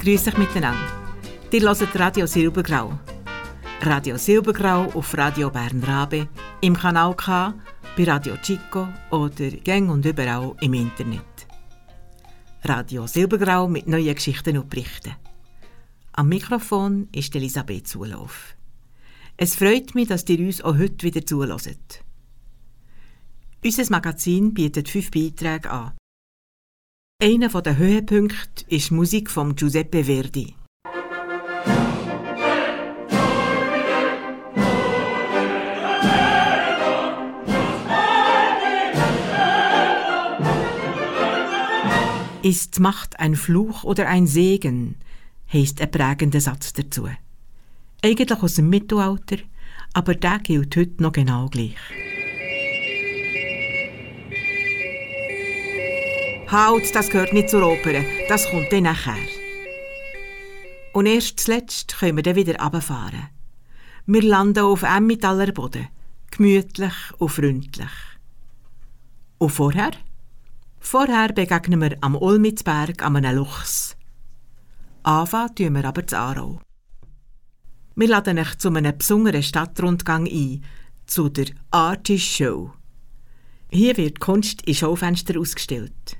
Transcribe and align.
Grüß 0.00 0.28
euch 0.28 0.38
miteinander. 0.38 1.12
Ihr 1.52 1.60
hört 1.60 1.98
Radio 1.98 2.26
Silbergrau. 2.26 2.98
Radio 3.82 4.16
Silbergrau 4.16 4.84
auf 4.94 5.14
Radio 5.14 5.50
Bern 5.50 5.84
Rabe, 5.84 6.26
im 6.62 6.74
Kanal 6.74 7.14
K, 7.14 7.52
bei 7.98 8.04
Radio 8.04 8.38
Chico 8.38 8.88
oder 9.10 9.50
gang 9.62 9.90
und 9.90 10.06
überall 10.06 10.56
im 10.62 10.72
Internet. 10.72 11.46
Radio 12.64 13.06
Silbergrau 13.06 13.68
mit 13.68 13.88
neuen 13.88 14.14
Geschichten 14.14 14.56
und 14.56 14.70
Berichten. 14.70 15.16
Am 16.12 16.30
Mikrofon 16.30 17.08
ist 17.12 17.36
Elisabeth 17.36 17.86
Zulauf. 17.86 18.56
Es 19.36 19.54
freut 19.54 19.94
mich, 19.94 20.08
dass 20.08 20.26
ihr 20.30 20.40
uns 20.40 20.62
auch 20.62 20.78
heute 20.78 21.02
wieder 21.02 21.26
zuhört. 21.26 22.02
Unser 23.62 23.90
Magazin 23.90 24.54
bietet 24.54 24.88
fünf 24.88 25.10
Beiträge 25.10 25.70
an. 25.70 25.92
Einer 27.22 27.50
der 27.50 27.76
Höhepunkte 27.76 28.64
ist 28.68 28.88
die 28.88 28.94
Musik 28.94 29.30
von 29.30 29.54
Giuseppe 29.54 30.04
Verdi. 30.04 30.54
Ist 42.42 42.80
Macht 42.80 43.20
ein 43.20 43.36
Fluch 43.36 43.84
oder 43.84 44.08
ein 44.08 44.26
Segen? 44.26 44.94
heisst 45.52 45.82
ein 45.82 45.90
prägender 45.90 46.40
Satz 46.40 46.72
dazu. 46.72 47.06
Eigentlich 48.02 48.42
aus 48.42 48.54
dem 48.54 48.70
Mittelalter, 48.70 49.36
aber 49.92 50.14
der 50.14 50.38
gilt 50.38 50.74
heute 50.74 51.02
noch 51.02 51.12
genau 51.12 51.50
gleich. 51.50 51.76
Halt, 56.50 56.92
das 56.96 57.08
gehört 57.10 57.32
nicht 57.32 57.48
zur 57.48 57.62
Oper. 57.62 58.02
Das 58.28 58.50
kommt 58.50 58.72
dann 58.72 58.82
nachher. 58.82 59.14
Und 60.92 61.06
erst 61.06 61.38
zuletzt 61.38 61.96
können 61.96 62.16
wir 62.16 62.24
dann 62.24 62.34
wieder 62.34 62.60
runterfahren. 62.60 63.28
Wir 64.06 64.22
landen 64.22 64.64
auf 64.64 64.82
Emmentaler 64.82 65.52
Boden. 65.52 65.86
Gemütlich 66.32 66.94
und 67.18 67.28
freundlich. 67.28 67.92
Und 69.38 69.50
vorher? 69.50 69.92
Vorher 70.80 71.32
begegnen 71.32 71.80
wir 71.82 71.96
am 72.00 72.16
Olmitzberg 72.16 73.00
an 73.00 73.14
einem 73.14 73.36
Luchs. 73.36 73.96
Anfangen 75.04 75.54
tun 75.54 75.74
wir 75.74 75.84
aber 75.84 76.04
zu 76.04 76.18
Aarau. 76.18 76.60
Wir 77.94 78.08
laden 78.08 78.40
euch 78.40 78.58
zu 78.58 78.70
einem 78.70 78.98
besonderen 78.98 79.44
Stadtrundgang 79.44 80.26
ein, 80.26 80.64
zu 81.06 81.28
der 81.28 81.46
Artist 81.70 82.26
Show. 82.26 82.72
Hier 83.70 83.96
wird 83.96 84.18
Kunst 84.18 84.62
in 84.62 84.74
Schaufenster 84.74 85.38
ausgestellt. 85.38 86.19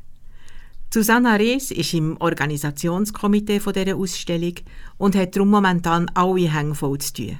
Susanna 0.92 1.36
Rees 1.36 1.70
ist 1.70 1.94
im 1.94 2.16
Organisationskomitee 2.18 3.60
dieser 3.60 3.96
Ausstellung 3.96 4.54
und 4.98 5.14
hat 5.14 5.36
darum 5.36 5.50
momentan 5.50 6.10
alle 6.14 6.52
Hänge 6.52 6.74
voll 6.74 6.98
zu 6.98 7.12
tun. 7.12 7.38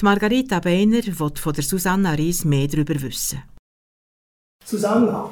Die 0.00 0.04
Margarita 0.06 0.58
Beiner 0.58 1.04
will 1.04 1.32
von 1.34 1.52
der 1.52 1.62
Susanna 1.62 2.12
Rees 2.12 2.46
mehr 2.46 2.66
darüber 2.66 2.94
wissen. 3.02 3.42
Susanna, 4.64 5.30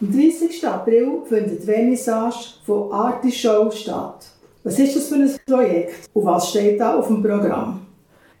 am 0.00 0.12
30. 0.12 0.64
April 0.64 1.22
findet 1.28 1.60
die 1.60 1.66
Vernissage 1.66 2.54
von 2.64 2.92
Artist 2.92 3.38
Show 3.38 3.68
statt. 3.72 4.24
Was 4.62 4.78
ist 4.78 4.94
das 4.94 5.08
für 5.08 5.16
ein 5.16 5.36
Projekt 5.44 6.08
und 6.12 6.24
was 6.24 6.50
steht 6.50 6.78
da 6.78 6.94
auf 6.94 7.08
dem 7.08 7.20
Programm? 7.20 7.84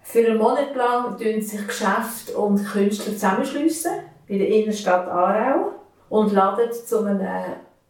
Für 0.04 0.24
einen 0.24 0.38
Monat 0.38 0.76
lang 0.76 1.18
schließen 1.18 1.42
sich 1.42 1.66
Geschäfte 1.66 2.38
und 2.38 2.64
Künstler 2.64 3.12
zusammenschliessen 3.12 3.90
in 4.28 4.38
der 4.38 4.48
Innenstadt 4.50 5.08
Aarau 5.08 5.72
und 6.10 6.32
laden 6.32 6.70
zu 6.72 7.00
einem 7.00 7.18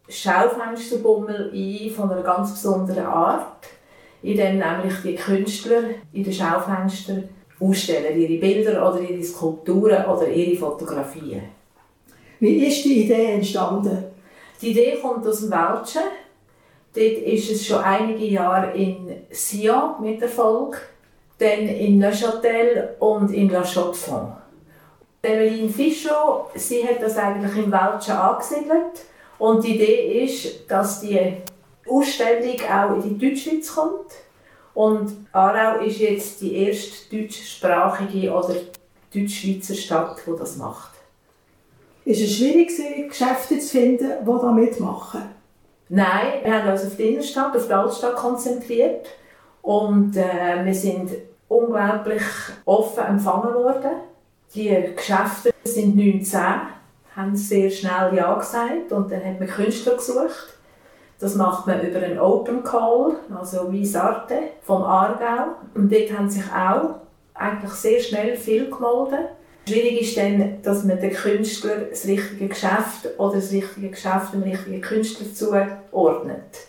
Schaufensterbummel 0.07 1.51
ein 1.53 1.89
von 1.91 2.11
einer 2.11 2.21
ganz 2.21 2.51
besonderen 2.51 3.05
Art, 3.05 3.65
in 4.21 4.37
dem 4.37 4.57
nämlich 4.57 5.01
die 5.03 5.15
Künstler 5.15 5.81
in 6.13 6.23
den 6.23 6.33
Schaufenstern 6.33 7.29
ausstellen, 7.59 8.19
ihre 8.19 8.39
Bilder 8.39 8.87
oder 8.87 9.01
ihre 9.01 9.23
Skulpturen 9.23 10.05
oder 10.05 10.27
ihre 10.27 10.57
Fotografien. 10.57 11.43
Wie 12.39 12.67
ist 12.67 12.83
die 12.85 13.05
Idee 13.05 13.33
entstanden? 13.33 14.03
Die 14.61 14.71
Idee 14.71 14.99
kommt 15.01 15.25
aus 15.25 15.41
dem 15.41 15.51
Welschen. 15.51 16.01
Dort 16.93 17.05
ist 17.05 17.51
es 17.51 17.65
schon 17.65 17.83
einige 17.83 18.25
Jahre 18.25 18.75
in 18.75 19.23
Sion 19.29 20.01
mit 20.01 20.21
Erfolg, 20.21 20.81
dann 21.37 21.67
in 21.67 21.99
Neuchâtel 21.99 22.95
und 22.99 23.31
in 23.33 23.49
La 23.49 23.63
Chaux-de-Fonds. 23.63 24.37
Emeline 25.21 25.69
Fischot, 25.69 26.51
sie 26.55 26.87
hat 26.87 27.01
das 27.01 27.17
eigentlich 27.17 27.57
im 27.57 27.71
Welschen 27.71 28.15
angesiedelt 28.15 29.01
und 29.37 29.63
die 29.63 29.75
Idee 29.75 30.23
ist, 30.23 30.69
dass 30.69 31.01
die 31.01 31.19
Ausstellung 31.87 32.55
auch 32.71 33.03
in 33.03 33.17
die 33.17 33.29
Deutschschweiz 33.29 33.73
kommt. 33.73 34.11
Und 34.73 35.27
Aarau 35.31 35.79
ist 35.83 35.99
jetzt 35.99 36.41
die 36.41 36.55
erste 36.55 37.15
deutschsprachige 37.15 38.31
oder 38.31 38.55
deutschschweizer 39.13 39.75
Stadt, 39.75 40.21
die 40.25 40.37
das 40.37 40.57
macht. 40.57 40.91
Ist 42.03 42.21
es 42.21 42.37
schwierig, 42.37 42.71
Geschäfte 43.07 43.59
zu 43.59 43.67
finden, 43.67 44.11
die 44.21 44.25
da 44.25 44.51
mitmachen? 44.51 45.23
Nein, 45.89 46.43
wir 46.43 46.53
haben 46.53 46.71
uns 46.71 46.85
auf 46.85 46.95
die 46.97 47.03
Innenstadt, 47.09 47.55
auf 47.55 47.67
die 47.67 47.73
Altstadt 47.73 48.15
konzentriert. 48.15 49.07
Und 49.61 50.15
äh, 50.15 50.63
wir 50.63 50.73
sind 50.73 51.11
unglaublich 51.47 52.21
offen 52.65 53.05
empfangen 53.05 53.53
worden. 53.55 53.91
Die 54.53 54.93
Geschäfte 54.95 55.51
sind 55.63 55.95
19 55.95 56.41
haben 57.15 57.35
sehr 57.35 57.69
schnell 57.69 58.13
Ja 58.15 58.33
gesagt 58.35 58.91
und 58.91 59.11
dann 59.11 59.23
hat 59.23 59.39
man 59.39 59.47
Künstler 59.47 59.95
gesucht. 59.95 60.53
Das 61.19 61.35
macht 61.35 61.65
man 61.65 61.81
über 61.81 61.99
einen 61.99 62.19
Open 62.19 62.63
Call, 62.63 63.15
also 63.33 63.71
wie 63.71 63.85
Sarte 63.85 64.35
vom 64.63 64.83
Aargau. 64.83 65.55
Und 65.73 65.91
dort 65.91 66.11
haben 66.11 66.29
sich 66.29 66.43
auch 66.51 66.95
eigentlich 67.33 67.71
sehr 67.71 67.99
schnell 68.01 68.35
viel 68.35 68.69
gemeldet. 68.69 69.29
Schwierig 69.67 70.01
ist 70.01 70.17
dann, 70.17 70.61
dass 70.61 70.83
man 70.83 70.99
den 70.99 71.13
Künstler 71.13 71.77
das 71.89 72.05
richtige 72.05 72.49
Geschäft 72.49 73.07
oder 73.17 73.35
das 73.35 73.51
richtige 73.51 73.89
Geschäft 73.89 74.33
dem 74.33 74.43
richtigen 74.43 74.81
Künstler 74.81 75.33
zuordnet. 75.33 76.67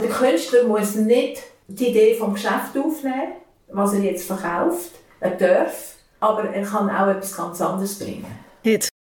Der 0.00 0.08
Künstler 0.08 0.64
muss 0.64 0.94
nicht 0.94 1.42
die 1.68 1.88
Idee 1.88 2.14
vom 2.14 2.34
Geschäft 2.34 2.78
aufnehmen, 2.78 3.32
was 3.68 3.92
er 3.92 4.00
jetzt 4.00 4.26
verkauft. 4.26 4.92
Er 5.18 5.32
darf, 5.32 5.96
aber 6.20 6.44
er 6.44 6.64
kann 6.64 6.88
auch 6.88 7.08
etwas 7.08 7.36
ganz 7.36 7.60
anderes 7.60 7.98
bringen. 7.98 8.24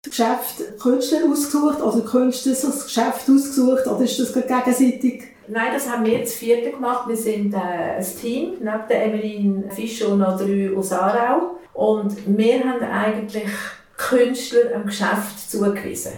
Das 0.09 0.17
Geschäft 0.17 0.79
Künstler 0.79 1.19
ausgesucht 1.29 1.81
oder 1.81 2.01
Künstler 2.01 2.53
das 2.53 2.83
Geschäft 2.83 3.29
ausgesucht 3.29 3.85
oder 3.85 4.01
ist 4.01 4.19
das 4.19 4.33
gegenseitig? 4.33 5.23
Nein, 5.47 5.71
das 5.73 5.89
haben 5.89 6.05
wir 6.05 6.13
jetzt 6.13 6.35
vierte 6.35 6.71
gemacht. 6.71 7.07
Wir 7.07 7.15
sind 7.15 7.53
äh, 7.53 7.57
ein 7.97 8.05
Team, 8.19 8.53
neben 8.59 8.87
der 8.89 9.05
Emeline 9.05 9.69
Fischer 9.71 10.09
und 10.09 10.19
noch 10.19 10.37
drei 10.37 10.71
aus 10.75 10.91
Aarau. 10.91 11.57
Und 11.73 12.15
wir 12.25 12.63
haben 12.63 12.83
eigentlich 12.83 13.51
Künstler 13.97 14.75
am 14.75 14.85
Geschäft 14.85 15.49
zugewiesen. 15.49 16.13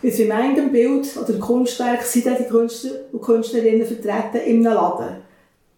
Wie 0.00 0.08
in 0.08 0.28
meinem 0.28 0.72
Bild 0.72 1.16
oder 1.16 1.38
Kunstwerk 1.38 2.02
sind 2.02 2.26
die 2.26 2.44
Künstler 2.44 2.92
und 3.12 3.22
Künstlerinnen 3.22 3.86
vertreten 3.86 4.46
in 4.46 4.66
einem 4.66 4.74
Laden? 4.74 5.16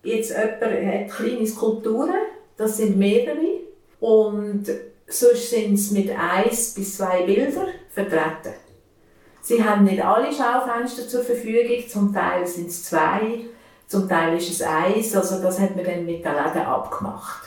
Jetzt 0.02 0.30
jemand 0.30 0.62
hat 0.62 1.16
kleine 1.16 1.46
Skulpturen, 1.46 2.14
das 2.56 2.76
sind 2.76 2.96
mehrere. 2.96 3.60
Und 3.98 4.66
sonst 5.08 5.50
sind 5.50 5.74
es 5.74 5.90
mit 5.90 6.10
eins 6.10 6.74
bis 6.74 6.96
zwei 6.96 7.22
Bildern 7.22 7.68
vertreten. 7.90 8.54
Sie 9.40 9.62
haben 9.62 9.84
nicht 9.84 10.04
alle 10.04 10.32
Schaufenster 10.32 11.06
zur 11.06 11.22
Verfügung, 11.22 11.88
zum 11.88 12.12
Teil 12.12 12.46
sind 12.46 12.68
es 12.68 12.84
zwei, 12.84 13.46
zum 13.86 14.08
Teil 14.08 14.36
ist 14.36 14.50
es 14.50 14.62
eins, 14.62 15.14
also 15.14 15.40
das 15.40 15.60
hat 15.60 15.76
man 15.76 15.84
dann 15.84 16.04
mit 16.04 16.24
den 16.24 16.34
Läden 16.34 16.62
abgemacht. 16.62 17.44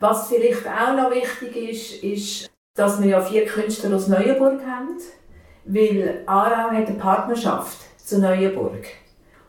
Was 0.00 0.28
vielleicht 0.28 0.66
auch 0.66 0.96
noch 0.96 1.10
wichtig 1.10 1.56
ist, 1.70 2.02
ist, 2.02 2.50
dass 2.74 3.00
wir 3.02 3.10
ja 3.10 3.20
vier 3.20 3.44
Künstler 3.44 3.94
aus 3.94 4.08
Neuenburg 4.08 4.62
haben, 4.66 4.96
weil 5.66 6.22
Aarau 6.26 6.70
hat 6.70 6.88
eine 6.88 6.98
Partnerschaft 6.98 7.76
zu 7.98 8.18
Neuenburg. 8.18 8.86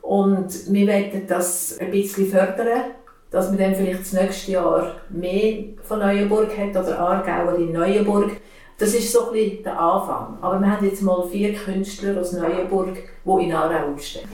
Und 0.02 0.72
wir 0.72 0.88
wollen 0.88 1.28
das 1.28 1.78
ein 1.80 1.92
bisschen 1.92 2.30
fördern, 2.30 2.92
dass 3.34 3.50
man 3.50 3.58
dann 3.58 3.74
vielleicht 3.74 4.02
das 4.02 4.14
nächste 4.14 4.52
Jahr 4.52 4.92
mehr 5.10 5.64
von 5.82 5.98
Neuenburg 5.98 6.56
hat 6.56 6.70
oder 6.70 7.00
Aargauer 7.00 7.56
in 7.56 7.72
Neuenburg. 7.72 8.34
Das 8.78 8.94
ist 8.94 9.12
so 9.12 9.28
ein 9.28 9.34
bisschen 9.34 9.64
der 9.64 9.80
Anfang. 9.80 10.38
Aber 10.40 10.60
wir 10.60 10.72
haben 10.72 10.86
jetzt 10.86 11.02
mal 11.02 11.28
vier 11.28 11.56
Künstler 11.56 12.22
aus 12.22 12.34
Neuenburg, 12.34 12.96
die 13.26 13.44
in 13.44 13.52
Aarau 13.52 13.96
ausstellen. 13.96 14.30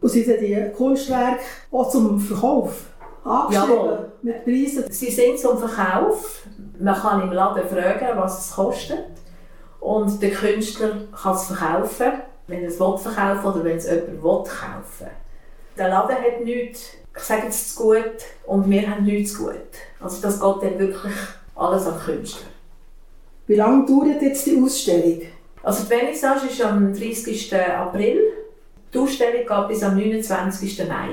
Und 0.00 0.08
sind 0.08 0.28
dann 0.28 0.40
die 0.40 0.72
Kunstwerke 0.76 1.44
auch 1.70 1.88
zum 1.88 2.18
Verkauf 2.18 2.86
angeschrieben? 3.22 3.70
Jawohl. 3.70 4.12
Mit 4.22 4.44
Preisen? 4.44 4.84
Sie 4.90 5.12
sind 5.12 5.38
zum 5.38 5.56
Verkauf. 5.56 6.42
Man 6.80 6.94
kann 6.96 7.22
im 7.22 7.32
Laden 7.32 7.68
fragen, 7.68 8.18
was 8.18 8.46
es 8.46 8.56
kostet. 8.56 8.98
Und 9.78 10.20
der 10.20 10.32
Künstler 10.32 10.90
kann 11.22 11.36
es 11.36 11.44
verkaufen, 11.44 12.12
wenn 12.48 12.62
er 12.62 12.68
es 12.68 12.80
will 12.80 12.98
verkaufen 12.98 13.46
oder 13.46 13.62
wenn 13.62 13.76
es 13.76 13.86
jemand 13.86 14.08
will 14.08 14.42
kaufen. 14.42 15.10
Der 15.78 15.88
Laden 15.88 16.16
hat 16.16 16.44
nichts, 16.44 16.96
ich 17.16 17.22
sage 17.22 17.44
jetzt 17.44 17.76
zu 17.76 17.82
gut, 17.82 18.16
und 18.46 18.68
wir 18.68 18.90
haben 18.90 19.04
nichts 19.04 19.34
zu 19.34 19.44
gut. 19.44 19.54
Also 20.00 20.20
das 20.20 20.40
geht 20.40 20.62
dann 20.62 20.78
wirklich 20.78 21.14
alles 21.54 21.86
an 21.86 21.98
Künstler. 21.98 22.48
Wie 23.46 23.54
lange 23.54 23.86
dauert 23.86 24.22
jetzt 24.22 24.46
die 24.46 24.60
Ausstellung? 24.62 25.22
Also 25.62 25.84
die 25.84 25.94
Vernissage 25.94 26.46
ist 26.46 26.62
am 26.62 26.92
30. 26.92 27.54
April. 27.54 28.20
Die 28.92 28.98
Ausstellung 28.98 29.46
geht 29.46 29.68
bis 29.68 29.82
am 29.82 29.96
29. 29.96 30.88
Mai. 30.88 31.10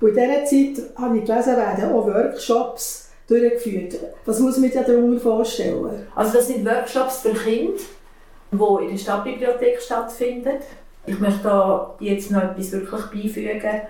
Und 0.00 0.08
in 0.08 0.14
dieser 0.14 0.44
Zeit 0.44 0.96
habe 0.96 1.18
ich 1.18 1.24
gelesen, 1.24 1.56
werden 1.56 1.92
auch 1.92 2.06
Workshops 2.06 3.10
durchgeführt. 3.28 3.94
Was 4.24 4.40
muss 4.40 4.58
man 4.58 4.70
sich 4.70 4.80
darunter 4.80 5.20
vorstellen? 5.20 6.06
Also 6.14 6.34
das 6.34 6.48
sind 6.48 6.64
Workshops 6.64 7.20
für 7.20 7.34
Kinder, 7.34 7.80
die 8.52 8.84
in 8.84 8.90
der 8.90 8.98
Stadtbibliothek 8.98 9.80
stattfinden. 9.80 10.56
Ich 11.06 11.18
möchte 11.18 11.42
da 11.42 11.96
jetzt 12.00 12.30
noch 12.30 12.42
etwas 12.42 12.72
wirklich 12.72 13.04
beifügen, 13.06 13.80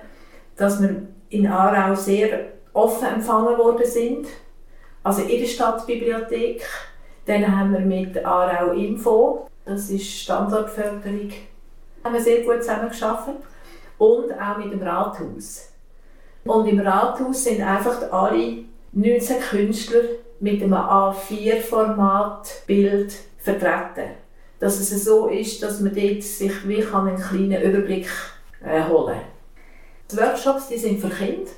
dass 0.56 0.80
wir 0.80 1.02
in 1.30 1.46
Aarau 1.46 1.94
sehr 1.94 2.46
offen 2.72 3.08
empfangen 3.08 3.56
worden 3.58 3.86
sind. 3.86 4.26
Also 5.02 5.22
in 5.22 5.40
der 5.40 5.46
Stadtbibliothek. 5.46 6.62
Dann 7.26 7.56
haben 7.56 7.72
wir 7.72 7.80
mit 7.80 8.24
Aarau 8.24 8.72
Info, 8.72 9.48
das 9.64 9.90
ist 9.90 10.06
Standortförderung, 10.06 11.32
haben 12.04 12.14
wir 12.14 12.20
sehr 12.20 12.42
gut 12.42 12.62
zusammengearbeitet. 12.62 13.42
Und 13.98 14.32
auch 14.32 14.58
mit 14.58 14.72
dem 14.72 14.82
Rathaus. 14.82 15.70
Und 16.44 16.68
im 16.68 16.78
Rathaus 16.80 17.42
sind 17.42 17.62
einfach 17.62 18.12
alle 18.12 18.58
19 18.92 19.40
Künstler 19.40 20.02
mit 20.38 20.62
einem 20.62 20.74
A4-Format-Bild 20.74 23.14
vertreten. 23.38 24.10
Dass 24.60 24.78
es 24.78 25.04
so 25.04 25.28
ist, 25.28 25.62
dass 25.62 25.80
man 25.80 25.94
dort 25.94 26.22
sich 26.22 26.68
wie 26.68 26.84
einen 26.84 27.16
kleinen 27.16 27.62
Überblick 27.62 28.10
äh, 28.64 28.84
holen 28.88 29.14
kann. 29.14 29.35
Die 30.10 30.16
Workshops 30.16 30.68
die 30.68 30.78
sind 30.78 31.00
für 31.00 31.08
Kinder. 31.08 31.50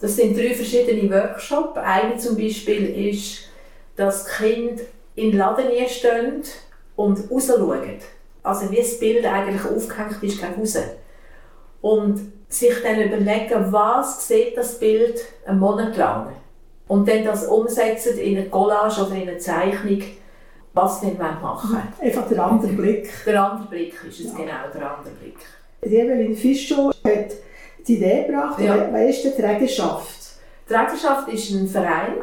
Das 0.00 0.14
sind 0.16 0.36
drei 0.36 0.54
verschiedene 0.54 1.10
Workshops. 1.10 1.76
Einer 1.78 2.16
zum 2.18 2.36
Beispiel 2.36 3.08
ist, 3.08 3.40
dass 3.96 4.24
die 4.24 4.30
Kinder 4.30 4.82
in 5.16 5.30
den 5.30 5.38
Laden 5.38 5.88
stehen 5.88 6.42
und 6.94 7.30
rausschauen. 7.30 7.98
Also 8.42 8.70
wie 8.70 8.76
das 8.76 8.98
Bild 9.00 9.26
eigentlich 9.26 9.64
aufgehängt 9.64 10.22
ist 10.22 10.40
gegen 10.40 10.54
raus. 10.54 10.78
Und 11.80 12.32
sich 12.48 12.74
dann 12.82 13.00
überlegen, 13.00 13.72
was 13.72 14.26
sieht 14.26 14.56
das 14.56 14.78
Bild 14.78 15.20
einen 15.44 15.58
Monat 15.58 15.96
lang. 15.96 16.32
Und 16.86 17.08
dann 17.08 17.24
das 17.24 17.46
umsetzen 17.46 18.18
in 18.18 18.38
eine 18.38 18.48
Collage 18.48 19.02
oder 19.02 19.14
in 19.14 19.28
eine 19.28 19.38
Zeichnung, 19.38 20.02
was 20.72 21.00
dann 21.00 21.18
machen 21.18 21.70
wollen. 21.72 21.92
Einfach 22.00 22.28
der 22.28 22.42
andere 22.42 22.72
Blick. 22.72 23.10
Der 23.26 23.42
andere 23.42 23.68
Blick 23.68 23.94
ist 24.08 24.20
es, 24.20 24.34
genau, 24.34 24.70
der 24.72 24.96
andere 24.96 25.14
Blick. 25.20 25.36
Die 25.84 25.96
Evelyn 25.96 26.34
Fischow 26.34 26.92
hat 27.04 27.32
die 27.88 27.96
Idee 27.96 28.24
gebracht. 28.26 28.60
Ja. 28.60 28.88
Wer 28.92 29.08
ist 29.08 29.24
die 29.24 29.30
Trägerschaft? 29.30 30.18
Die 30.68 30.74
Trägerschaft 30.74 31.28
ist 31.28 31.50
ein 31.50 31.66
Verein, 31.66 32.14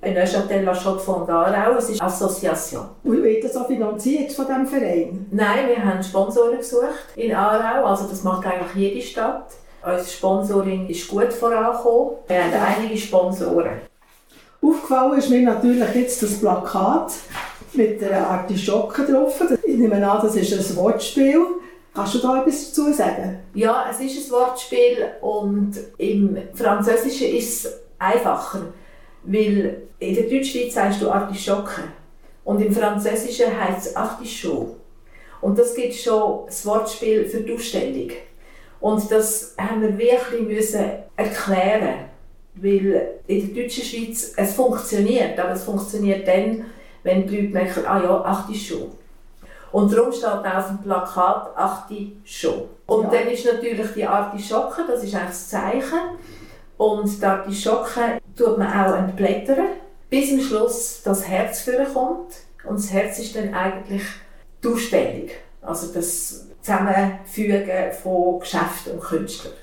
ein 0.00 0.14
Neuchâtel 0.14 0.64
La 0.64 0.74
Chaux 0.74 1.04
von 1.04 1.28
Aarau, 1.30 1.76
es 1.78 1.90
ist 1.90 2.00
eine 2.00 2.10
Association. 2.10 2.86
Und 3.04 3.22
wird 3.22 3.44
das 3.44 3.56
auch 3.56 3.68
finanziert 3.68 4.32
von 4.32 4.46
diesem 4.46 4.66
Verein? 4.66 5.26
Nein, 5.30 5.68
wir 5.68 5.84
haben 5.84 6.02
Sponsoren 6.02 6.58
gesucht 6.58 7.16
in 7.16 7.32
Aarau, 7.32 7.86
also 7.86 8.08
das 8.08 8.24
macht 8.24 8.46
eigentlich 8.46 8.74
jede 8.74 9.00
Stadt. 9.00 9.46
Unsere 9.84 10.06
Sponsoring 10.06 10.88
ist 10.88 11.08
gut 11.08 11.32
vorangekommen. 11.32 12.16
Wir 12.28 12.44
haben 12.44 12.52
einige 12.78 12.96
Sponsoren. 12.96 13.80
Aufgefallen 14.60 15.18
ist 15.18 15.28
mir 15.28 15.42
natürlich 15.42 15.94
jetzt 15.94 16.22
das 16.22 16.38
Plakat 16.38 17.12
mit 17.72 18.00
der 18.00 18.28
Artischocke 18.28 19.04
drauf. 19.04 19.42
Ich 19.64 19.76
nehme 19.76 20.08
an, 20.08 20.20
das 20.22 20.36
ist 20.36 20.52
ein 20.52 20.76
Wortspiel. 20.76 21.40
Kannst 21.94 22.14
du 22.14 22.18
da 22.20 22.40
etwas 22.40 22.68
dazu 22.68 22.90
sagen? 22.92 23.40
Ja, 23.52 23.86
es 23.90 24.00
ist 24.00 24.28
ein 24.28 24.32
Wortspiel 24.32 25.10
und 25.20 25.74
im 25.98 26.38
Französischen 26.54 27.36
ist 27.36 27.66
es 27.66 27.80
einfacher, 27.98 28.72
weil 29.24 29.82
in 29.98 30.14
der 30.14 30.24
Deutschschweiz 30.24 30.72
sagst 30.72 31.02
du 31.02 31.10
Artischocke 31.10 31.82
und 32.44 32.62
im 32.62 32.72
Französischen 32.72 33.58
heißt 33.58 33.88
es 33.88 33.96
Artichaut. 33.96 34.76
Und 35.42 35.58
das 35.58 35.74
gibt 35.74 35.94
schon 35.94 36.46
das 36.46 36.64
Wortspiel 36.64 37.26
für 37.26 37.40
die 37.40 37.52
Ausstellung. 37.52 38.10
Und 38.80 39.10
das 39.10 39.54
haben 39.58 39.82
wir 39.82 39.98
wirklich 39.98 40.42
müssen 40.42 40.84
erklären, 41.14 42.06
weil 42.54 43.18
in 43.26 43.54
der 43.54 43.64
deutschen 43.64 43.84
Schweiz 43.84 44.32
es 44.36 44.54
funktioniert, 44.54 45.38
aber 45.38 45.52
es 45.52 45.64
funktioniert 45.64 46.26
dann, 46.26 46.64
wenn 47.02 47.26
die 47.26 47.36
Leute 47.36 47.52
merken, 47.52 47.86
ah 47.86 48.02
ja, 48.02 48.20
Artichaut. 48.22 49.01
Und 49.72 49.92
darum 49.92 50.12
steht 50.12 50.26
auf 50.26 50.66
dem 50.68 50.78
Plakat 50.82 51.56
Artichaut. 51.56 52.68
Und 52.86 53.04
Ja. 53.04 53.10
dann 53.10 53.28
ist 53.28 53.46
natürlich 53.46 53.90
die 53.94 54.06
Artischocke, 54.06 54.82
das 54.86 55.02
ist 55.02 55.14
eigentlich 55.14 55.28
das 55.28 55.48
Zeichen. 55.48 55.98
Und 56.76 57.20
die 57.20 57.24
Artischocke 57.24 58.18
tut 58.36 58.58
man 58.58 58.68
auch 58.68 58.96
entblättern, 58.96 59.66
bis 60.10 60.32
am 60.32 60.40
Schluss 60.40 61.00
das 61.04 61.26
Herz 61.26 61.62
vorkommt. 61.62 62.34
Und 62.64 62.78
das 62.78 62.92
Herz 62.92 63.18
ist 63.18 63.34
dann 63.34 63.54
eigentlich 63.54 64.02
die 64.62 64.68
Ausstellung. 64.68 65.28
Also 65.62 65.92
das 65.92 66.46
Zusammenfügen 66.60 67.92
von 68.02 68.40
Geschäften 68.40 68.92
und 68.94 69.00
Künstlern. 69.02 69.54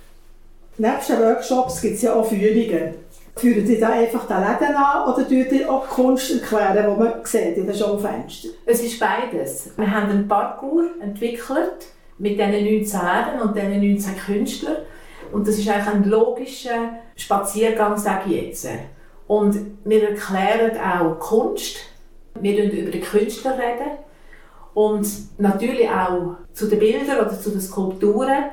Neben 0.77 0.93
den 1.07 1.19
Workshops 1.19 1.81
gibt 1.81 1.95
es 1.95 2.01
ja 2.01 2.13
auch 2.13 2.25
Führungen. 2.25 2.95
Führen 3.39 3.65
Sie 3.65 3.79
da 3.79 3.89
einfach 3.89 4.27
den 4.27 4.37
Läden 4.37 4.75
an 4.75 5.13
oder 5.13 5.25
tun 5.25 5.45
Sie 5.49 5.65
auch 5.65 5.87
Kunst 5.87 6.29
erklären, 6.29 6.93
die 6.93 6.99
man 6.99 7.13
sieht 7.23 7.55
in 7.55 7.67
den 7.67 7.73
Schaufenstern? 7.73 8.51
Es 8.65 8.83
ist 8.83 8.99
beides. 8.99 9.71
Wir 9.77 9.89
haben 9.89 10.09
einen 10.09 10.27
Parcours 10.27 10.87
entwickelt 10.99 11.87
mit 12.17 12.37
diesen 12.37 12.51
19 12.51 13.01
Herren 13.01 13.41
und 13.41 13.55
diesen 13.55 13.79
19 13.79 14.17
Künstlern. 14.17 14.77
Und 15.31 15.47
das 15.47 15.57
ist 15.57 15.69
eigentlich 15.69 15.87
ein 15.87 16.03
logischer 16.03 16.97
Spaziergang, 17.15 17.97
sage 17.97 18.23
ich 18.29 18.41
jetzt. 18.41 18.67
Und 19.27 19.57
wir 19.85 20.09
erklären 20.09 20.77
auch 20.77 21.17
Kunst. 21.19 21.77
Wir 22.41 22.57
reden 22.57 22.77
über 22.77 22.91
den 22.91 23.03
Künstler 23.03 23.53
reden. 23.53 23.99
Und 24.73 25.07
natürlich 25.39 25.89
auch 25.89 26.35
zu 26.51 26.67
den 26.67 26.79
Bildern 26.79 27.19
oder 27.25 27.39
zu 27.39 27.51
den 27.51 27.61
Skulpturen. 27.61 28.49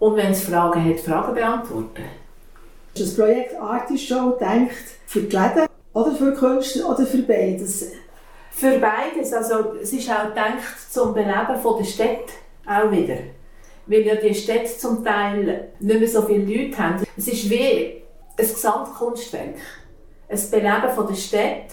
Und 0.00 0.16
wenn 0.16 0.32
es 0.32 0.42
Fragen 0.42 0.84
hat, 0.84 0.98
Fragen 0.98 1.34
beantworten. 1.34 2.02
Das 2.98 3.14
Projekt 3.14 3.54
Artishow 3.60 4.32
gedacht 4.32 4.70
für 5.06 5.20
die 5.20 5.36
Läden 5.36 5.66
oder 5.92 6.12
für 6.12 6.32
Künstler 6.34 6.90
oder 6.90 7.06
für 7.06 7.22
beides? 7.22 7.92
Für 8.50 8.78
beides. 8.78 9.32
Also, 9.32 9.74
es 9.80 9.92
ist 9.92 10.10
auch 10.10 10.28
gedacht 10.28 10.92
zum 10.92 11.14
Beleben 11.14 11.60
von 11.62 11.78
der 11.78 11.84
Stadt 11.84 12.28
auch 12.66 12.90
wieder. 12.90 13.18
Weil 13.86 14.00
ja 14.00 14.16
die 14.16 14.34
Städte 14.34 14.76
zum 14.76 15.04
Teil 15.04 15.68
nicht 15.78 16.00
mehr 16.00 16.08
so 16.08 16.22
viele 16.22 16.44
Leute 16.44 16.78
haben. 16.78 17.04
Es 17.16 17.28
ist 17.28 17.48
wie 17.48 18.02
ein 18.36 18.46
Gesamtkunstwerk. 18.46 19.56
Ein 20.28 20.50
Beleben 20.50 20.90
von 20.94 21.06
der 21.06 21.14
Stadt. 21.14 21.72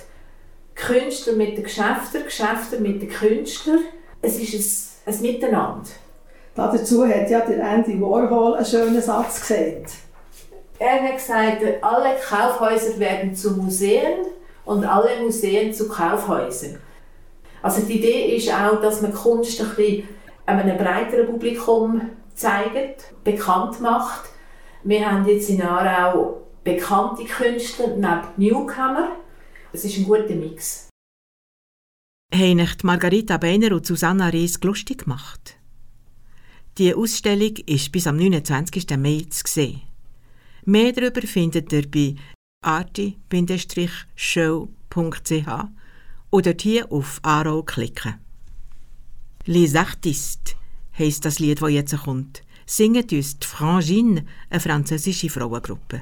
Künstler 0.75 1.33
mit 1.33 1.57
den 1.57 1.63
Geschäften, 1.63 2.23
Geschäfte 2.23 2.79
mit 2.79 3.01
den 3.01 3.09
Künstlern. 3.09 3.79
Es 4.21 4.37
ist 4.37 5.01
ein, 5.05 5.13
ein 5.13 5.21
Miteinander. 5.21 5.89
Dazu 6.53 7.07
hat 7.07 7.29
ja 7.29 7.41
der 7.41 7.63
Andy 7.63 7.99
Warhol 7.99 8.55
einen 8.55 8.65
schönen 8.65 9.01
Satz 9.01 9.41
gesagt. 9.41 10.04
Er 10.77 11.03
hat 11.03 11.15
gesagt, 11.15 11.61
alle 11.81 12.15
Kaufhäuser 12.19 12.99
werden 12.99 13.33
zu 13.35 13.51
Museen 13.51 14.25
und 14.65 14.83
alle 14.83 15.21
Museen 15.21 15.73
zu 15.73 15.87
Kaufhäusern. 15.87 16.79
Also 17.61 17.81
die 17.81 17.97
Idee 17.99 18.35
ist 18.35 18.53
auch, 18.53 18.81
dass 18.81 19.01
man 19.01 19.13
Kunst 19.13 19.59
ein 19.61 19.69
bisschen 19.75 20.09
einem 20.45 20.77
breiteren 20.77 21.27
Publikum 21.27 22.01
zeigt, 22.35 23.13
bekannt 23.23 23.81
macht. 23.81 24.29
Wir 24.83 25.09
haben 25.09 25.25
jetzt 25.25 25.49
in 25.49 25.61
Aarau 25.61 26.45
bekannte 26.63 27.23
Künstler 27.23 27.87
neben 27.95 28.27
Newcomer. 28.37 29.15
Es 29.71 29.85
ist 29.85 29.97
ein 29.97 30.05
guter 30.05 30.35
Mix. 30.35 30.89
haben 32.33 32.57
die 32.57 32.85
Margarita 32.85 33.37
Beiner 33.37 33.71
und 33.73 33.85
Susanna 33.85 34.27
Rees 34.27 34.59
lustig 34.61 35.05
gemacht. 35.05 35.57
Die 36.77 36.93
Ausstellung 36.93 37.55
ist 37.65 37.91
bis 37.91 38.07
am 38.07 38.17
29. 38.17 38.97
Mai 38.97 39.25
zu 39.29 39.43
sehen. 39.47 39.81
Mehr 40.65 40.91
darüber 40.93 41.21
findet 41.21 41.71
ihr 41.71 41.89
bei 41.89 42.15
arti-show.ch 42.61 43.27
oder 46.31 46.53
hier 46.59 46.91
auf 46.91 47.19
Aro 47.21 47.61
klicken. 47.61 48.15
Les 49.45 49.75
Artistes 49.75 50.55
heisst 50.97 51.23
das 51.23 51.37
Lied, 51.37 51.61
das 51.61 51.69
jetzt 51.69 51.95
kommt. 51.97 52.41
Singet 52.65 53.13
uns 53.13 53.37
die 53.37 53.45
Frangine, 53.45 54.25
eine 54.49 54.59
französische 54.59 55.29
Frauengruppe. 55.29 56.01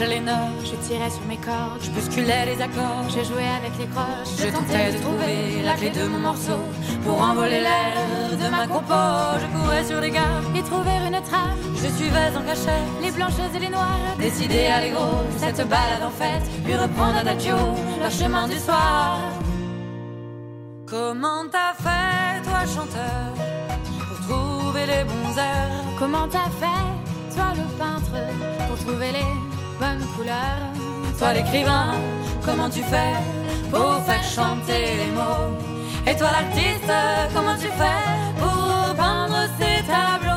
Cherchais 0.00 0.14
les 0.14 0.20
notes, 0.20 0.64
je 0.64 0.88
tirais 0.88 1.10
sur 1.10 1.24
mes 1.26 1.36
cordes, 1.36 1.80
je 1.82 1.90
bousculais 1.90 2.46
les 2.46 2.60
accords, 2.62 3.08
je 3.08 3.22
jouais 3.24 3.50
avec 3.58 3.72
les 3.78 3.86
croches, 3.86 4.32
je 4.38 4.46
tentais 4.46 4.92
de 4.92 4.98
trouver 4.98 5.62
la 5.64 5.74
clé 5.74 5.90
de 5.90 6.04
mon 6.08 6.18
morceau 6.18 6.60
pour 7.04 7.20
envoler 7.20 7.60
l'air 7.60 7.94
de 8.30 8.48
ma 8.50 8.66
compo. 8.66 8.94
Je 9.42 9.46
courais 9.54 9.84
sur 9.84 10.00
les 10.00 10.10
gares 10.10 10.44
et 10.56 10.62
trouver 10.62 10.96
une 11.06 11.20
trame. 11.22 11.58
Je 11.76 11.88
suivais 11.98 12.30
en 12.36 12.42
cachette 12.42 12.88
les 13.02 13.10
blanches 13.10 13.40
et 13.54 13.58
les 13.58 13.68
noires, 13.68 14.16
décidé 14.18 14.66
à 14.66 14.88
gros 14.88 15.22
cette 15.38 15.68
balade 15.68 16.04
en 16.04 16.10
fête, 16.10 16.46
puis 16.64 16.74
reprendre 16.74 17.18
adagio 17.18 17.56
le 18.02 18.10
chemin 18.10 18.48
du 18.48 18.58
soir. 18.58 19.18
Comment 20.86 21.44
t'as 21.50 21.74
fait, 21.84 22.42
toi 22.44 22.60
chanteur, 22.74 23.26
pour 24.08 24.18
trouver 24.28 24.86
les 24.86 25.04
bons 25.04 25.36
airs? 25.38 25.84
Comment 25.98 26.26
t'as 26.28 26.50
fait, 26.62 26.86
toi 27.34 27.48
le 27.54 27.66
peintre, 27.78 28.16
pour 28.68 28.78
trouver 28.84 29.12
les 29.12 29.49
bonnes 29.80 30.06
couleurs 30.16 30.62
Toi 31.18 31.32
l'écrivain, 31.32 31.94
comment 32.44 32.70
tu 32.70 32.82
fais 32.82 33.16
pour 33.70 34.02
faire 34.04 34.22
chanter 34.22 34.82
les 35.00 35.12
mots? 35.18 35.50
Et 36.06 36.16
toi 36.16 36.28
l'artiste, 36.36 36.92
comment 37.34 37.56
tu 37.56 37.70
fais 37.80 38.04
pour 38.38 38.94
peindre 38.96 39.40
ces 39.58 39.82
tableaux 39.86 40.29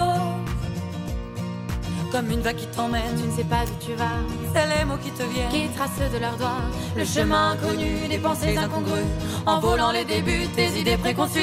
comme 2.14 2.30
une 2.30 2.42
vague 2.42 2.56
qui 2.56 2.68
t'emmène. 2.68 3.16
Tu 3.20 3.28
ne 3.28 3.36
sais 3.36 3.44
pas 3.44 3.64
où 3.64 3.84
tu 3.84 3.94
vas. 3.96 4.22
C'est 4.54 4.78
les 4.78 4.86
mots 4.86 5.02
qui 5.04 5.10
te 5.10 5.24
viennent, 5.24 5.50
qui 5.50 5.68
tracent 5.76 6.12
de 6.14 6.20
leurs 6.20 6.38
doigts 6.38 6.62
le 6.96 7.04
chemin 7.04 7.52
inconnu 7.52 8.08
des 8.08 8.20
pensées 8.20 8.56
incongrues. 8.56 9.12
En 9.48 9.60
volant 9.60 9.92
les 9.92 10.06
débuts, 10.06 10.48
tes 10.56 10.70
idées 10.80 10.98
préconçues. 10.98 11.40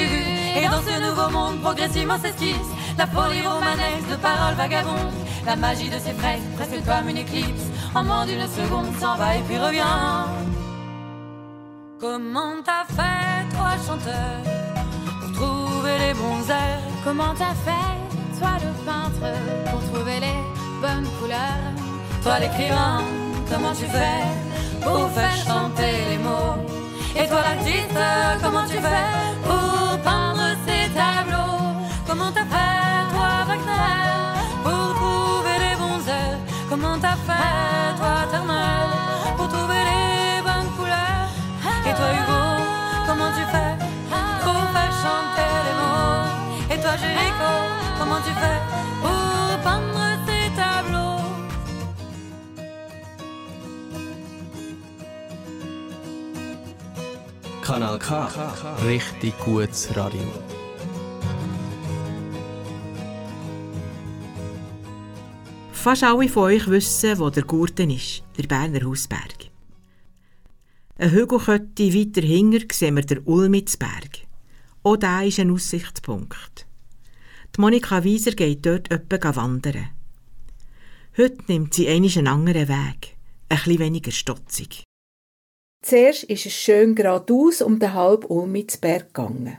Et 0.55 0.65
dans 0.65 0.81
ce 0.81 0.95
nouveau 1.05 1.29
monde, 1.29 1.61
progressivement 1.61 2.17
s'esquisse 2.17 2.71
la 2.97 3.05
folie 3.05 3.45
romanesque 3.45 4.09
de 4.09 4.15
paroles 4.15 4.55
vagabondes. 4.55 5.13
La 5.45 5.55
magie 5.57 5.89
de 5.89 5.99
ces 5.99 6.13
fresques, 6.13 6.49
presque 6.55 6.85
comme 6.85 7.09
une 7.09 7.17
éclipse. 7.17 7.65
En 7.93 8.03
moins 8.03 8.25
d'une 8.25 8.47
seconde, 8.47 8.95
s'en 8.99 9.15
va 9.17 9.35
et 9.35 9.41
puis 9.41 9.57
revient. 9.57 9.81
Comment 11.99 12.55
t'as 12.63 12.85
fait, 12.95 13.55
toi 13.55 13.71
chanteur, 13.85 14.37
pour 15.19 15.31
trouver 15.33 15.97
les 15.99 16.13
bons 16.13 16.49
airs 16.49 16.79
Comment 17.03 17.33
t'as 17.37 17.55
fait, 17.65 18.39
toi 18.39 18.51
le 18.63 18.85
peintre, 18.85 19.35
pour 19.69 19.81
trouver 19.91 20.19
les 20.19 20.40
Toi 22.23 22.39
l'écrivain, 22.39 23.01
comment 23.49 23.73
tu 23.73 23.85
fais 23.85 24.23
pour 24.83 25.09
faire 25.11 25.35
chanter 25.47 25.93
les 26.09 26.17
mots? 26.17 26.55
Et 27.15 27.27
toi 27.27 27.41
l'artiste, 27.41 27.97
comment 28.43 28.65
tu 28.67 28.77
fais 28.77 29.09
pour 29.43 29.99
peindre 30.03 30.47
ces 30.65 30.89
tableaux? 30.93 31.57
Comment 32.07 32.31
t'as 32.31 32.45
fait, 32.45 33.09
toi 33.13 33.29
Wagner, 33.47 33.97
pour 34.63 34.93
trouver 34.99 35.57
les 35.65 35.75
bons 35.81 36.07
airs 36.07 36.37
Comment 36.69 36.97
t'as 36.99 37.17
fait, 37.27 37.95
toi 37.97 38.15
Turner, 38.31 38.85
pour 39.37 39.47
trouver 39.47 39.81
les 39.89 40.41
bonnes 40.43 40.71
couleurs? 40.77 41.29
Et 41.87 41.93
toi 41.97 42.07
Hugo, 42.17 42.41
comment 43.07 43.31
tu 43.37 43.43
fais 43.53 43.73
pour 44.43 44.61
faire 44.75 44.93
chanter 45.03 45.51
les 45.65 45.75
mots? 45.81 46.75
Et 46.75 46.77
toi 46.79 46.93
Jéricho, 47.01 47.51
comment 47.99 48.21
tu 48.25 48.33
fais 48.41 48.59
Kanal 57.71 57.99
K. 57.99 58.27
Richtig 58.85 59.33
gutes 59.39 59.95
Radio. 59.95 60.27
Fast 65.71 66.03
alle 66.03 66.27
von 66.27 66.43
euch 66.43 66.67
wissen, 66.67 67.17
wo 67.17 67.29
der 67.29 67.43
Gurten 67.43 67.89
ist, 67.89 68.23
der 68.37 68.47
Berner 68.47 68.85
Hausberg. 68.85 69.49
Eine 70.97 71.11
Hügelkette 71.13 71.93
weiter 71.93 72.27
hinger 72.27 72.59
sehen 72.73 72.97
wir 72.97 73.03
den 73.03 73.19
Ulmitzberg. 73.19 74.27
Auch 74.83 74.97
da 74.97 75.21
ist 75.21 75.39
ein 75.39 75.51
Aussichtspunkt. 75.51 76.67
Die 77.55 77.61
Monika 77.61 78.03
Wieser 78.03 78.31
geht 78.31 78.65
dort 78.65 78.91
öppe 78.91 79.17
wandern. 79.37 79.91
Heute 81.17 81.37
nimmt 81.47 81.73
sie 81.73 81.87
einen 81.87 82.27
anderen 82.27 82.67
Weg, 82.67 83.15
ein 83.47 83.57
bisschen 83.57 83.79
weniger 83.79 84.11
stotzig. 84.11 84.83
Zuerst 85.81 86.23
ist 86.25 86.45
es 86.45 86.53
schön 86.53 86.93
geradeaus 86.93 87.61
um 87.61 87.79
den 87.79 87.93
halb 87.93 88.29
Ulmitzberg 88.29 89.13
gegangen. 89.13 89.57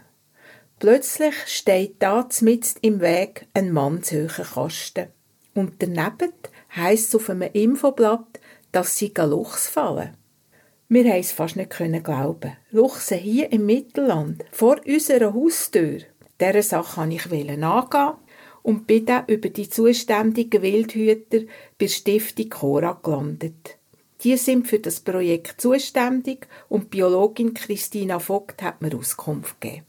Plötzlich 0.78 1.34
steht 1.46 1.96
da 2.00 2.28
mitten 2.40 2.78
im 2.80 3.00
Weg 3.00 3.46
ein 3.54 3.72
mannshöher 3.72 4.28
Kasten. 4.28 5.08
Und 5.54 5.74
daneben 5.80 6.32
heisst 6.74 7.08
es 7.08 7.14
auf 7.16 7.28
einem 7.28 7.50
Infoblatt, 7.52 8.40
dass 8.70 8.96
sie 8.96 9.12
Luchs 9.16 9.68
fallen. 9.68 10.16
Wir 10.88 11.04
haben 11.04 11.20
es 11.20 11.32
fast 11.32 11.56
nicht 11.56 11.70
glauben. 11.70 12.56
Luchse 12.70 13.16
hier 13.16 13.50
im 13.50 13.66
Mittelland, 13.66 14.44
vor 14.52 14.80
unserer 14.86 15.34
Haustür. 15.34 16.00
Dieser 16.40 16.62
Sache 16.62 17.00
wollte 17.00 17.14
ich 17.14 17.32
angehen 17.32 18.12
und 18.62 18.86
bin 18.86 19.06
dann 19.06 19.26
über 19.26 19.48
die 19.48 19.68
zuständigen 19.68 20.62
Wildhüter 20.62 21.46
bei 21.78 21.88
Stiftung 21.88 22.48
Cora 22.48 22.98
gelandet. 23.02 23.78
Die 24.22 24.36
sind 24.36 24.68
für 24.68 24.78
das 24.78 25.00
Projekt 25.00 25.60
zuständig 25.60 26.46
und 26.68 26.84
die 26.84 26.88
Biologin 26.98 27.54
Christina 27.54 28.20
Vogt 28.20 28.62
hat 28.62 28.80
mir 28.80 28.96
Auskunft 28.96 29.60
gegeben. 29.60 29.86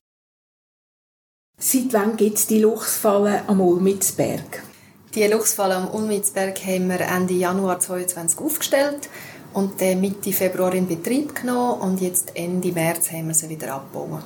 Seit 1.60 1.94
wann 1.94 2.18
gibt 2.18 2.38
es 2.38 2.48
die 2.48 2.60
Luchsfallen 2.60 3.42
am 3.48 3.62
Ulmitzberg? 3.62 4.64
Die 5.14 5.28
Luchsfalle 5.28 5.76
am 5.76 5.90
Ulmitzberg 5.94 6.60
haben 6.66 6.90
wir 6.90 7.02
Ende 7.02 7.36
Januar 7.36 7.80
2022 7.80 8.40
aufgestellt 8.40 9.10
und 9.54 9.80
dann 9.80 10.02
Mitte 10.02 10.34
Februar 10.34 10.74
in 10.74 10.88
Betrieb 10.88 11.36
genommen 11.36 11.82
und 11.82 12.02
jetzt 12.02 12.36
Ende 12.36 12.72
März 12.72 13.12
haben 13.12 13.28
wir 13.28 13.36
sie 13.36 13.50
wieder 13.50 13.76
abgebaut. 13.76 14.24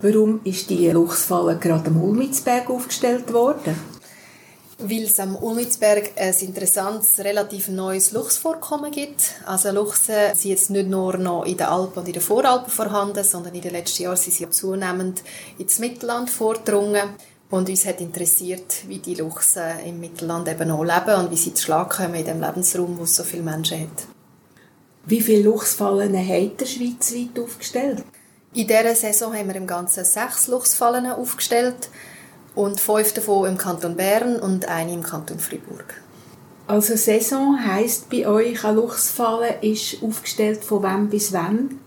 Warum 0.00 0.40
ist 0.44 0.70
die 0.70 0.88
Luchsfalle 0.90 1.58
gerade 1.58 1.88
am 1.88 2.00
Ulmitzberg 2.00 2.70
aufgestellt 2.70 3.32
worden? 3.32 3.74
Weil 4.78 5.04
es 5.04 5.20
am 5.20 5.36
Ulmitzberg 5.36 6.12
ein 6.16 6.34
interessantes, 6.40 7.20
relativ 7.20 7.68
neues 7.68 8.12
Luchsvorkommen 8.12 8.90
gibt. 8.90 9.34
Also 9.46 9.70
Luchse 9.70 10.32
sind 10.34 10.50
jetzt 10.50 10.70
nicht 10.70 10.88
nur 10.88 11.16
noch 11.16 11.44
in 11.44 11.56
den 11.56 11.66
Alpen 11.66 12.00
und 12.00 12.06
in 12.08 12.14
den 12.14 12.22
Voralpen 12.22 12.70
vorhanden, 12.70 13.22
sondern 13.22 13.54
in 13.54 13.60
den 13.60 13.72
letzten 13.72 14.02
Jahren 14.02 14.16
sind 14.16 14.34
sie 14.34 14.50
zunehmend 14.50 15.22
ins 15.58 15.78
Mittelland 15.78 16.28
vordrungen. 16.28 17.10
Und 17.50 17.68
uns 17.68 17.86
hat 17.86 18.00
interessiert, 18.00 18.88
wie 18.88 18.98
die 18.98 19.14
Luchse 19.14 19.62
im 19.86 20.00
Mittelland 20.00 20.48
eben 20.48 20.70
auch 20.72 20.82
leben 20.82 21.20
und 21.20 21.30
wie 21.30 21.36
sie 21.36 21.54
zu 21.54 21.64
Schlag 21.64 21.90
kommen 21.90 22.16
in 22.16 22.24
dem 22.24 22.40
Lebensraum, 22.40 22.98
wo 22.98 23.04
es 23.04 23.14
so 23.14 23.22
viele 23.22 23.44
Menschen 23.44 23.80
hat. 23.80 24.08
Wie 25.06 25.20
viele 25.20 25.42
Luchsfallen 25.42 26.16
hat 26.16 26.60
der 26.60 26.66
schweizweit 26.66 27.38
aufgestellt? 27.38 28.02
In 28.54 28.66
dieser 28.66 28.94
Saison 28.94 29.34
haben 29.34 29.48
wir 29.48 29.56
im 29.56 29.66
Ganzen 29.66 30.04
sechs 30.04 30.48
Luchsfallen 30.48 31.06
aufgestellt 31.06 31.90
und 32.54 32.80
fünf 32.80 33.12
davon 33.14 33.48
im 33.48 33.58
Kanton 33.58 33.96
Bern 33.96 34.36
und 34.36 34.68
eine 34.68 34.92
im 34.92 35.02
Kanton 35.02 35.38
Fribourg. 35.38 35.94
Also 36.66 36.96
Saison 36.96 37.58
heisst 37.62 38.08
bei 38.08 38.26
euch 38.26 38.64
eine 38.64 38.76
Luchsfalle 38.76 39.58
ist 39.60 40.02
aufgestellt 40.02 40.64
von 40.64 40.82
wann 40.82 41.10
bis 41.10 41.32
wann? 41.32 41.80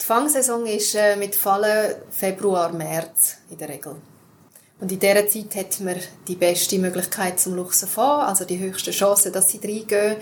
Die 0.00 0.04
Fangsaison 0.04 0.66
ist 0.66 0.94
äh, 0.96 1.16
mit 1.16 1.36
Fallen 1.36 1.94
Februar, 2.10 2.72
März 2.72 3.36
in 3.50 3.58
der 3.58 3.68
Regel. 3.68 3.96
Und 4.80 4.90
in 4.90 4.98
dieser 4.98 5.28
Zeit 5.28 5.54
hat 5.54 5.80
man 5.80 5.96
die 6.26 6.34
beste 6.34 6.78
Möglichkeit 6.78 7.38
zum 7.38 7.54
Luchsen 7.54 7.88
fahren, 7.88 8.28
also 8.28 8.44
die 8.44 8.58
höchste 8.58 8.90
Chance, 8.90 9.30
dass 9.30 9.48
sie 9.48 9.60
reingehen. 9.62 10.16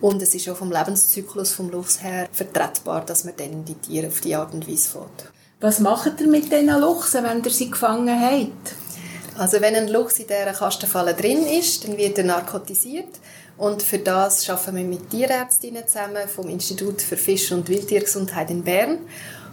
Und 0.00 0.22
es 0.22 0.34
ist 0.34 0.48
auch 0.48 0.56
vom 0.56 0.72
Lebenszyklus 0.72 1.52
vom 1.52 1.70
Luchs 1.70 2.02
her 2.02 2.28
vertretbar, 2.32 3.04
dass 3.04 3.24
man 3.24 3.34
dann 3.36 3.64
die 3.64 3.74
Tiere 3.74 4.08
auf 4.08 4.20
die 4.20 4.34
Art 4.34 4.54
und 4.54 4.68
Weise 4.68 4.90
fährt. 4.90 5.32
Was 5.60 5.80
macht 5.80 6.20
ihr 6.20 6.28
mit 6.28 6.50
diesen 6.50 6.80
Luchsen, 6.80 7.24
wenn 7.24 7.44
ihr 7.44 7.50
sie 7.50 7.70
gefangen 7.70 8.20
habt? 8.20 8.74
Also 9.38 9.60
wenn 9.60 9.76
ein 9.76 9.86
Luchs 9.86 10.18
in 10.18 10.26
dieser 10.26 10.52
Kastenfalle 10.52 11.14
drin 11.14 11.46
ist, 11.46 11.86
dann 11.86 11.96
wird 11.96 12.18
er 12.18 12.24
narkotisiert. 12.24 13.20
Und 13.56 13.84
für 13.84 13.98
das 13.98 14.50
arbeiten 14.50 14.76
wir 14.76 14.84
mit 14.84 15.10
Tierärztinnen 15.10 15.86
zusammen 15.86 16.28
vom 16.28 16.48
Institut 16.48 17.00
für 17.00 17.16
Fisch- 17.16 17.52
und 17.52 17.68
Wildtiergesundheit 17.68 18.50
in 18.50 18.64
Bern. 18.64 18.98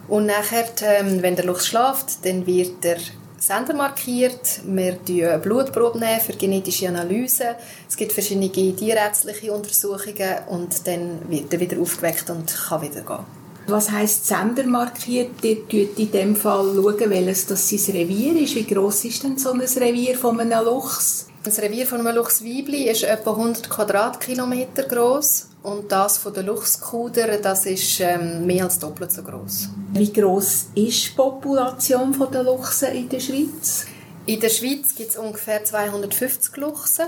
Und 0.07 0.25
nachher, 0.25 0.65
ähm, 0.81 1.21
wenn 1.21 1.35
der 1.35 1.45
Luchs 1.45 1.67
schläft, 1.67 2.25
dann 2.25 2.47
wird 2.47 2.83
der 2.83 2.97
Sender 3.37 3.75
markiert. 3.75 4.61
Wir 4.65 4.97
nehmen 5.07 5.41
Blutproben 5.41 6.03
für 6.19 6.33
genetische 6.33 6.87
Analyse. 6.87 7.55
Es 7.87 7.95
gibt 7.95 8.11
verschiedene 8.11 8.51
tierärztliche 8.51 9.53
Untersuchungen 9.53 10.47
und 10.49 10.87
dann 10.87 11.29
wird 11.29 11.53
er 11.53 11.59
wieder 11.59 11.79
aufgeweckt 11.79 12.27
und 12.31 12.51
kann 12.51 12.81
wieder 12.81 13.01
gehen. 13.01 13.44
Was 13.67 13.89
heisst 13.89 14.27
Sender 14.27 14.65
markiert? 14.67 15.43
Ihr 15.43 15.57
schaut 15.57 15.97
in 15.97 16.11
dem 16.11 16.35
Fall, 16.35 16.75
schauen, 16.75 17.09
welches 17.09 17.47
das 17.47 17.67
sein 17.67 17.95
Revier 17.95 18.39
ist. 18.39 18.55
Wie 18.55 18.63
gross 18.63 19.03
ist 19.05 19.23
denn 19.23 19.39
so 19.39 19.51
ein 19.51 19.61
Revier 19.61 20.15
von 20.15 20.39
einem 20.39 20.63
Luchs? 20.65 21.27
Das 21.43 21.59
Revier 21.59 21.87
von 21.87 21.99
einem 21.99 22.15
Luchsweibli 22.15 22.89
ist 22.89 23.03
etwa 23.03 23.31
100 23.31 23.67
Quadratkilometer 23.69 24.83
groß 24.83 25.49
und 25.63 25.91
das 25.91 26.19
von 26.19 26.33
der 26.33 26.43
Luchskuder, 26.43 27.37
das 27.37 27.65
ist 27.65 27.99
ähm, 27.99 28.45
mehr 28.45 28.65
als 28.65 28.79
doppelt 28.79 29.11
so 29.11 29.23
groß. 29.23 29.69
Wie 29.93 30.11
groß 30.13 30.67
ist 30.75 31.07
die 31.07 31.11
Population 31.15 32.15
der 32.31 32.43
Luchse 32.43 32.87
in 32.87 33.09
der 33.09 33.19
Schweiz? 33.19 33.85
In 34.27 34.39
der 34.39 34.49
Schweiz 34.49 34.95
gibt 34.95 35.11
es 35.11 35.17
ungefähr 35.17 35.63
250 35.63 36.55
Luchse 36.57 37.07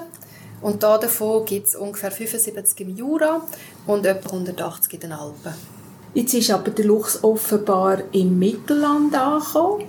Und 0.61 0.81
da 0.81 0.97
davon 0.97 1.45
gibt 1.45 1.67
es 1.67 1.75
ungefähr 1.75 2.11
75 2.11 2.79
im 2.81 2.95
Jura 2.95 3.41
und 3.85 4.05
etwa 4.05 4.29
180 4.29 4.93
in 4.93 4.99
den 4.99 5.11
Alpen. 5.11 5.76
Jetzt 6.17 6.33
ist 6.33 6.49
aber 6.49 6.71
der 6.71 6.85
Luchs 6.85 7.23
offenbar 7.23 7.99
im 8.11 8.39
Mittelland 8.39 9.13
angekommen. 9.13 9.83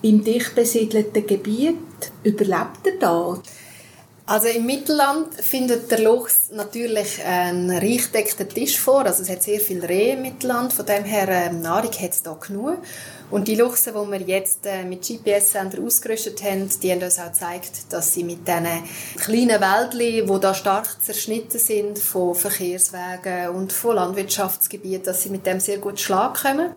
Im 0.00 0.24
dicht 0.24 0.54
besiedelten 0.54 1.26
Gebiet. 1.26 1.76
Überlebt 2.22 2.86
er 2.86 2.98
da? 2.98 3.38
Also 4.24 4.48
im 4.48 4.64
Mittelland 4.64 5.34
findet 5.34 5.90
der 5.90 6.00
Luchs 6.00 6.50
natürlich 6.52 7.22
einen 7.22 7.70
reich 7.70 8.10
deckten 8.12 8.48
Tisch 8.48 8.78
vor. 8.78 9.04
Also 9.04 9.24
es 9.24 9.28
hat 9.28 9.42
sehr 9.42 9.60
viel 9.60 9.84
Rehe 9.84 10.14
im 10.14 10.22
Mittelland. 10.22 10.72
Von 10.72 10.86
dem 10.86 11.04
her 11.04 11.28
ähm, 11.28 11.60
Nahrung 11.60 11.92
hat 11.92 12.12
es 12.12 12.22
da 12.22 12.32
genug. 12.32 12.78
Und 13.28 13.48
die 13.48 13.56
Luchse, 13.56 13.92
die 13.92 14.10
wir 14.12 14.20
jetzt 14.20 14.66
äh, 14.66 14.84
mit 14.84 15.02
GPS-Sender 15.02 15.82
ausgerüstet 15.82 16.42
haben, 16.44 16.68
die 16.80 16.92
haben 16.92 17.02
uns 17.02 17.18
auch 17.18 17.26
gezeigt, 17.26 17.92
dass 17.92 18.12
sie 18.12 18.22
mit 18.22 18.46
diesen 18.46 18.66
kleinen 19.16 19.60
Wäldchen, 19.60 20.26
die 20.26 20.40
da 20.40 20.54
stark 20.54 21.02
zerschnitten 21.02 21.58
sind 21.58 21.98
von 21.98 22.36
Verkehrswegen 22.36 23.48
und 23.50 23.72
von 23.72 23.96
Landwirtschaftsgebieten, 23.96 25.04
dass 25.04 25.22
sie 25.22 25.30
mit 25.30 25.44
dem 25.44 25.58
sehr 25.58 25.78
gut 25.78 25.98
Schlag 25.98 26.40
kommen. 26.40 26.70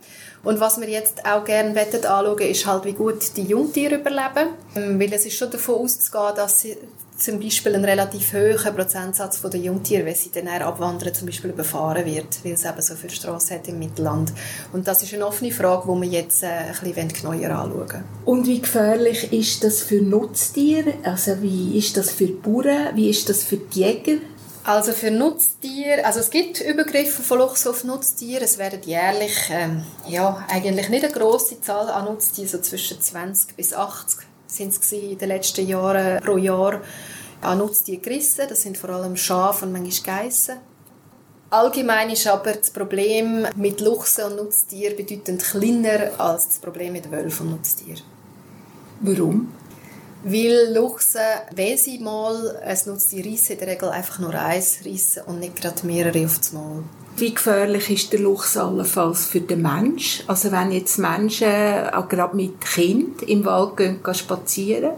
Und 0.44 0.60
was 0.60 0.80
wir 0.80 0.90
jetzt 0.90 1.26
auch 1.26 1.44
gerne 1.44 1.80
anschauen 1.80 2.40
ist 2.40 2.66
halt, 2.66 2.86
wie 2.86 2.94
gut 2.94 3.38
die 3.38 3.44
Jungtiere 3.44 3.96
überleben. 3.96 4.54
Ähm, 4.76 5.00
weil 5.00 5.14
es 5.14 5.26
ist 5.26 5.38
schon 5.38 5.52
davon 5.52 5.76
auszugehen, 5.76 6.36
dass 6.36 6.62
sie 6.62 6.78
zum 7.20 7.40
Beispiel 7.40 7.76
einen 7.76 7.86
relativ 7.86 8.34
hohen 8.34 8.76
Prozentsatz 8.76 9.38
von 9.38 9.52
der 9.52 9.60
Jungtiere, 9.60 10.06
wenn 10.06 10.16
sie 10.16 10.32
dann 10.32 10.48
abwandern, 10.48 11.14
zum 11.14 11.28
Beispiel 11.28 11.52
überfahren 11.52 12.06
wird, 12.06 12.44
weil 12.44 12.54
es 12.54 12.66
eben 12.66 12.82
so 12.82 12.96
viele 12.96 13.14
Straßen 13.14 13.58
hat 13.58 13.68
im 13.68 13.80
Mittelland. 13.80 14.32
Und 14.74 14.88
das 14.88 15.04
ist 15.04 15.14
eine 15.14 15.26
offene 15.26 15.52
Frage, 15.52 15.84
die 15.94 16.02
wir 16.02 16.08
jetzt 16.08 16.44
äh, 16.44 16.48
ein 16.48 16.74
bisschen 16.82 17.10
genauer 17.10 17.50
anschauen 17.56 18.04
Und 18.26 18.48
wie 18.48 18.62
gefährlich 18.62 19.32
ist 19.34 19.64
das 19.64 19.82
für 19.82 20.02
Nutztiere? 20.02 20.94
Also 21.04 21.42
wie 21.42 21.78
ist 21.78 21.98
das 21.98 22.12
für 22.12 22.28
die 22.28 22.34
Bauern? 22.34 22.96
Wie 22.96 23.10
ist 23.10 23.30
das 23.30 23.44
für 23.44 23.58
die 23.58 23.80
Jäger? 23.80 24.18
Also 24.64 24.92
für 24.92 25.10
Nutztiere, 25.10 26.06
also 26.06 26.20
es 26.20 26.30
gibt 26.30 26.62
Übergriffe 26.62 27.24
von 27.24 27.40
Luchs 27.40 27.66
auf 27.66 27.84
Nutztiere. 27.84 28.44
Es 28.44 28.58
werden 28.58 28.82
jährlich, 28.86 29.50
ähm, 29.50 29.84
ja, 30.08 30.46
eigentlich 30.50 30.90
nicht 30.90 31.06
eine 31.06 31.14
grosse 31.14 31.60
Zahl 31.62 31.90
an 31.90 32.06
Nutztieren, 32.06 32.50
so 32.50 32.60
zwischen 32.60 33.02
20 33.02 33.56
bis 33.56 33.74
80 33.74 34.29
sind 34.50 34.74
es 34.74 34.92
in 34.92 35.18
den 35.18 35.30
letzten 35.30 35.68
Jahren 35.68 36.22
pro 36.22 36.38
Jahr 36.38 36.82
an 37.42 37.58
Nutztiere 37.60 38.02
gerissen. 38.02 38.46
Das 38.50 38.62
sind 38.62 38.78
vor 38.78 38.90
allem 38.90 39.16
Schafe 39.16 39.66
und 39.66 39.72
manchmal 39.72 40.24
Geissen. 40.24 40.58
Allgemein 41.52 42.12
ist 42.12 42.28
aber 42.28 42.54
das 42.54 42.70
Problem 42.70 43.48
mit 43.56 43.82
Luchsen 43.82 44.26
und 44.26 44.36
Nutztieren 44.36 44.96
bedeutend 44.96 45.44
kleiner 45.44 46.12
als 46.20 46.48
das 46.48 46.60
Problem 46.60 46.94
mit 46.94 47.10
Wölfen 47.12 47.48
und 47.48 47.54
Nutztieren. 47.54 48.04
Warum? 49.02 49.52
Weil 50.24 50.74
Luchsen, 50.76 51.22
wenn 51.56 51.78
sie 51.78 52.00
mal 52.00 52.58
ein 52.58 52.78
Nutztier 52.86 53.26
reissen, 53.26 53.54
in 53.54 53.60
der 53.60 53.68
Regel 53.70 53.90
einfach 53.90 54.20
nur 54.20 54.34
eins 54.36 54.86
reissen 54.86 55.24
und 55.26 55.40
nicht 55.40 55.56
gerade 55.56 55.88
mehrere 55.88 56.26
auf 56.26 56.38
das 56.38 56.52
Mal. 56.52 56.84
Wie 57.20 57.34
gefährlich 57.34 57.90
ist 57.90 58.14
der 58.14 58.22
Luchs 58.22 58.56
allenfalls 58.56 59.26
für 59.26 59.42
den 59.42 59.62
Mensch? 59.62 60.24
Also 60.28 60.54
wenn 60.54 60.72
jetzt 60.72 60.98
Menschen 60.98 61.90
auch 61.92 62.08
gerade 62.08 62.34
mit 62.34 62.62
Kind 62.62 63.24
im 63.24 63.44
Wald 63.44 63.76
gehen, 63.76 64.02
gehen 64.02 64.14
spazieren? 64.14 64.92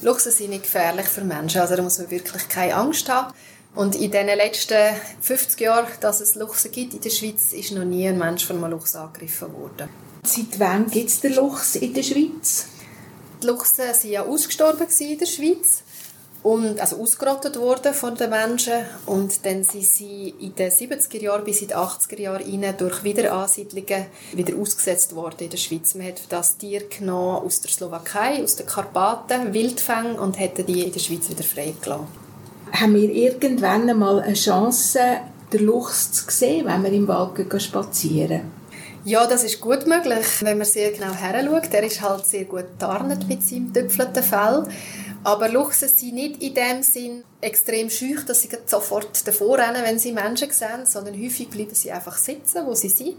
Luchsen 0.00 0.32
sind 0.32 0.48
nicht 0.48 0.62
gefährlich 0.62 1.06
für 1.06 1.22
Menschen, 1.22 1.60
also 1.60 1.76
da 1.76 1.82
muss 1.82 1.98
man 1.98 2.10
wirklich 2.10 2.48
keine 2.48 2.74
Angst 2.74 3.06
haben. 3.10 3.34
Und 3.74 3.94
in 3.96 4.10
den 4.10 4.28
letzten 4.28 4.94
50 5.20 5.60
Jahren, 5.60 5.88
dass 6.00 6.22
es 6.22 6.36
Luchse 6.36 6.70
gibt 6.70 6.94
in 6.94 7.02
der 7.02 7.10
Schweiz, 7.10 7.52
ist 7.52 7.72
noch 7.72 7.84
nie 7.84 8.08
ein 8.08 8.16
Mensch 8.16 8.46
von 8.46 8.56
einem 8.56 8.70
Luchs 8.70 8.96
angegriffen 8.96 9.52
worden. 9.52 9.90
Seit 10.24 10.58
wann 10.58 10.90
gibt 10.90 11.10
es 11.10 11.20
den 11.20 11.34
Luchs 11.34 11.76
in 11.76 11.92
der 11.92 12.02
Schweiz? 12.02 12.64
Die 13.42 13.46
Luchse 13.46 13.82
waren 13.82 14.10
ja 14.10 14.22
ausgestorben 14.22 14.86
in 15.00 15.18
der 15.18 15.26
Schweiz 15.26 15.82
und 16.42 16.80
also 16.80 16.96
ausgerottet 17.00 17.56
worden 17.58 17.94
von 17.94 18.16
den 18.16 18.30
Menschen 18.30 18.84
und 19.06 19.44
dann 19.46 19.62
sind 19.62 19.84
sie 19.84 20.34
in 20.40 20.54
den 20.54 20.70
70er 20.70 21.20
Jahren 21.20 21.44
bis 21.44 21.62
in 21.62 21.68
die 21.68 21.76
80er 21.76 22.18
Jahre 22.18 22.44
rein 22.44 22.74
durch 22.76 23.04
Wiederansiedlungen 23.04 24.06
wieder 24.32 24.56
ausgesetzt 24.58 25.14
worden 25.14 25.36
in 25.38 25.50
der 25.50 25.56
Schweiz. 25.56 25.94
Man 25.94 26.08
hat 26.08 26.22
das 26.28 26.56
Tier 26.58 26.88
genommen 26.88 27.46
aus 27.46 27.60
der 27.60 27.70
Slowakei, 27.70 28.42
aus 28.42 28.56
den 28.56 28.66
Karpaten, 28.66 29.54
Wildfang 29.54 30.18
und 30.18 30.38
hätte 30.38 30.64
die 30.64 30.82
in 30.82 30.92
der 30.92 31.00
Schweiz 31.00 31.30
wieder 31.30 31.44
freigelassen. 31.44 32.08
Haben 32.72 32.94
wir 32.94 33.10
irgendwann 33.10 33.88
einmal 33.88 34.20
eine 34.20 34.34
Chance, 34.34 34.98
den 35.52 35.66
Luchs 35.66 36.10
zu 36.10 36.24
sehen, 36.28 36.66
wenn 36.66 36.82
wir 36.82 36.92
im 36.92 37.06
Wald 37.06 37.62
spazieren? 37.62 38.62
Ja, 39.04 39.26
das 39.26 39.42
ist 39.42 39.60
gut 39.60 39.86
möglich, 39.88 40.24
wenn 40.42 40.58
man 40.58 40.66
sehr 40.66 40.92
genau 40.92 41.12
her 41.12 41.44
schaut. 41.44 41.74
Er 41.74 41.82
ist 41.82 42.00
halt 42.00 42.24
sehr 42.24 42.44
gut 42.44 42.66
tarnet 42.78 43.28
mit 43.28 43.42
seinem 43.42 43.72
tüpfelten 43.72 44.22
Fell. 44.22 44.64
Aber 45.24 45.48
Luchse 45.48 45.88
sind 45.88 46.14
nicht 46.14 46.42
in 46.42 46.54
dem 46.54 46.82
Sinn 46.82 47.24
extrem 47.40 47.90
schüch, 47.90 48.24
dass 48.24 48.42
sie 48.42 48.48
sofort 48.66 49.26
davor 49.26 49.58
rennen, 49.58 49.82
wenn 49.84 49.98
sie 49.98 50.12
Menschen 50.12 50.50
sehen, 50.50 50.84
sondern 50.84 51.14
häufig 51.14 51.48
bleiben 51.48 51.74
sie 51.74 51.92
einfach 51.92 52.16
sitzen, 52.16 52.66
wo 52.66 52.74
sie 52.74 52.88
sind 52.88 53.16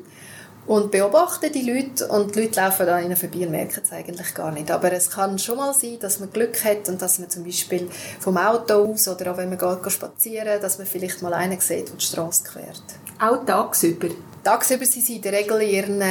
und 0.65 0.91
beobachten 0.91 1.51
die 1.51 1.69
Leute 1.69 2.07
und 2.07 2.35
die 2.35 2.41
Leute 2.41 2.61
laufen 2.61 2.87
an 2.87 3.03
ihnen 3.03 3.15
vorbei 3.15 3.39
und 3.39 3.51
merken 3.51 3.81
es 3.83 3.91
eigentlich 3.91 4.33
gar 4.33 4.51
nicht. 4.51 4.71
Aber 4.71 4.91
es 4.91 5.09
kann 5.09 5.37
schon 5.39 5.57
mal 5.57 5.73
sein, 5.73 5.97
dass 5.99 6.19
man 6.19 6.31
Glück 6.31 6.63
hat 6.63 6.87
und 6.87 7.01
dass 7.01 7.19
man 7.19 7.29
zum 7.29 7.43
Beispiel 7.43 7.89
vom 8.19 8.37
Auto 8.37 8.73
aus 8.73 9.07
oder 9.07 9.31
auch 9.31 9.37
wenn 9.37 9.49
man 9.49 9.57
geht, 9.57 9.91
spazieren, 9.91 10.61
dass 10.61 10.77
man 10.77 10.87
vielleicht 10.87 11.21
mal 11.21 11.33
einen 11.33 11.59
sieht, 11.59 11.89
der 11.89 11.95
die 11.95 12.05
Straße 12.05 12.43
quert. 12.43 12.83
Auch 13.19 13.45
tagsüber? 13.45 14.09
Tagsüber 14.43 14.85
sind 14.85 15.05
sie 15.05 15.15
in 15.15 15.21
der 15.21 15.31
Regel 15.31 15.61
in 15.61 15.69
ihren 15.69 16.03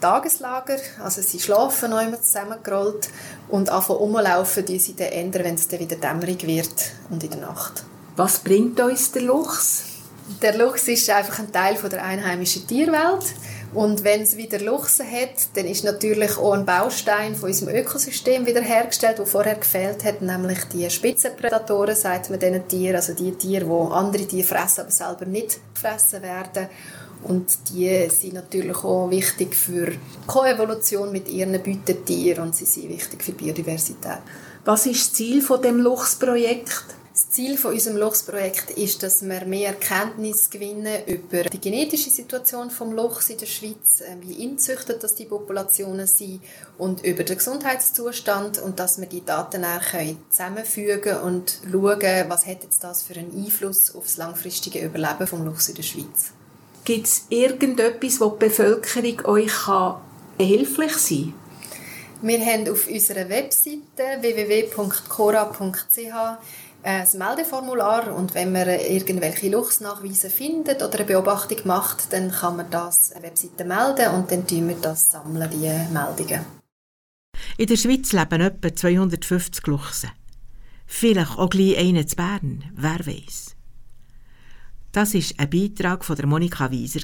Tageslager, 0.00 0.76
also 1.02 1.22
sie 1.22 1.38
schlafen 1.38 1.90
noch 1.90 2.02
immer 2.02 2.20
zusammengerollt 2.20 3.08
und 3.48 3.70
anfangen 3.70 4.00
rumlaufen, 4.00 4.66
die 4.66 4.80
sie 4.80 4.96
dann 4.96 5.08
ändern, 5.08 5.44
wenn 5.44 5.54
es 5.54 5.68
dann 5.68 5.78
wieder 5.78 5.94
dämmerig 5.94 6.44
wird 6.46 6.92
und 7.10 7.22
in 7.22 7.30
der 7.30 7.40
Nacht. 7.40 7.84
Was 8.16 8.40
bringt 8.40 8.80
uns 8.80 9.12
der 9.12 9.22
Luchs? 9.22 9.84
Der 10.42 10.56
Luchs 10.56 10.88
ist 10.88 11.08
einfach 11.10 11.38
ein 11.38 11.52
Teil 11.52 11.76
von 11.76 11.88
der 11.88 12.02
einheimischen 12.02 12.66
Tierwelt. 12.66 13.24
Und 13.74 14.04
wenn 14.04 14.22
es 14.22 14.36
wieder 14.36 14.58
Luchse 14.58 15.04
hat, 15.04 15.48
dann 15.54 15.66
ist 15.66 15.84
natürlich 15.84 16.38
auch 16.38 16.52
ein 16.52 16.64
Baustein 16.64 17.34
von 17.34 17.50
unserem 17.50 17.74
Ökosystem 17.74 18.46
wiederhergestellt, 18.46 19.18
der 19.18 19.26
vorher 19.26 19.56
gefehlt 19.56 20.02
hat, 20.02 20.22
nämlich 20.22 20.64
die 20.72 20.88
Spitzenprädatoren, 20.88 21.94
sagt 21.94 22.30
man 22.30 22.38
diesen 22.38 22.66
Tieren, 22.68 22.96
also 22.96 23.12
die 23.12 23.32
Tiere, 23.32 23.66
die 23.66 23.92
andere 23.92 24.26
Tiere 24.26 24.46
fressen, 24.46 24.80
aber 24.80 24.90
selber 24.90 25.26
nicht 25.26 25.60
gefressen 25.74 26.22
werden. 26.22 26.68
Und 27.28 27.70
die 27.70 28.08
sind 28.08 28.34
natürlich 28.34 28.76
auch 28.84 29.10
wichtig 29.10 29.54
für 29.54 29.86
die 29.86 29.98
Koevolution 30.26 31.10
mit 31.10 31.28
ihren 31.28 31.60
Beutetieren 31.60 32.44
und 32.44 32.54
sie 32.54 32.66
sind 32.66 32.88
wichtig 32.88 33.24
für 33.24 33.32
die 33.32 33.44
Biodiversität. 33.44 34.18
Was 34.64 34.86
ist 34.86 35.06
das 35.06 35.12
Ziel 35.14 35.42
von 35.42 35.60
dem 35.60 35.80
Luchsprojekt? 35.80 36.84
Das 37.12 37.30
Ziel 37.30 37.56
von 37.56 37.72
unserem 37.72 37.96
Luchsprojekt 37.96 38.70
ist, 38.72 39.02
dass 39.02 39.26
wir 39.26 39.46
mehr 39.46 39.72
Kenntnis 39.72 40.50
gewinnen 40.50 40.98
über 41.06 41.44
die 41.44 41.60
genetische 41.60 42.10
Situation 42.10 42.70
vom 42.70 42.92
Luchs 42.92 43.30
in 43.30 43.38
der 43.38 43.46
Schweiz, 43.46 44.02
äh, 44.02 44.16
wie 44.20 44.44
inzüchtet 44.44 45.02
das 45.02 45.14
die 45.14 45.24
Populationen 45.24 46.06
sind 46.06 46.42
und 46.76 47.02
über 47.04 47.24
den 47.24 47.38
Gesundheitszustand 47.38 48.58
und 48.58 48.78
dass 48.78 49.00
wir 49.00 49.06
die 49.06 49.24
Daten 49.24 49.62
dann 49.62 50.18
zusammenfügen 50.28 51.16
und 51.20 51.58
schauen, 51.72 52.28
was 52.28 52.46
hat 52.46 52.62
jetzt 52.62 52.84
das 52.84 53.02
für 53.02 53.14
einen 53.14 53.34
Einfluss 53.34 53.94
auf 53.94 54.04
das 54.04 54.18
langfristige 54.18 54.84
Überleben 54.84 55.26
vom 55.26 55.42
Luchs 55.42 55.70
in 55.70 55.74
der 55.74 55.84
Schweiz. 55.84 56.35
Gibt 56.86 57.06
es 57.08 57.26
irgendetwas, 57.30 58.20
wo 58.20 58.30
die 58.30 58.46
Bevölkerung 58.46 59.26
euch 59.26 59.64
kann 59.64 59.96
behilflich 60.38 60.92
sein 60.92 61.34
kann? 61.34 62.28
Wir 62.28 62.38
haben 62.46 62.70
auf 62.70 62.86
unserer 62.86 63.28
Webseite 63.28 64.20
www.cora.ch 64.20 65.58
ein 66.84 67.08
Meldeformular 67.18 68.14
und 68.14 68.34
wenn 68.36 68.52
man 68.52 68.68
irgendwelche 68.68 69.48
Luchsnachweise 69.48 70.30
findet 70.30 70.80
oder 70.80 71.00
eine 71.00 71.06
Beobachtung 71.06 71.58
macht, 71.64 72.12
dann 72.12 72.30
kann 72.30 72.56
man 72.56 72.70
das 72.70 73.10
an 73.10 73.20
der 73.20 73.30
Webseite 73.30 73.64
melden 73.64 74.14
und 74.14 74.30
dann 74.30 74.46
tun 74.46 74.68
wir 74.68 74.76
das 74.76 75.10
sammeln, 75.10 75.50
die 75.50 75.68
Meldungen. 75.92 76.46
In 77.58 77.66
der 77.66 77.76
Schweiz 77.76 78.12
leben 78.12 78.40
etwa 78.40 78.72
250 78.72 79.66
Luchse. 79.66 80.06
Vielleicht 80.86 81.36
auch 81.36 81.50
gleich 81.50 81.78
einen 81.78 82.06
zu 82.06 82.14
Bern, 82.14 82.62
wer 82.76 83.04
weiß. 83.04 83.55
Das 84.96 85.12
ist 85.12 85.38
ein 85.38 85.50
Beitrag 85.50 86.06
von 86.06 86.16
der 86.16 86.26
Monika 86.26 86.70
Wieser. 86.70 87.02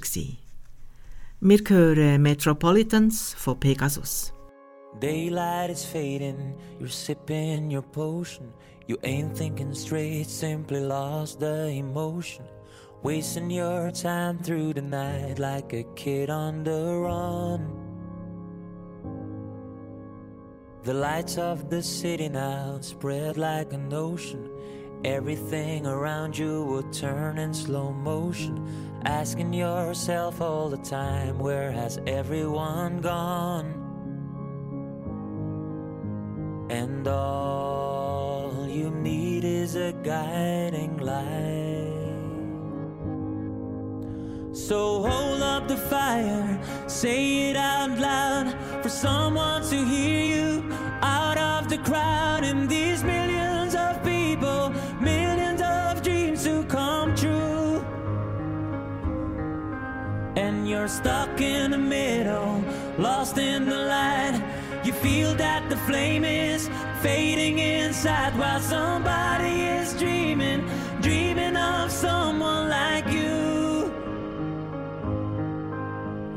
Wir 1.40 1.58
hören 1.68 2.22
Metropolitans 2.22 3.34
von 3.36 3.60
Pegasus. 3.60 4.32
Daylight 4.98 5.68
is 5.68 5.84
fading, 5.84 6.54
you're 6.80 6.88
sipping 6.88 7.70
your 7.70 7.82
potion. 7.82 8.46
You 8.86 8.96
ain't 9.02 9.36
thinking 9.36 9.74
straight, 9.74 10.30
simply 10.30 10.80
lost 10.80 11.40
the 11.40 11.68
emotion. 11.68 12.46
Wasting 13.02 13.50
your 13.50 13.92
time 13.92 14.38
through 14.42 14.72
the 14.72 14.80
night 14.80 15.38
like 15.38 15.74
a 15.74 15.84
kid 15.94 16.30
on 16.30 16.64
the 16.64 16.96
run. 16.96 17.60
The 20.84 20.94
lights 20.94 21.36
of 21.36 21.68
the 21.68 21.82
city 21.82 22.30
now 22.30 22.78
spread 22.80 23.36
like 23.36 23.74
an 23.74 23.92
ocean. 23.92 24.51
Everything 25.04 25.84
around 25.84 26.38
you 26.38 26.62
will 26.62 26.84
turn 26.92 27.38
in 27.38 27.52
slow 27.52 27.92
motion. 27.92 28.54
Asking 29.04 29.52
yourself 29.52 30.40
all 30.40 30.68
the 30.68 30.76
time, 30.76 31.40
where 31.40 31.72
has 31.72 31.98
everyone 32.06 33.00
gone? 33.00 33.66
And 36.70 37.08
all 37.08 38.68
you 38.68 38.90
need 38.90 39.44
is 39.44 39.74
a 39.74 39.92
guiding 40.04 40.98
light. 40.98 42.02
So 44.54 45.02
hold 45.02 45.42
up 45.42 45.66
the 45.66 45.76
fire, 45.76 46.60
say 46.86 47.50
it 47.50 47.56
out 47.56 47.98
loud 47.98 48.82
for 48.82 48.88
someone 48.88 49.62
to 49.62 49.84
hear 49.84 50.22
you 50.22 50.72
out 51.02 51.38
of 51.38 51.68
the 51.68 51.78
crowd. 51.78 52.22
in 52.44 52.68
these 52.68 53.02
millions 53.02 53.31
you're 60.72 60.88
stuck 60.88 61.38
in 61.38 61.70
the 61.70 61.76
middle, 61.76 62.64
lost 62.96 63.36
in 63.36 63.66
the 63.66 63.76
light. 63.76 64.42
You 64.84 64.94
feel 64.94 65.34
that 65.34 65.68
the 65.68 65.76
flame 65.88 66.24
is 66.24 66.70
fading 67.02 67.58
inside 67.58 68.34
while 68.38 68.58
somebody 68.58 69.64
is 69.64 69.92
dreaming, 69.98 70.66
dreaming 71.02 71.58
of 71.58 71.92
someone 71.92 72.70
like 72.70 73.06
you. 73.08 73.92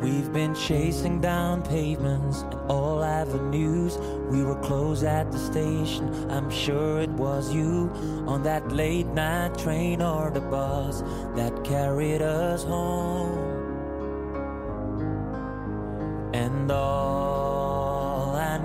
We've 0.01 0.31
been 0.33 0.53
chasing 0.53 1.21
down 1.21 1.63
pavements 1.63 2.41
and 2.41 2.55
all 2.69 3.05
avenues. 3.05 3.97
We 4.29 4.43
were 4.43 4.59
close 4.59 5.03
at 5.03 5.31
the 5.31 5.39
station. 5.39 6.29
I'm 6.29 6.49
sure 6.49 6.99
it 6.99 7.11
was 7.11 7.53
you 7.53 7.89
on 8.27 8.43
that 8.43 8.69
late 8.69 9.07
night 9.07 9.57
train 9.57 10.01
or 10.01 10.29
the 10.29 10.41
bus 10.41 11.03
that 11.35 11.63
carried 11.63 12.21
us 12.21 12.65
home. 12.65 13.54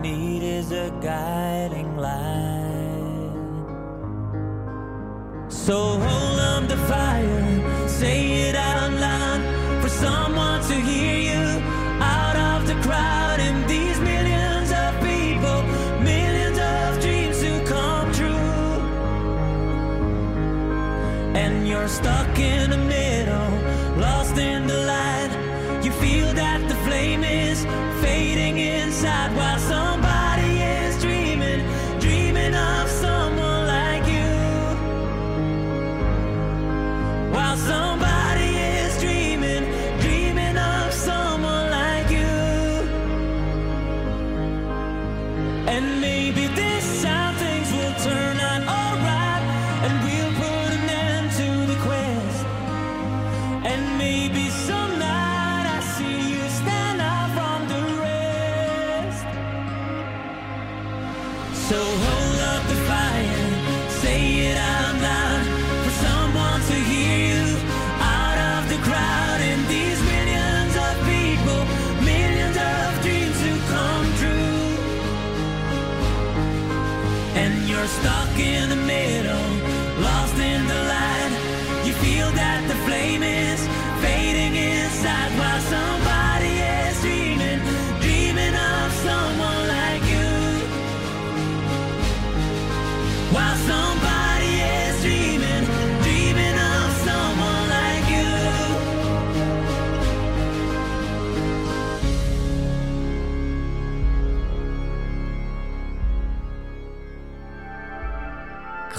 Need 0.00 0.42
is 0.42 0.72
a 0.72 0.90
guiding 1.02 1.96
light. 1.96 2.70
So 5.48 5.76
hold 5.76 6.40
on 6.40 6.68
the 6.68 6.76
fire, 6.88 7.88
say 7.88 8.48
it 8.48 8.54
out 8.54 8.92
loud 8.92 9.82
for 9.82 9.88
someone 9.90 10.62
to 10.62 10.74
hear 10.74 11.18
you 11.34 11.62
out 12.00 12.36
of 12.36 12.66
the 12.66 12.74
crowd. 12.86 13.40
And 13.40 13.68
these 13.68 14.00
millions 14.00 14.70
of 14.72 14.94
people, 15.00 15.62
millions 16.02 16.58
of 16.58 17.00
dreams 17.02 17.40
to 17.40 17.64
come 17.66 18.12
true. 18.12 18.80
And 21.36 21.68
you're 21.68 21.88
stuck 21.88 22.29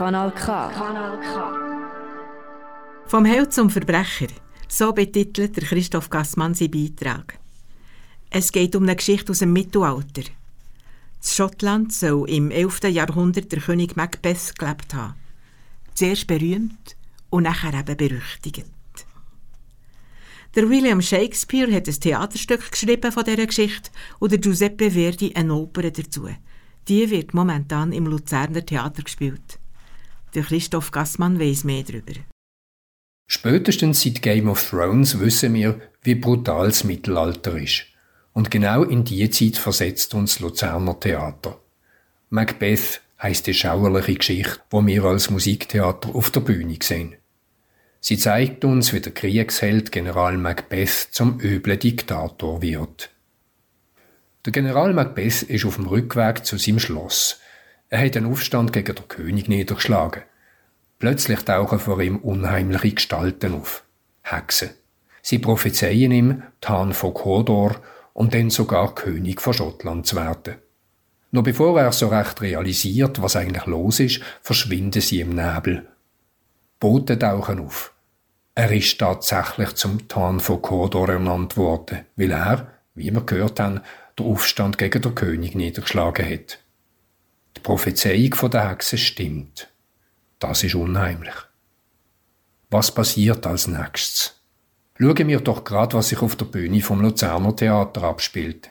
Kanal 0.02 0.32
K. 0.32 0.72
Kanal 0.72 1.20
K. 1.20 3.06
Vom 3.06 3.24
Held 3.24 3.54
zum 3.54 3.70
Verbrecher. 3.70 4.30
So 4.68 4.94
betitelt 4.94 5.56
der 5.56 5.64
Christoph 5.64 6.10
Gassmann 6.10 6.56
seinen 6.56 6.72
Beitrag. 6.72 7.38
Es 8.32 8.52
geht 8.52 8.76
um 8.76 8.82
eine 8.82 8.96
Geschichte 8.96 9.32
aus 9.32 9.38
dem 9.38 9.54
Mittelalter. 9.54 10.24
In 10.24 11.24
Schottland 11.24 11.94
soll 11.94 12.28
im 12.32 12.50
11. 12.50 12.86
Jahrhundert 12.86 13.52
der 13.52 13.60
König 13.60 13.96
Macbeth 13.96 14.58
gelebt 14.58 14.92
haben. 14.96 15.14
Zuerst 15.94 16.26
berühmt 16.26 16.98
und 17.30 17.44
nachher 17.44 17.80
eben 17.80 17.96
berüchtigt. 17.96 18.66
Der 20.56 20.68
William 20.68 21.04
Shakespeare 21.04 21.72
hat 21.72 21.88
ein 21.88 22.00
Theaterstück 22.00 22.72
geschrieben 22.72 23.12
von 23.12 23.24
dieser 23.24 23.46
Geschichte 23.46 23.92
und 24.18 24.32
der 24.32 24.40
Giuseppe 24.40 24.90
Verdi 24.90 25.36
eine 25.36 25.54
Oper 25.54 25.92
dazu. 25.92 26.28
Die 26.88 27.12
wird 27.12 27.36
momentan 27.36 27.92
im 27.92 28.08
Luzerner 28.08 28.66
Theater 28.66 29.04
gespielt. 29.04 29.61
Der 30.34 30.44
Christoph 30.44 30.92
Gassmann 30.92 31.40
weiss 31.40 31.64
mehr 31.64 31.84
darüber. 31.84 32.14
Spätestens 33.28 34.02
seit 34.02 34.22
Game 34.22 34.50
of 34.50 34.70
Thrones 34.70 35.20
wissen 35.20 35.54
wir, 35.54 35.80
wie 36.04 36.16
brutal 36.16 36.68
das 36.68 36.84
Mittelalter 36.84 37.58
ist. 37.58 37.86
Und 38.34 38.50
genau 38.50 38.84
in 38.84 39.04
die 39.04 39.30
Zeit 39.30 39.58
versetzt 39.58 40.14
uns 40.14 40.36
das 40.36 40.40
Luzerner 40.42 41.00
Theater. 41.00 41.60
Macbeth 42.30 43.02
heisst 43.22 43.48
die 43.48 43.54
schauerliche 43.54 44.16
Geschichte, 44.16 44.62
wo 44.70 44.86
wir 44.86 45.04
als 45.04 45.30
Musiktheater 45.30 46.16
auf 46.16 46.30
der 46.32 46.40
Bühne 46.40 46.78
sehen. 46.82 47.16
Sie 48.00 48.18
zeigt 48.18 48.64
uns, 48.66 48.94
wie 48.94 49.02
der 49.02 49.14
Kriegsheld 49.14 49.92
General 49.92 50.38
Macbeth 50.38 51.10
zum 51.12 51.40
üblen 51.40 51.78
Diktator 51.78 52.62
wird. 52.62 53.10
Der 54.46 54.54
General 54.54 54.94
Macbeth 54.94 55.44
ist 55.44 55.66
auf 55.66 55.76
dem 55.76 55.88
Rückweg 55.88 56.46
zu 56.46 56.58
seinem 56.58 56.80
Schloss. 56.80 57.41
Er 57.92 58.06
hat 58.06 58.16
einen 58.16 58.32
Aufstand 58.32 58.72
gegen 58.72 58.96
den 58.96 59.08
König 59.10 59.50
niedergeschlagen. 59.50 60.24
Plötzlich 60.98 61.42
tauchen 61.42 61.78
vor 61.78 62.00
ihm 62.00 62.18
unheimliche 62.18 62.94
Gestalten 62.96 63.54
auf. 63.54 63.84
Hexen. 64.22 64.70
Sie 65.22 65.40
prophezeien 65.40 66.12
ihm, 66.12 66.44
Tan 66.62 66.94
von 66.94 67.14
Kodor 67.14 67.76
und 68.14 68.34
dann 68.34 68.50
sogar 68.50 68.96
König 68.96 69.42
von 69.42 69.54
Schottland 69.54 70.08
zu 70.08 70.16
werden. 70.16 70.56
Noch 71.32 71.44
bevor 71.44 71.78
er 71.82 71.92
so 71.92 72.08
recht 72.08 72.42
realisiert, 72.42 73.22
was 73.22 73.36
eigentlich 73.36 73.66
los 73.66 74.00
ist, 74.00 74.22
verschwinden 74.42 75.02
sie 75.02 75.20
im 75.20 75.36
Nebel. 75.36 75.86
Boten 76.80 77.20
tauchen 77.20 77.60
auf. 77.60 77.94
Er 78.56 78.72
ist 78.72 79.00
tatsächlich 79.00 79.76
zum 79.76 80.08
Tan 80.08 80.40
von 80.40 80.62
Kodor 80.62 81.10
ernannt 81.10 81.58
worden, 81.58 82.06
weil 82.16 82.32
er, 82.32 82.72
wie 82.96 83.12
wir 83.12 83.22
gehört 83.26 83.60
haben, 83.60 83.82
den 84.18 84.28
Aufstand 84.28 84.78
gegen 84.78 85.02
den 85.02 85.14
König 85.14 85.56
niedergeschlagen 85.56 86.30
hat. 86.30 86.60
Die 87.58 87.62
Prophezeiung 87.62 88.50
der 88.50 88.70
Hexe 88.70 88.98
stimmt. 88.98 89.68
Das 90.40 90.64
ist 90.64 90.76
unheimlich. 90.76 91.36
Was 92.70 92.94
passiert 92.94 93.46
als 93.46 93.68
nächstes? 93.68 94.42
Schauen 94.98 95.28
wir 95.28 95.40
doch 95.40 95.64
gerade, 95.64 95.98
was 95.98 96.10
sich 96.10 96.22
auf 96.22 96.36
der 96.36 96.46
Bühne 96.46 96.82
vom 96.82 97.02
Luzerner 97.02 97.56
Theater 97.56 98.04
abspielt. 98.04 98.70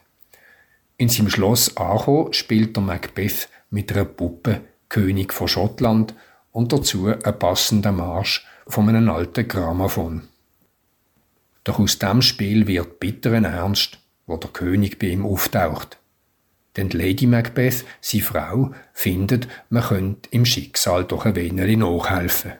In 0.96 1.08
seinem 1.08 1.30
Schloss 1.30 1.76
Acho 1.76 2.28
spielt 2.32 2.76
der 2.76 2.82
Macbeth 2.82 3.48
mit 3.70 3.92
einer 3.92 4.04
Puppe 4.04 4.60
König 4.88 5.32
von 5.32 5.48
Schottland 5.48 6.14
und 6.52 6.72
dazu 6.72 7.06
einen 7.06 7.38
passenden 7.38 7.96
Marsch 7.96 8.46
von 8.66 8.88
einem 8.88 9.08
alten 9.08 9.46
Grammophon. 9.46 10.28
Doch 11.64 11.78
aus 11.78 11.98
dem 11.98 12.22
Spiel 12.22 12.66
wird 12.66 13.00
bitteren 13.00 13.44
Ernst, 13.44 13.98
wo 14.26 14.36
der 14.36 14.50
König 14.50 14.98
bei 14.98 15.08
ihm 15.08 15.24
auftaucht. 15.24 15.98
Denn 16.76 16.90
Lady 16.90 17.26
Macbeth, 17.26 17.84
seine 18.00 18.22
Frau, 18.22 18.74
findet, 18.92 19.48
man 19.70 19.82
könnte 19.82 20.30
im 20.30 20.44
Schicksal 20.44 21.04
doch 21.04 21.26
ein 21.26 21.34
wenig 21.34 21.76
nachhelfen. 21.76 22.52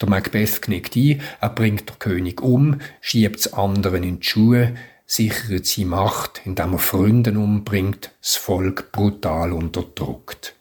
Der 0.00 0.08
Macbeth 0.08 0.62
knickt 0.62 0.96
ein, 0.96 1.20
er 1.40 1.50
bringt 1.50 1.88
den 1.88 1.98
König 1.98 2.40
um, 2.42 2.80
schiebt 3.00 3.54
anderen 3.54 4.02
in 4.02 4.20
die 4.20 4.26
Schuhe, 4.26 4.74
sichert 5.06 5.66
seine 5.66 5.88
Macht, 5.88 6.42
indem 6.44 6.74
er 6.74 6.78
Freunde 6.78 7.32
umbringt, 7.32 8.12
das 8.20 8.36
Volk 8.36 8.92
brutal 8.92 9.52
unterdrückt. 9.52 10.54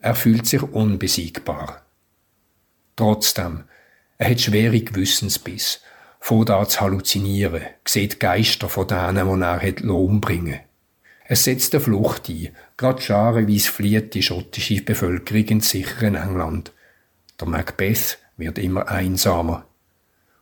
Er 0.00 0.14
fühlt 0.14 0.46
sich 0.46 0.62
unbesiegbar. 0.62 1.82
Trotzdem, 2.96 3.64
er 4.16 4.30
hat 4.30 4.40
schwere 4.40 4.80
Gewissensbiss, 4.80 5.80
fängt 6.20 6.50
an 6.50 6.68
zu 6.68 6.80
halluzinieren, 6.80 7.62
sieht 7.84 8.18
Geister 8.18 8.68
von 8.68 8.88
denen, 8.88 9.40
die 9.40 9.84
er 9.84 9.94
umbringen 9.94 10.60
Es 11.30 11.44
setzt 11.44 11.74
eine 11.74 11.82
Flucht 11.82 12.30
ein, 12.30 12.48
gerade 12.78 13.02
scharenweise 13.02 13.70
flieht 13.70 14.14
die 14.14 14.22
schottische 14.22 14.82
Bevölkerung 14.82 15.44
ins 15.44 15.68
sichere 15.68 16.06
England. 16.06 16.72
Der 17.38 17.46
Macbeth 17.46 18.18
wird 18.38 18.58
immer 18.58 18.88
einsamer. 18.88 19.66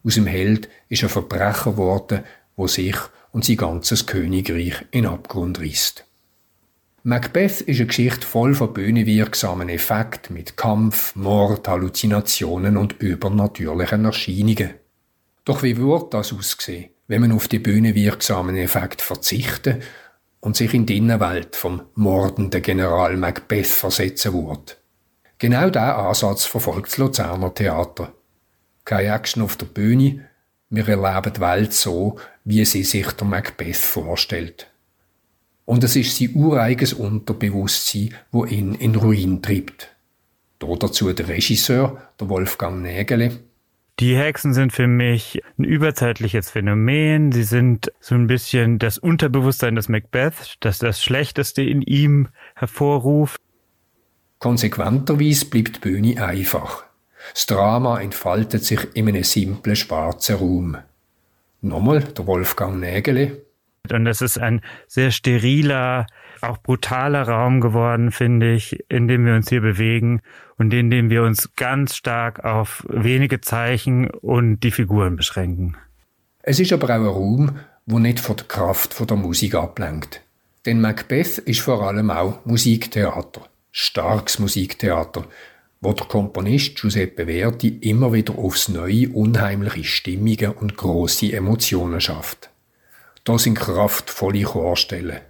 Aus 0.04 0.14
dem 0.14 0.28
Held 0.28 0.68
ist 0.88 1.02
ein 1.02 1.08
Verbrecher 1.08 1.72
geworden, 1.72 2.22
wo 2.54 2.68
sich 2.68 2.94
und 3.32 3.44
sein 3.44 3.56
ganzes 3.56 4.06
Königreich 4.06 4.86
in 4.92 5.06
Abgrund 5.06 5.58
reißt. 5.58 6.04
Macbeth 7.02 7.62
ist 7.62 7.78
eine 7.78 7.86
Geschichte 7.88 8.24
voll 8.24 8.54
von 8.54 8.72
bühnenwirksamen 8.72 9.68
Effekten 9.68 10.34
mit 10.34 10.56
Kampf, 10.56 11.16
Mord, 11.16 11.66
Halluzinationen 11.66 12.76
und 12.76 13.00
übernatürlichen 13.00 14.04
Erscheinungen. 14.04 14.74
Doch 15.44 15.64
wie 15.64 15.76
würde 15.76 16.06
das 16.10 16.32
aussehen, 16.32 16.90
wenn 17.08 17.22
man 17.22 17.32
auf 17.32 17.48
die 17.48 17.58
bühnenwirksamen 17.58 18.56
Effekte 18.56 19.04
verzichten 19.04 19.82
und 20.46 20.54
sich 20.54 20.74
in 20.74 20.86
die 20.86 20.98
Innenwelt 20.98 21.56
vom 21.56 21.82
mordenden 21.96 22.62
General 22.62 23.16
Macbeth 23.16 23.66
versetzen 23.66 24.32
würde? 24.32 24.74
Genau 25.38 25.70
diesen 25.70 25.82
Ansatz 25.82 26.44
verfolgt 26.44 26.86
das 26.86 26.98
Luzerner 26.98 27.52
Theater. 27.52 28.12
Keine 28.84 29.12
Action 29.12 29.42
auf 29.42 29.56
der 29.56 29.66
Bühne, 29.66 30.28
wir 30.70 30.86
erleben 30.86 31.32
die 31.34 31.40
Welt 31.40 31.72
so, 31.72 32.20
wie 32.44 32.64
sie 32.64 32.84
sich 32.84 33.10
der 33.10 33.26
Macbeth 33.26 33.74
vorstellt. 33.74 34.70
Und 35.64 35.82
es 35.82 35.96
ist 35.96 36.16
sein 36.16 36.30
ureiges 36.36 36.92
Unterbewusstsein, 36.92 38.14
wo 38.30 38.44
ihn 38.44 38.76
in 38.76 38.94
Ruin 38.94 39.42
treibt. 39.42 39.96
dazu 40.60 41.12
der 41.12 41.26
Regisseur, 41.26 42.00
der 42.20 42.28
Wolfgang 42.28 42.82
Nägele. 42.82 43.40
Die 43.98 44.14
Hexen 44.14 44.52
sind 44.52 44.74
für 44.74 44.86
mich 44.86 45.42
ein 45.58 45.64
überzeitliches 45.64 46.50
Phänomen. 46.50 47.32
Sie 47.32 47.44
sind 47.44 47.90
so 47.98 48.14
ein 48.14 48.26
bisschen 48.26 48.78
das 48.78 48.98
Unterbewusstsein 48.98 49.74
des 49.74 49.88
Macbeth, 49.88 50.56
das 50.60 50.78
das 50.78 51.02
Schlechteste 51.02 51.62
in 51.62 51.80
ihm 51.80 52.28
hervorruft. 52.54 53.40
Konsequenterweise 54.38 55.46
bleibt 55.46 55.76
die 55.76 55.80
Bühne 55.80 56.22
einfach. 56.22 56.84
Das 57.32 57.46
Drama 57.46 57.98
entfaltet 57.98 58.64
sich 58.64 58.80
in 58.92 59.08
einem 59.08 59.24
simplen 59.24 59.76
schwarzen 59.76 60.36
Raum. 60.36 60.76
Nochmal 61.62 62.00
der 62.00 62.26
Wolfgang 62.26 62.78
Nägele. 62.78 63.46
Und 63.90 64.06
es 64.06 64.20
ist 64.20 64.38
ein 64.38 64.60
sehr 64.86 65.10
steriler, 65.10 66.06
auch 66.42 66.58
brutaler 66.58 67.22
Raum 67.22 67.60
geworden, 67.60 68.10
finde 68.10 68.54
ich, 68.54 68.84
in 68.88 69.08
dem 69.08 69.24
wir 69.24 69.34
uns 69.34 69.48
hier 69.48 69.60
bewegen 69.60 70.20
und 70.56 70.72
in 70.72 70.90
dem 70.90 71.10
wir 71.10 71.22
uns 71.22 71.54
ganz 71.56 71.96
stark 71.96 72.44
auf 72.44 72.84
wenige 72.88 73.40
Zeichen 73.40 74.10
und 74.10 74.60
die 74.60 74.70
Figuren 74.70 75.16
beschränken. 75.16 75.76
Es 76.42 76.60
ist 76.60 76.72
aber 76.72 76.86
auch 76.86 76.90
ein 76.90 77.06
Raum, 77.06 77.58
wo 77.86 77.98
nicht 77.98 78.20
von 78.20 78.36
der 78.36 78.46
Kraft 78.46 78.94
von 78.94 79.06
der 79.06 79.16
Musik 79.16 79.54
ablenkt. 79.54 80.22
Denn 80.64 80.80
Macbeth 80.80 81.38
ist 81.38 81.60
vor 81.60 81.82
allem 81.82 82.10
auch 82.10 82.44
Musiktheater, 82.44 83.42
starkes 83.70 84.38
Musiktheater, 84.38 85.24
wo 85.80 85.92
der 85.92 86.06
Komponist 86.06 86.80
Giuseppe 86.80 87.26
Verdi 87.26 87.68
immer 87.80 88.12
wieder 88.12 88.36
aufs 88.36 88.68
Neue 88.68 89.08
unheimliche 89.10 89.84
Stimmungen 89.84 90.52
und 90.52 90.76
große 90.76 91.32
Emotionen 91.32 92.00
schafft. 92.00 92.50
Da 93.22 93.38
sind 93.38 93.58
kraftvolle 93.58 94.42
Chorstellen. 94.42 95.20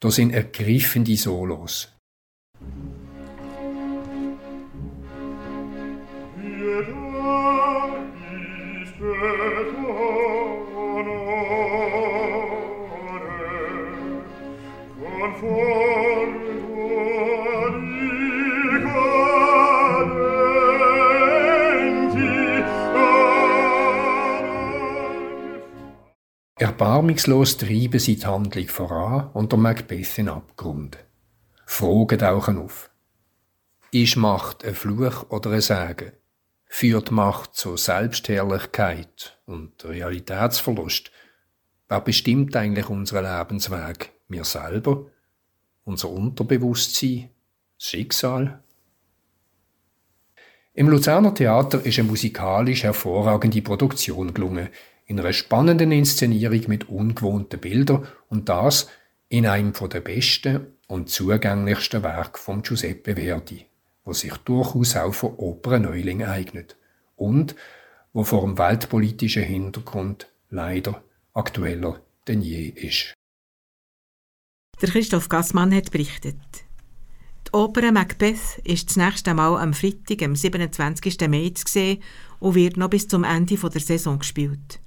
Da 0.00 0.10
sind 0.10 0.30
ergriffende 0.32 1.16
Solos. 1.16 1.97
Erbarmungslos 26.80 27.56
treiben 27.56 27.98
sie 27.98 28.14
die 28.14 28.24
Handlung 28.24 28.68
voran 28.68 29.30
und 29.32 29.50
der 29.50 29.58
Macbeth 29.58 30.16
in 30.16 30.28
Abgrund. 30.28 30.96
Fragen 31.66 32.20
tauchen 32.20 32.56
auf. 32.56 32.88
Ist 33.90 34.14
Macht 34.14 34.64
ein 34.64 34.76
Fluch 34.76 35.28
oder 35.28 35.50
ein 35.50 35.60
Segen? 35.60 36.12
Führt 36.66 37.10
Macht 37.10 37.56
zu 37.56 37.76
Selbstherrlichkeit 37.76 39.40
und 39.44 39.84
Realitätsverlust? 39.84 41.10
Wer 41.88 42.00
bestimmt 42.00 42.54
eigentlich 42.54 42.88
unseren 42.88 43.24
Lebensweg? 43.24 44.12
Wir 44.28 44.44
selber? 44.44 45.06
Unser 45.82 46.10
Unterbewusstsein? 46.10 47.30
Schicksal? 47.76 48.62
Im 50.74 50.88
Luzerner 50.88 51.34
Theater 51.34 51.84
ist 51.84 51.98
eine 51.98 52.06
musikalisch 52.06 52.84
hervorragende 52.84 53.62
Produktion 53.62 54.32
gelungen, 54.32 54.68
in 55.08 55.18
einer 55.18 55.32
spannenden 55.32 55.90
Inszenierung 55.90 56.68
mit 56.68 56.88
ungewohnten 56.88 57.58
Bildern 57.58 58.06
und 58.28 58.48
das 58.48 58.88
in 59.28 59.46
einem 59.46 59.72
der 59.72 60.00
besten 60.00 60.66
und 60.86 61.08
zugänglichsten 61.08 62.02
Werke 62.02 62.38
von 62.38 62.62
Giuseppe 62.62 63.16
Verdi, 63.16 63.66
wo 64.04 64.12
sich 64.12 64.34
durchaus 64.44 64.96
auch 64.96 65.12
für 65.12 65.40
Operneuling 65.40 66.24
eignet 66.24 66.76
und 67.16 67.56
wo 68.12 68.22
vor 68.22 68.42
dem 68.42 68.58
weltpolitischen 68.58 69.42
Hintergrund 69.42 70.30
leider 70.50 71.02
aktueller 71.32 72.00
denn 72.26 72.42
je 72.42 72.68
ist. 72.68 73.14
Der 74.82 74.90
Christoph 74.90 75.30
Gassmann 75.30 75.74
hat 75.74 75.90
berichtet. 75.90 76.36
Die 77.46 77.52
Oper 77.52 77.92
Macbeth 77.92 78.58
ist 78.62 78.90
das 78.90 78.96
nächste 78.96 79.32
Mal 79.32 79.56
am 79.56 79.72
Freitag, 79.72 80.22
am 80.22 80.36
27. 80.36 81.28
Mai 81.28 81.50
zu 81.54 81.64
sehen 81.66 82.02
und 82.40 82.54
wird 82.54 82.76
noch 82.76 82.90
bis 82.90 83.08
zum 83.08 83.24
Ende 83.24 83.56
der 83.56 83.80
Saison 83.80 84.18
gespielt. 84.18 84.80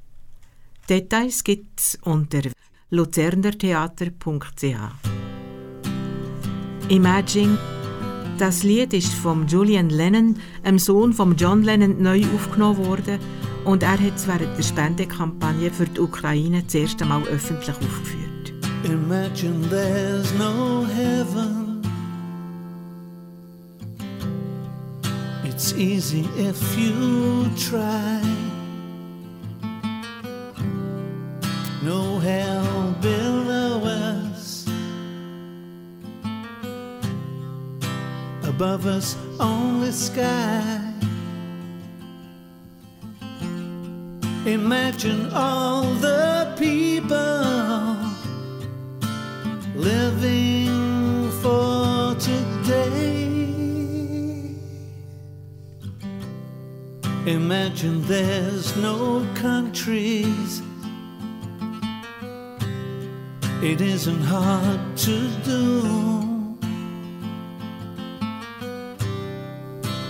Details 0.90 1.44
gibt 1.44 1.80
es 1.80 1.98
unter 2.04 2.42
luzernertheater.ch. 2.90 4.66
Imagine, 6.90 7.58
das 8.38 8.64
Lied 8.64 8.94
ist 8.94 9.14
von 9.14 9.48
Julian 9.48 9.90
Lennon, 9.90 10.38
einem 10.64 10.80
Sohn 10.80 11.14
von 11.14 11.36
John 11.38 11.64
Lennon, 11.64 12.02
neu 12.02 12.24
aufgenommen 12.36 12.86
worden 12.86 13.20
und 13.64 13.84
er 13.84 13.92
hat 13.92 14.16
es 14.16 14.28
während 14.28 14.58
der 14.58 14.64
Spendekampagne 14.64 15.72
für 15.72 15.86
die 15.86 16.02
Ukraine 16.02 16.64
das 16.64 16.76
erste 16.76 17.06
Mal 17.06 17.24
öffentlich 17.24 17.70
aufgeführt. 17.70 18.54
Imagine 18.84 19.70
there's 19.70 20.34
no 20.34 20.86
heaven. 20.86 21.82
It's 25.46 25.74
easy 25.74 26.26
if 26.38 26.60
you 26.76 27.46
try. 27.56 28.20
No 31.82 32.20
hell 32.20 32.96
below 33.02 33.84
us. 33.84 34.68
Above 38.44 38.86
us, 38.86 39.18
only 39.40 39.92
sky. 39.92 40.80
Imagine 44.46 45.32
all 45.34 45.84
the 45.96 46.54
people 46.58 47.98
living 49.76 51.32
for 51.42 52.16
today. 52.20 53.32
Imagine 57.26 58.02
there's 58.04 58.76
no 58.78 59.26
countries 59.36 60.62
it 63.64 63.80
isn't 63.80 64.22
hard 64.22 64.98
to 64.98 65.30
do. 65.44 66.58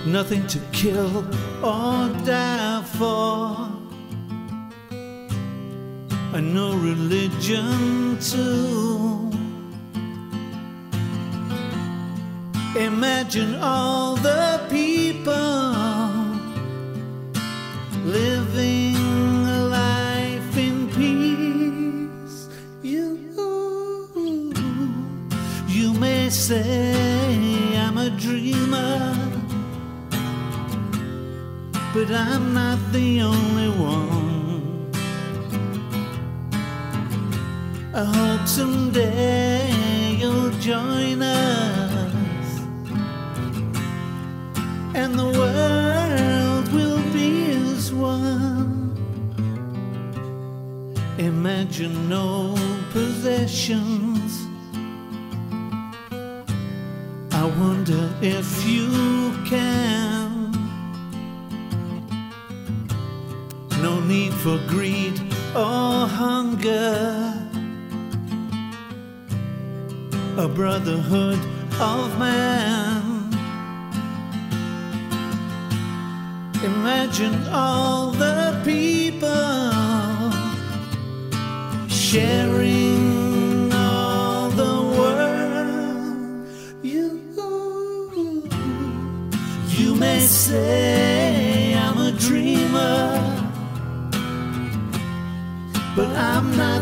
Nothing 0.05 0.47
to 0.47 0.59
kill 0.71 1.17
or 1.63 2.09
die 2.25 2.81
for, 2.97 3.69
and 6.33 6.53
no 6.53 6.73
religion 6.75 8.17
too. 8.19 9.29
Imagine 12.75 13.55
all 13.61 14.15
the 14.15 14.61
people 14.69 15.70
say 26.31 27.75
I'm 27.77 27.97
a 27.97 28.09
dreamer, 28.09 29.15
but 31.93 32.09
I'm 32.09 32.53
not 32.53 32.79
the 32.93 33.21
only 33.21 33.69
one. 33.69 34.91
I 37.93 38.05
hope 38.05 38.47
someday 38.47 39.69
you'll 40.19 40.51
join 40.51 41.21
us, 41.21 42.61
and 44.95 45.19
the 45.19 45.29
world 45.39 46.71
will 46.71 47.03
be 47.11 47.51
as 47.51 47.91
one. 47.93 48.95
Imagine 51.17 52.07
no 52.07 52.55
possession 52.93 54.00
brotherhood 70.61 71.39
of 71.79 72.19
man. 72.19 73.01
Imagine 76.63 77.35
all 77.47 78.11
the 78.11 78.61
people 78.63 79.57
sharing 81.89 83.73
all 83.73 84.51
the 84.51 84.75
world. 84.97 86.47
You, 86.83 87.07
you 89.67 89.95
may 89.95 90.19
say 90.19 91.73
I'm 91.73 91.97
a 91.97 92.11
dreamer, 92.11 93.01
but 95.95 96.09
I'm 96.31 96.55
not 96.55 96.80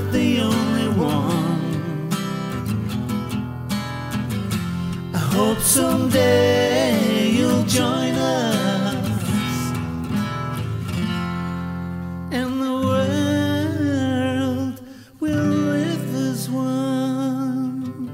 hope 5.39 5.61
someday 5.61 7.31
you'll 7.37 7.63
join 7.65 8.13
us, 8.15 8.95
and 12.31 12.61
the 12.61 12.75
world 12.89 14.81
will 15.21 15.49
live 15.73 16.15
as 16.29 16.49
one. 16.49 18.09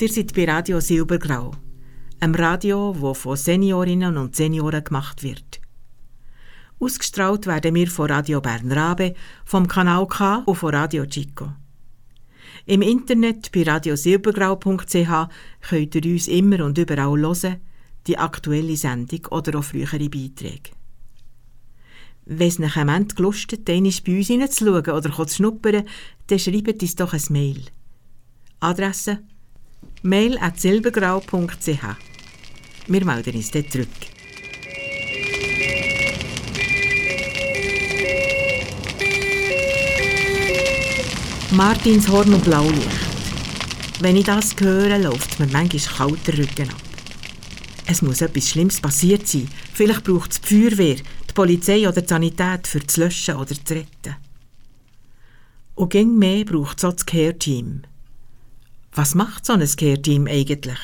Ihr 0.00 0.08
seid 0.08 0.32
bei 0.32 0.44
Radio 0.44 0.78
Silbergrau, 0.80 1.50
einem 2.20 2.36
Radio, 2.36 2.94
wo 3.00 3.14
von 3.14 3.36
Seniorinnen 3.36 4.16
und 4.16 4.36
Senioren 4.36 4.84
gemacht 4.84 5.24
wird. 5.24 5.60
Ausgestrahlt 6.78 7.46
werden 7.48 7.74
wir 7.74 7.88
von 7.88 8.08
Radio 8.08 8.40
Bern 8.40 8.70
Rabe, 8.70 9.14
vom 9.44 9.66
Kanal 9.66 10.06
K 10.06 10.44
und 10.46 10.54
von 10.54 10.72
Radio 10.72 11.04
Chico. 11.04 11.52
Im 12.68 12.82
Internet 12.82 13.50
bei 13.50 13.62
radiosilbergrau.ch 13.62 15.28
könnt 15.70 15.94
ihr 15.94 16.12
uns 16.12 16.28
immer 16.28 16.62
und 16.66 16.76
überall 16.76 17.18
hören, 17.18 17.56
die 18.06 18.18
aktuelle 18.18 18.76
Sendung 18.76 19.24
oder 19.30 19.58
auch 19.58 19.64
frühere 19.64 20.10
Beiträge. 20.10 20.72
Wenn 22.26 22.48
es 22.48 22.58
nach 22.58 22.76
einem 22.76 22.88
Moment 22.88 23.16
gelustet, 23.16 23.70
einmal 23.70 23.92
bei 24.04 24.18
uns 24.18 24.26
hineinzuschauen 24.26 24.84
oder 24.84 25.10
zu 25.26 25.34
schnuppern, 25.34 25.86
dann 26.26 26.38
schreibt 26.38 26.82
uns 26.82 26.94
doch 26.94 27.14
ein 27.14 27.22
Mail. 27.30 27.62
Adresse 28.60 29.20
mail 30.02 30.36
at 30.38 30.60
silbergrau.ch 30.60 31.66
Wir 32.86 33.04
melden 33.06 33.34
uns 33.34 33.50
dann 33.50 33.70
zurück. 33.70 34.07
Martinshorn 41.58 42.32
und 42.34 42.44
Blaulicht. 42.44 42.88
Wenn 43.98 44.14
ich 44.14 44.26
das 44.26 44.54
höre, 44.60 44.96
läuft 44.96 45.40
mir 45.40 45.48
manchmal 45.48 46.08
kalt 46.08 46.26
der 46.28 46.38
Rücken 46.38 46.70
ab. 46.70 46.82
Es 47.84 48.00
muss 48.00 48.20
etwas 48.20 48.50
Schlimmes 48.50 48.80
passiert 48.80 49.26
sein. 49.26 49.48
Vielleicht 49.74 50.04
braucht 50.04 50.30
es 50.30 50.40
die 50.40 50.46
Feuerwehr, 50.46 50.94
die 50.94 51.32
Polizei 51.34 51.88
oder 51.88 52.00
die 52.00 52.06
Sanität 52.06 52.68
für 52.68 52.86
zu 52.86 53.00
löschen 53.00 53.34
oder 53.34 53.56
zu 53.56 53.74
retten. 53.74 54.14
Und 55.74 55.90
gegen 55.90 56.16
mehr 56.16 56.44
braucht 56.44 56.78
es 56.78 56.84
auch 56.84 56.92
das 56.92 57.04
Care-Team. 57.04 57.82
Was 58.92 59.16
macht 59.16 59.44
so 59.44 59.54
ein 59.54 59.68
Care-Team 59.68 60.28
eigentlich? 60.28 60.78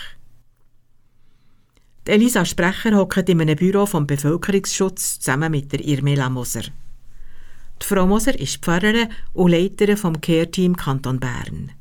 Die 2.05 2.11
Elisa 2.11 2.45
Sprecher 2.45 2.97
hockt 2.97 3.29
in 3.29 3.41
einem 3.41 3.55
Büro 3.55 3.87
vom 3.87 4.09
Bevölkerungsschutz 4.09 5.21
zusammen 5.21 5.53
mit 5.53 5.71
der 5.71 5.85
Irmela 5.85 6.29
Moser. 6.29 6.65
Die 7.83 7.87
Frau 7.87 8.07
Moser 8.07 8.39
ist 8.39 8.59
Pfarrerin 8.59 9.09
und 9.33 9.51
Leiterin 9.51 9.97
vom 9.97 10.21
Care-Team 10.21 10.77
Kanton 10.77 11.21
Bern. 11.21 11.73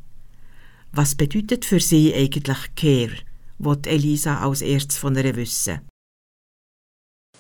Was 0.91 1.15
bedeutet 1.15 1.65
für 1.65 1.79
sie 1.79 2.13
eigentlich 2.13 2.75
Care, 2.75 3.17
was 3.60 3.77
Elisa 3.86 4.43
als 4.43 4.62
erstes 4.62 4.97
von 4.97 5.15
ihr 5.15 5.36
wissen? 5.36 5.82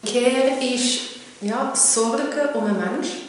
Care 0.05 0.59
ist 0.59 0.99
ja, 1.41 1.73
Sorge 1.75 2.49
um 2.53 2.65
einen 2.65 2.79
Menschen 2.79 3.21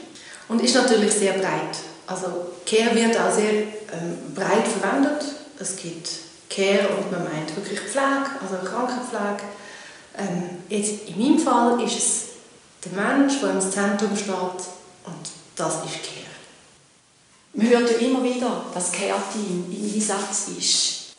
und 0.48 0.62
ist 0.62 0.74
natürlich 0.74 1.12
sehr 1.12 1.34
breit. 1.34 1.78
Also 2.06 2.26
Care 2.66 2.94
wird 2.94 3.18
auch 3.18 3.32
sehr 3.32 3.52
ähm, 3.52 4.34
breit 4.34 4.66
verwendet. 4.66 5.24
Es 5.58 5.76
gibt 5.76 6.08
Care 6.50 6.88
und 6.96 7.10
man 7.10 7.24
meint 7.24 7.54
wirklich 7.56 7.80
Pflege, 7.80 8.30
also 8.40 8.56
Krankenpflege. 8.64 9.44
Ähm, 10.16 10.62
jetzt 10.68 11.08
in 11.08 11.18
meinem 11.18 11.38
Fall 11.38 11.82
ist 11.82 11.98
es 11.98 12.24
der 12.84 12.92
Mensch, 12.92 13.40
der 13.40 13.50
im 13.50 13.60
Zentrum 13.60 14.16
steht 14.16 14.83
und 15.04 15.28
das 15.56 15.74
ist 15.74 16.02
Care. 16.02 16.34
Man 17.54 17.68
hört 17.68 17.90
ja 17.90 17.98
immer 17.98 18.22
wieder, 18.22 18.64
dass 18.74 18.90
das 18.90 19.00
Care-Team 19.00 19.66
im 19.70 19.94
Einsatz 19.94 20.48
ist. 20.58 21.14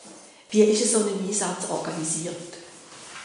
Wie 0.50 0.62
ist 0.62 0.92
so 0.92 0.98
ein 0.98 1.26
Einsatz 1.26 1.68
organisiert? 1.70 2.36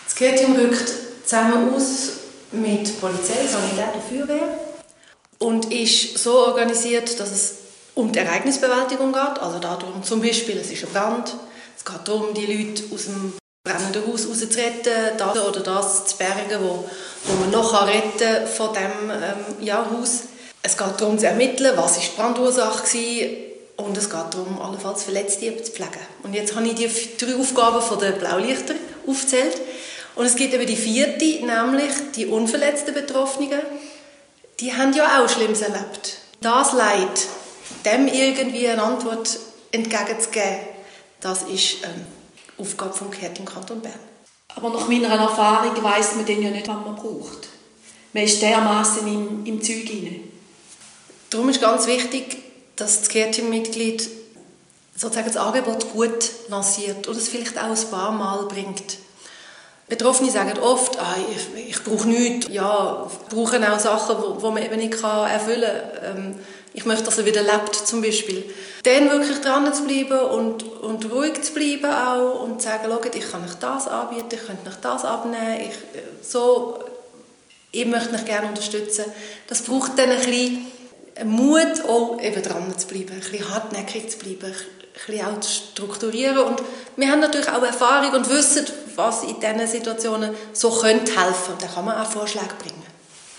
Das 0.06 0.16
Care-Team 0.16 0.56
rückt 0.56 0.92
zusammen 1.26 1.74
aus 1.74 2.10
mit 2.52 3.00
Polizei, 3.00 3.46
Sanität 3.48 3.96
und 3.96 4.04
Feuerwehr 4.04 4.60
und 5.40 5.74
ist 5.74 6.18
so 6.18 6.48
organisiert, 6.48 7.20
dass 7.20 7.32
es 7.32 7.54
um 7.96 8.12
die 8.12 8.20
Ereignisbewältigung 8.20 9.12
geht. 9.12 9.40
Also 9.40 9.60
darum 9.60 10.04
zum 10.04 10.22
Beispiel, 10.22 10.58
es 10.58 10.72
ist 10.72 10.84
ein 10.84 10.94
Brand, 10.94 11.36
es 11.78 11.84
geht 11.84 12.08
darum, 12.08 12.34
die 12.34 12.46
Leute 12.46 12.84
aus 12.94 13.06
dem 13.06 13.34
brennenden 13.64 14.08
Haus 14.08 14.28
rauszuretten 14.28 15.18
das 15.18 15.38
oder 15.38 15.60
das 15.62 16.06
zu 16.06 16.18
bergen, 16.18 16.60
wo, 16.62 16.90
wo 17.26 17.34
man 17.40 17.52
noch 17.52 17.88
retten 17.88 18.18
kann 18.20 18.48
von 18.48 18.70
diesem 18.74 19.10
ähm, 19.10 19.66
ja, 19.66 19.86
Haus. 19.92 20.24
Es 20.64 20.78
geht 20.78 21.00
darum 21.02 21.18
zu 21.18 21.28
ermitteln, 21.28 21.76
was 21.76 22.00
die 22.00 22.08
Brandursache 22.16 22.84
war 22.84 23.86
und 23.86 23.98
es 23.98 24.10
geht 24.10 24.34
darum, 24.34 24.62
allenfalls 24.62 25.04
Verletzte 25.04 25.62
zu 25.64 25.72
pflegen. 25.72 25.92
Und 26.24 26.34
jetzt 26.34 26.56
habe 26.56 26.68
ich 26.68 26.76
die 26.76 27.18
drei 27.18 27.36
Aufgaben 27.36 27.82
von 27.82 28.00
den 28.00 28.18
Blaulichter 28.18 28.76
aufgezählt. 29.08 29.60
Und 30.16 30.26
es 30.26 30.36
gibt 30.36 30.54
eben 30.54 30.68
die 30.68 30.76
vierte, 30.76 31.26
nämlich 31.46 31.92
die 32.16 32.28
unverletzten 32.28 32.94
Betroffenen. 32.94 33.62
Die 34.60 34.74
haben 34.74 34.94
ja 34.94 35.24
auch 35.24 35.30
Schlimmes 35.30 35.62
erlebt. 35.62 36.18
Das 36.42 36.74
Leid, 36.74 37.28
dem 37.86 38.08
irgendwie 38.08 38.68
eine 38.68 38.84
Antwort 38.84 39.40
entgegenzugeben, 39.72 40.60
das 41.22 41.44
ist 41.44 41.78
ähm, 41.84 42.06
Aufgabe 42.58 42.94
vom 42.94 43.10
Care 43.10 43.32
im 43.38 43.46
Kanton 43.46 43.82
Bern. 43.82 43.94
Aber 44.56 44.70
nach 44.70 44.88
meiner 44.88 45.08
Erfahrung 45.08 45.82
weiss 45.84 46.16
man 46.16 46.26
dann 46.26 46.42
ja 46.42 46.50
nicht, 46.50 46.68
was 46.68 46.76
man 46.76 46.96
braucht. 46.96 47.48
Man 48.14 48.24
ist 48.24 48.42
dermaßen 48.42 49.08
im, 49.08 49.46
im 49.46 49.62
Zeug 49.62 49.88
hinein. 49.88 50.31
Darum 51.32 51.48
ist 51.48 51.62
ganz 51.62 51.88
wichtig, 51.88 52.38
dass 52.76 53.00
das 53.00 53.10
Care-Team-Mitglied 53.10 54.08
sozusagen 54.96 55.28
das 55.28 55.38
Angebot 55.38 55.94
gut 55.94 56.30
lanciert 56.50 57.08
und 57.08 57.18
es 57.18 57.30
vielleicht 57.30 57.58
auch 57.58 57.70
ein 57.70 57.90
paar 57.90 58.12
Mal 58.12 58.46
bringt. 58.48 58.98
Betroffene 59.88 60.30
sagen 60.30 60.60
oft, 60.60 61.00
ah, 61.00 61.16
ich, 61.34 61.70
ich 61.70 61.84
brauche 61.84 62.08
nichts, 62.08 62.48
ja, 62.52 63.10
brauchen 63.30 63.64
auch 63.64 63.80
Sachen, 63.80 64.18
die 64.40 64.44
man 64.44 64.64
eben 64.64 64.78
nicht 64.78 65.02
kann 65.02 65.30
erfüllen 65.30 65.82
kann. 66.02 66.18
Ähm, 66.18 66.36
ich 66.74 66.86
möchte, 66.86 67.06
dass 67.06 67.18
er 67.18 67.26
wieder 67.26 67.44
lebt, 67.44 67.76
zum 67.76 68.02
Beispiel. 68.02 68.44
Dann 68.84 69.10
wirklich 69.10 69.40
dran 69.40 69.74
zu 69.74 69.84
bleiben 69.84 70.20
und, 70.20 70.64
und 70.64 71.12
ruhig 71.12 71.42
zu 71.42 71.54
bleiben 71.54 71.94
auch 71.94 72.44
und 72.44 72.62
zu 72.62 72.68
sagen, 72.68 72.90
schaut, 72.90 73.16
ich 73.16 73.32
kann 73.32 73.44
euch 73.44 73.56
das 73.56 73.88
anbieten, 73.88 74.28
ich 74.34 74.46
könnte 74.46 74.70
euch 74.70 74.78
das 74.82 75.06
abnehmen, 75.06 75.62
ich, 75.62 75.76
so, 76.30 76.80
ich 77.72 77.86
möchte 77.86 78.16
euch 78.16 78.26
gerne 78.26 78.48
unterstützen. 78.48 79.06
Das 79.48 79.62
braucht 79.62 79.98
dann 79.98 80.10
ein 80.10 80.18
bisschen 80.18 80.68
Mut, 81.26 81.86
auch 81.88 82.20
eben 82.22 82.42
dran 82.42 82.78
zu 82.78 82.88
bleiben, 82.88 83.14
ein 83.14 83.20
bisschen 83.20 83.54
hartnäckig 83.54 84.10
zu 84.10 84.18
bleiben, 84.18 84.46
ein 84.46 85.06
bisschen 85.06 85.26
auch 85.26 85.40
zu 85.40 85.52
strukturieren. 85.52 86.40
Und 86.40 86.62
wir 86.96 87.10
haben 87.10 87.20
natürlich 87.20 87.50
auch 87.50 87.64
Erfahrung 87.64 88.14
und 88.14 88.30
wissen, 88.30 88.66
was 88.96 89.24
in 89.24 89.40
diesen 89.40 89.68
Situationen 89.68 90.34
so 90.54 90.70
könnte 90.70 91.12
helfen. 91.20 91.54
Und 91.54 91.62
da 91.62 91.68
kann 91.68 91.86
man 91.86 91.98
auch 91.98 92.10
Vorschläge 92.10 92.54
bringen. 92.60 92.84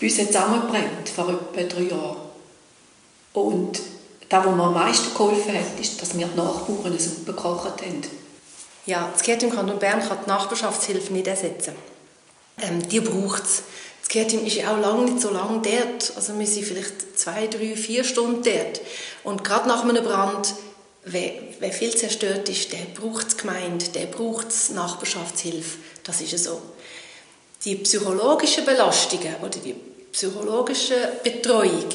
Uns 0.01 0.19
hat 0.19 0.27
zusammengebrannt 0.27 1.09
vor 1.15 1.29
etwa 1.55 1.75
drei 1.75 1.83
Jahren. 1.83 2.17
Und 3.33 3.79
das, 4.29 4.45
was 4.45 4.55
mir 4.55 4.63
am 4.63 4.73
meisten 4.73 5.13
geholfen 5.13 5.53
hat, 5.53 5.79
ist, 5.79 6.01
dass 6.01 6.17
wir 6.17 6.27
die 6.27 6.37
Nachbarn 6.37 6.85
eine 6.85 6.99
Suppe 6.99 7.33
gekocht 7.33 7.81
haben. 7.81 8.01
Ja, 8.85 9.09
das 9.13 9.23
Care-Team 9.23 9.51
Kanton 9.51 9.79
Bern 9.79 10.01
kann 10.01 10.17
die 10.25 10.29
Nachbarschaftshilfe 10.29 11.13
nicht 11.13 11.27
ersetzen. 11.27 11.73
Ähm, 12.61 12.87
die 12.87 12.99
braucht 12.99 13.43
es. 13.43 13.63
Das 14.03 14.09
Care-Team 14.09 14.45
ist 14.45 14.59
auch 14.65 14.77
lange 14.77 15.05
nicht 15.05 15.21
so 15.21 15.29
lange 15.29 15.61
dort. 15.61 16.13
Also 16.17 16.37
wir 16.37 16.45
sind 16.45 16.65
vielleicht 16.65 17.17
zwei, 17.17 17.47
drei, 17.47 17.75
vier 17.77 18.03
Stunden 18.03 18.43
dort. 18.43 18.81
Und 19.23 19.45
gerade 19.45 19.67
nach 19.69 19.83
einem 19.83 20.03
Brand, 20.03 20.53
wer, 21.05 21.31
wer 21.59 21.71
viel 21.71 21.95
zerstört 21.95 22.49
ist, 22.49 22.73
der 22.73 22.79
braucht 22.99 23.31
die 23.31 23.37
Gemeinde, 23.37 23.85
der 23.95 24.07
braucht 24.07 24.47
Nachbarschaftshilfe. 24.73 25.77
Das 26.03 26.19
ist 26.19 26.33
ja 26.33 26.37
so. 26.37 26.61
Die 27.63 27.75
psychologischen 27.75 28.65
Belastungen 28.65 29.35
oder 29.41 29.57
die 29.59 29.75
psychologische 30.11 31.13
Betreuung, 31.23 31.85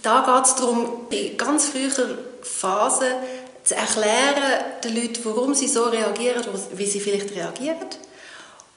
da 0.00 0.24
geht 0.24 0.46
es 0.46 0.54
darum, 0.54 1.06
in 1.10 1.36
ganz 1.36 1.66
früher 1.66 2.18
Phase 2.40 3.16
zu 3.64 3.74
erklären 3.74 4.64
den 4.84 4.94
Leuten, 4.94 5.24
warum 5.24 5.54
sie 5.54 5.66
so 5.66 5.84
reagieren, 5.84 6.44
wie 6.74 6.86
sie 6.86 7.00
vielleicht 7.00 7.34
reagieren. 7.34 7.88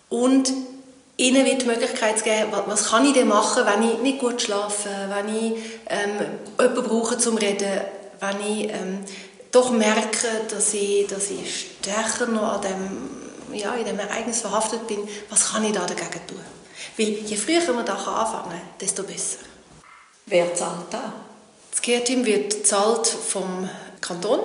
Und 0.10 0.52
ihnen 1.18 1.46
wird 1.46 1.62
die 1.62 1.68
Möglichkeit 1.68 2.24
geben, 2.24 2.52
was 2.66 2.90
kann 2.90 3.06
ich 3.06 3.14
denn 3.14 3.28
machen, 3.28 3.64
wenn 3.66 3.90
ich 3.90 4.00
nicht 4.00 4.20
gut 4.20 4.42
schlafe, 4.42 4.90
wenn 5.10 5.36
ich 5.36 5.54
ähm, 5.88 6.40
jemanden 6.60 6.84
brauche 6.84 7.18
zum 7.18 7.38
Reden, 7.38 7.82
wenn 8.20 8.40
ich 8.42 8.70
ähm, 8.70 9.00
doch 9.52 9.72
merke, 9.72 10.28
dass 10.50 10.74
ich, 10.74 11.08
dass 11.08 11.32
ich 11.32 11.72
stärker 11.80 12.28
noch 12.28 12.54
an 12.54 12.62
dem, 12.62 13.58
ja, 13.58 13.74
in 13.76 13.86
dem 13.86 14.00
Ereignis 14.00 14.42
verhaftet 14.42 14.86
bin, 14.88 15.08
was 15.30 15.52
kann 15.52 15.64
ich 15.64 15.72
da 15.72 15.86
dagegen 15.86 16.28
tun? 16.28 16.42
Weil 16.98 17.08
je 17.08 17.38
früher 17.38 17.74
man 17.74 17.86
da 17.86 17.94
anfangen 17.94 18.50
kann, 18.50 18.62
desto 18.80 19.04
besser. 19.04 19.40
Wer 20.26 20.54
zahlt 20.56 20.88
da? 20.92 21.14
Das 21.72 21.82
Care-Team 21.82 22.26
wird 22.26 22.56
gezahlt 22.56 23.08
vom 23.08 23.70
Kanton 24.02 24.40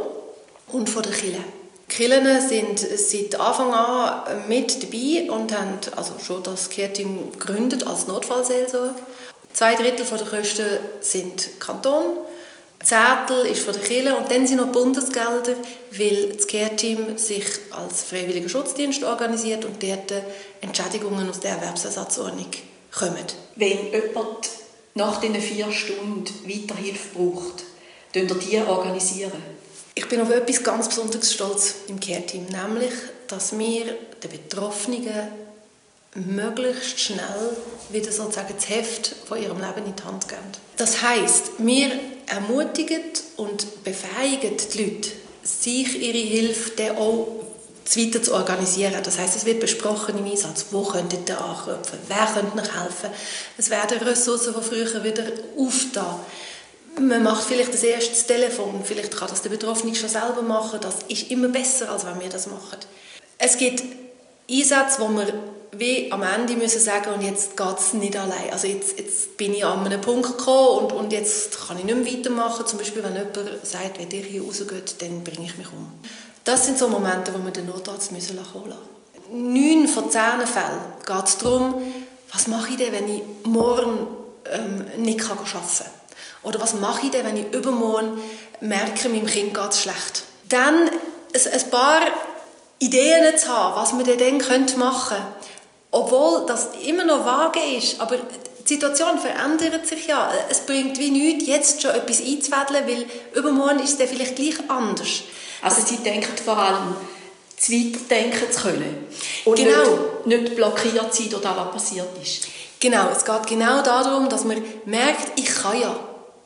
und 0.69 0.89
von 0.89 1.03
der 1.03 1.13
Kirche. 1.13 1.43
Kirchen 1.91 2.41
sind 2.41 2.79
seit 2.79 3.39
Anfang 3.39 3.75
an 3.75 4.49
mit 4.49 4.83
dabei 4.83 5.31
und 5.31 5.53
haben 5.53 5.79
also 5.97 6.13
schon 6.25 6.43
das 6.43 6.71
Care-Team 6.71 7.33
gegründet 7.33 7.87
als 7.87 8.07
Notfallseelsorge. 8.07 8.95
Zwei 9.53 9.75
Drittel 9.75 10.07
der 10.07 10.27
Kosten 10.27 10.67
sind 11.01 11.61
Kanton, 11.61 12.19
Zettel 12.83 13.45
ist 13.45 13.63
von 13.63 13.75
der 13.75 13.83
Kirche 13.83 14.17
und 14.17 14.31
dann 14.31 14.47
sind 14.47 14.57
noch 14.57 14.69
Bundesgelder, 14.69 15.55
weil 15.91 16.33
das 16.33 16.47
Care-Team 16.47 17.19
sich 17.19 17.45
als 17.73 18.05
freiwilliger 18.05 18.49
Schutzdienst 18.49 19.05
organisiert 19.05 19.65
und 19.67 19.83
dort 19.83 20.13
Entschädigungen 20.63 21.29
aus 21.29 21.41
der 21.41 21.57
Erwerbsersatzordnung 21.57 22.51
kommen. 22.97 23.27
Wenn 23.57 23.93
jemand 23.93 24.49
nach 24.95 25.21
diesen 25.21 25.41
vier 25.41 25.71
Stunden 25.73 26.33
Weiterhilfe 26.47 27.09
braucht, 27.15 27.65
könnt 28.13 28.31
ihr 28.31 28.37
die 28.37 28.59
organisieren? 28.59 29.60
Ich 30.01 30.09
bin 30.09 30.23
auf 30.23 30.31
etwas 30.31 30.63
ganz 30.63 30.89
Besonderes 30.89 31.31
stolz 31.31 31.75
im 31.89 32.01
Care-Team, 32.01 32.47
nämlich, 32.47 32.91
dass 33.29 33.59
wir 33.59 33.85
den 34.23 34.31
Betroffenen 34.31 35.29
möglichst 36.15 36.99
schnell 36.99 37.55
wieder 37.91 38.11
sozusagen 38.11 38.55
das 38.57 38.71
Heft 38.71 39.15
von 39.29 39.43
ihrem 39.43 39.59
Leben 39.59 39.85
in 39.85 39.95
die 39.95 40.03
Hand 40.03 40.27
geben. 40.27 40.41
Das 40.79 41.03
heißt, 41.03 41.51
wir 41.59 41.91
ermutigen 42.29 43.03
und 43.37 43.85
befähigen 43.85 44.57
die 44.57 44.83
Leute, 44.83 45.11
sich 45.43 46.01
ihre 46.01 46.17
Hilfe 46.17 46.71
dann 46.77 46.97
auch 46.97 47.29
weiter 47.95 48.23
zu 48.23 48.33
organisieren. 48.33 49.03
Das 49.03 49.19
heißt, 49.19 49.37
es 49.37 49.45
wird 49.45 49.61
besprochen 49.61 50.17
im 50.17 50.25
Einsatz, 50.25 50.65
wo 50.71 50.83
könntet 50.83 51.29
ihr 51.29 51.39
anklopfen, 51.39 51.99
wer 52.09 52.25
könnte 52.25 52.57
noch 52.57 52.83
helfen. 52.83 53.11
Es 53.59 53.69
werden 53.69 53.99
Ressourcen 53.99 54.55
von 54.55 54.63
früher 54.63 55.05
wieder 55.05 55.25
aufgetan. 55.59 56.21
Man 56.99 57.23
macht 57.23 57.45
vielleicht 57.45 57.73
das 57.73 57.83
erste 57.83 58.27
Telefon, 58.27 58.81
vielleicht 58.85 59.17
kann 59.17 59.29
das 59.29 59.43
der 59.43 59.51
Betroffene 59.51 59.95
schon 59.95 60.09
selber 60.09 60.43
machen. 60.43 60.81
Das 60.83 60.97
ist 61.09 61.31
immer 61.31 61.49
besser, 61.49 61.91
als 61.91 62.05
wenn 62.05 62.21
wir 62.21 62.29
das 62.29 62.47
machen. 62.47 62.79
Es 63.39 63.57
gibt 63.57 63.83
Einsätze, 64.51 65.01
wo 65.01 65.09
wir 65.09 65.33
wie 65.73 66.11
am 66.11 66.23
Ende 66.23 66.55
müssen 66.55 66.81
sagen, 66.81 67.15
und 67.15 67.23
jetzt 67.23 67.57
geht 67.57 67.79
es 67.79 67.93
nicht 67.95 68.17
allein. 68.17 68.51
Also 68.53 68.67
jetzt, 68.67 68.99
jetzt 68.99 69.37
bin 69.37 69.55
ich 69.55 69.65
an 69.65 69.87
einen 69.87 70.01
Punkt 70.01 70.37
gekommen 70.37 70.87
und, 70.87 70.93
und 70.93 71.13
jetzt 71.13 71.67
kann 71.67 71.79
ich 71.79 71.85
nicht 71.85 71.97
mehr 71.97 72.13
weitermachen. 72.13 72.67
Zum 72.67 72.79
Beispiel, 72.79 73.05
wenn 73.05 73.15
jemand 73.15 73.39
sagt, 73.63 73.99
wenn 73.99 74.11
ihr 74.11 74.25
hier 74.25 74.43
rausgeht, 74.43 74.97
dann 75.01 75.23
bringe 75.23 75.47
ich 75.47 75.57
mich 75.57 75.69
um. 75.69 75.93
Das 76.45 76.67
sind 76.67 76.79
so 76.79 76.89
Momente, 76.89 77.33
wo 77.33 77.45
wir 77.45 77.53
den 77.53 77.67
Notarzt 77.67 78.13
müssen 78.13 78.39
kommen 78.53 78.71
lassen. 78.71 78.91
Neun 79.33 79.87
von 79.87 80.11
zehn 80.11 80.45
Fällen 80.45 80.81
geht 81.07 81.29
es 81.29 81.39
darum, 81.39 81.81
was 82.33 82.49
mache 82.49 82.71
ich 82.71 82.77
denn, 82.77 82.93
wenn 82.93 83.09
ich 83.09 83.23
morgen 83.45 84.09
ähm, 84.51 84.85
nicht 85.03 85.23
arbeiten 85.23 85.45
kann. 85.45 86.00
Oder 86.43 86.61
was 86.61 86.75
mache 86.75 87.07
ich 87.07 87.11
denn, 87.11 87.27
wenn 87.27 87.37
ich 87.37 87.53
übermorgen 87.53 88.21
merke, 88.61 89.09
meinem 89.09 89.27
Kind 89.27 89.55
geht 89.55 89.71
es 89.71 89.83
schlecht. 89.83 90.25
Dann 90.49 90.89
ein, 90.89 91.71
paar 91.71 92.01
Ideen 92.79 93.37
zu 93.37 93.49
haben, 93.49 93.77
was 93.77 93.93
man 93.93 94.05
dann 94.05 94.79
machen 94.79 95.17
könnte. 95.17 95.27
Obwohl 95.93 96.47
das 96.47 96.69
immer 96.87 97.05
noch 97.05 97.25
vage 97.25 97.61
ist, 97.77 98.01
aber 98.01 98.17
die 98.17 98.75
Situation 98.75 99.19
verändert 99.19 99.87
sich 99.87 100.07
ja. 100.07 100.33
Es 100.49 100.61
bringt 100.61 100.99
wie 100.99 101.11
nichts, 101.11 101.47
jetzt 101.47 101.83
schon 101.83 101.91
etwas 101.91 102.21
einzuwedeln, 102.21 102.87
weil 102.87 103.07
übermorgen 103.35 103.81
ist 103.81 103.93
es 103.93 103.99
dann 103.99 104.09
vielleicht 104.09 104.37
gleich 104.37 104.59
anders. 104.69 105.23
Also 105.63 105.83
Sie 105.85 105.97
denken 105.97 106.37
vor 106.45 106.57
allem, 106.57 106.95
zu 107.57 107.73
weiterdenken 107.73 108.51
zu 108.51 108.61
können. 108.63 109.07
Und 109.45 109.57
genau. 109.57 109.99
nicht, 110.25 110.43
nicht 110.43 110.57
blockiert 110.57 111.15
sein 111.15 111.29
durch 111.29 111.43
das, 111.43 111.57
was 111.57 111.73
passiert 111.73 112.09
ist. 112.23 112.47
Genau, 112.79 113.09
es 113.11 113.25
geht 113.25 113.47
genau 113.47 113.83
darum, 113.83 114.29
dass 114.29 114.45
man 114.45 114.63
merkt, 114.87 115.39
ich 115.39 115.55
kann 115.55 115.79
ja. 115.79 115.95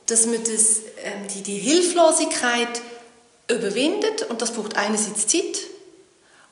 Dass 0.06 0.26
man 0.26 0.42
das, 0.44 0.80
ähm, 1.02 1.28
die, 1.34 1.42
die 1.42 1.58
Hilflosigkeit 1.58 2.80
überwindet 3.50 4.22
und 4.28 4.42
das 4.42 4.52
braucht 4.52 4.76
einerseits 4.76 5.26
Zeit 5.26 5.58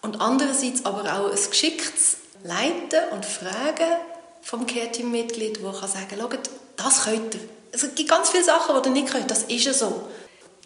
und 0.03 0.20
andererseits 0.20 0.84
aber 0.84 1.05
auch 1.05 1.30
ein 1.30 1.50
geschicktes 1.50 2.16
Leiten 2.44 3.12
und 3.12 3.24
Fragen 3.24 3.96
vom 4.42 4.66
Care-Team-Mitglied, 4.66 5.62
wo 5.62 5.70
kann 5.70 5.88
sagen, 5.88 6.16
schaut, 6.18 6.50
das 6.76 7.05
könnt 7.05 7.34
ihr. 7.34 7.40
Es 7.70 7.82
gibt 7.94 8.11
ganz 8.11 8.30
viele 8.30 8.44
Sachen, 8.44 8.82
die 8.82 8.88
ihr 8.88 8.92
nicht 8.92 9.12
könnt, 9.12 9.30
das 9.30 9.44
ist 9.44 9.64
ja 9.64 9.72
so. 9.72 10.09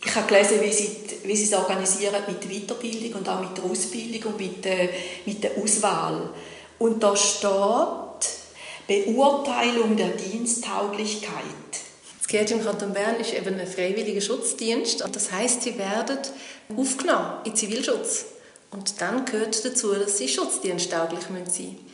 Ich 0.05 0.15
habe 0.15 0.27
gelesen, 0.27 0.61
wie 0.61 0.73
sie, 0.73 0.97
wie 1.25 1.37
sie 1.37 1.45
es 1.45 1.53
organisieren 1.53 2.23
mit 2.27 2.43
der 2.43 2.51
Weiterbildung 2.51 3.21
und 3.21 3.29
auch 3.29 3.41
mit 3.41 3.57
der 3.57 3.65
Ausbildung 3.65 4.33
und 4.33 4.41
mit 4.41 4.65
der, 4.65 4.89
mit 5.25 5.43
der 5.43 5.53
Auswahl. 5.59 6.31
Und 6.79 7.03
da 7.03 7.17
steht 7.17 7.47
Beurteilung 8.87 9.97
der 9.97 10.09
Diensttauglichkeit. 10.09 11.33
Das 12.27 12.33
Care 12.33 12.59
im 12.59 12.65
Kanton 12.65 12.93
Bern 12.93 13.21
ist 13.21 13.33
eben 13.33 13.55
ein 13.55 13.67
freiwilliger 13.69 14.21
Schutzdienst. 14.21 15.05
Das 15.13 15.31
heißt, 15.31 15.63
sie 15.63 15.79
werden 15.79 16.19
aufgenommen 16.77 17.37
in 17.45 17.55
Zivilschutz. 17.55 18.25
Und 18.73 19.01
dann 19.01 19.25
gehört 19.25 19.65
dazu, 19.65 19.95
dass 19.95 20.19
sie 20.19 20.27
schutzdiensttauglich 20.27 21.21
sein 21.21 21.45
müssen. 21.45 21.86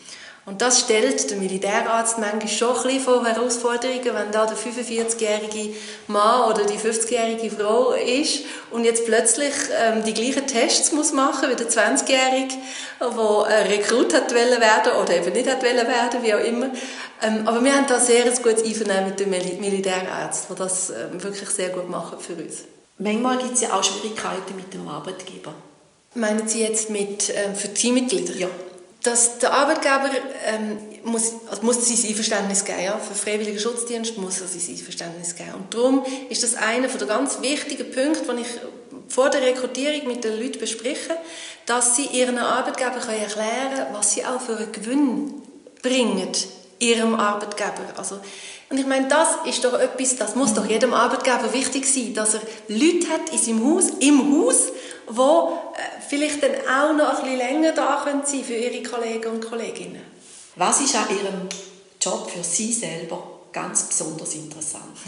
Und 0.45 0.61
das 0.61 0.81
stellt 0.81 1.31
der 1.31 1.37
Militärarzt 1.37 2.19
manchmal 2.19 2.49
schon 2.49 2.77
ein 2.77 2.83
bisschen 2.83 3.01
vor 3.01 3.25
Herausforderungen, 3.25 4.05
wenn 4.05 4.33
da 4.33 4.45
der 4.45 4.57
45-jährige 4.57 5.73
Mann 6.09 6.51
oder 6.51 6.65
die 6.65 6.79
50-jährige 6.79 7.49
Frau 7.49 7.93
ist 7.93 8.41
und 8.73 8.85
jetzt 8.85 9.07
plötzlich 9.07 9.53
ähm, 9.81 10.03
die 10.03 10.13
gleichen 10.13 10.49
Tests 10.49 10.91
muss 10.91 11.13
machen 11.13 11.49
wie 11.49 11.55
der 11.55 11.69
20-jährige, 11.69 12.55
der 13.01 13.47
ein 13.47 13.67
Rekrut 13.69 14.13
hat 14.15 14.35
werden 14.35 14.93
oder 15.01 15.15
eben 15.15 15.33
nicht 15.33 15.49
hat 15.49 15.63
werden, 15.63 16.23
wie 16.23 16.35
auch 16.35 16.45
immer. 16.45 16.71
Ähm, 17.23 17.47
aber 17.47 17.63
wir 17.63 17.77
haben 17.77 17.87
da 17.87 18.01
sehr 18.01 18.25
ein 18.25 18.43
gutes 18.43 18.65
Einvernehmen 18.65 19.11
mit 19.11 19.21
dem 19.21 19.31
Militärärzten, 19.31 20.57
die 20.57 20.59
das 20.59 20.91
ähm, 20.91 21.23
wirklich 21.23 21.51
sehr 21.51 21.69
gut 21.69 21.89
machen 21.89 22.19
für 22.19 22.33
uns. 22.33 22.65
Manchmal 22.99 23.39
gibt 23.39 23.55
es 23.55 23.61
ja 23.61 23.73
auch 23.75 23.85
Schwierigkeiten 23.85 24.57
mit 24.57 24.75
dem 24.75 24.89
Arbeitgeber. 24.89 25.55
Meinen 26.15 26.49
Sie 26.49 26.63
jetzt 26.63 26.91
mit, 26.91 27.31
ähm, 27.31 27.55
für 27.55 27.73
Teammitglieder? 27.73 28.35
Ja. 28.35 28.49
Dass 29.03 29.39
der 29.39 29.53
Arbeitgeber 29.53 30.11
ähm, 30.47 30.79
muss, 31.05 31.33
also 31.51 31.63
muss 31.63 31.87
sein 31.87 32.09
Einverständnis 32.09 32.65
geben. 32.65 32.85
Ja? 32.85 32.99
Für 32.99 33.15
freiwilligen 33.15 33.59
Schutzdienst 33.59 34.17
muss 34.19 34.41
er 34.41 34.47
sein 34.47 34.75
Einverständnis 34.75 35.35
geben. 35.35 35.55
Und 35.55 35.75
darum 35.75 36.05
ist 36.29 36.43
das 36.43 36.55
einer 36.55 36.89
der 36.89 37.07
ganz 37.09 37.41
wichtigen 37.41 37.91
Punkte, 37.91 38.25
den 38.25 38.39
ich 38.39 38.47
vor 39.09 39.29
der 39.29 39.43
Rekrutierung 39.43 40.07
mit 40.07 40.25
den 40.25 40.41
Leuten 40.41 40.59
bespreche, 40.59 41.17
dass 41.67 41.97
sie 41.97 42.07
ihren 42.07 42.39
Arbeitgeber 42.39 43.01
können 43.01 43.21
erklären 43.21 43.87
was 43.93 44.13
sie 44.13 44.25
auch 44.25 44.41
für 44.41 44.57
einen 44.57 44.73
Gewinn 44.73 45.35
bringen 45.83 46.33
ihrem 46.83 47.15
Arbeitgeber. 47.15 47.95
Also, 47.97 48.21
und 48.69 48.79
ich 48.79 48.87
meine, 48.87 49.09
das 49.09 49.29
ist 49.47 49.65
doch 49.65 49.79
etwas, 49.79 50.17
das 50.17 50.35
muss 50.35 50.55
doch 50.55 50.67
jedem 50.67 50.95
Arbeitgeber 50.95 51.53
wichtig 51.53 51.87
sein, 51.87 52.15
dass 52.15 52.35
er 52.35 52.41
Leute 52.69 53.09
hat 53.09 53.31
in 53.31 53.39
seinem 53.39 53.75
Haus, 53.75 53.91
im 54.01 54.19
Haus, 54.33 54.69
wo 55.07 55.59
äh, 55.75 56.01
vielleicht 56.09 56.43
dann 56.43 56.53
auch 56.69 56.93
noch 56.95 57.19
ein 57.19 57.23
bisschen 57.23 57.39
länger 57.39 57.73
da 57.73 58.03
können 58.05 58.23
sein 58.25 58.45
für 58.45 58.55
ihre 58.55 58.83
Kollegen 58.83 59.31
und 59.31 59.47
Kolleginnen. 59.47 60.03
Was 60.57 60.81
ist 60.81 60.95
an 60.97 61.07
Ihrem 61.09 61.49
Job 62.01 62.31
für 62.31 62.43
Sie 62.43 62.73
selber 62.73 63.41
ganz 63.53 63.85
besonders 63.85 64.35
interessant? 64.35 64.99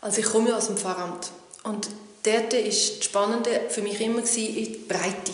Also 0.00 0.20
ich 0.20 0.26
komme 0.26 0.50
ja 0.50 0.56
aus 0.56 0.66
dem 0.66 0.76
Pfarramt 0.76 1.30
und 1.62 1.88
dort 2.24 2.52
ist 2.54 2.98
das 2.98 3.04
Spannende 3.04 3.62
für 3.68 3.82
mich 3.82 4.00
immer 4.00 4.22
die 4.22 4.84
Breite 4.88 5.32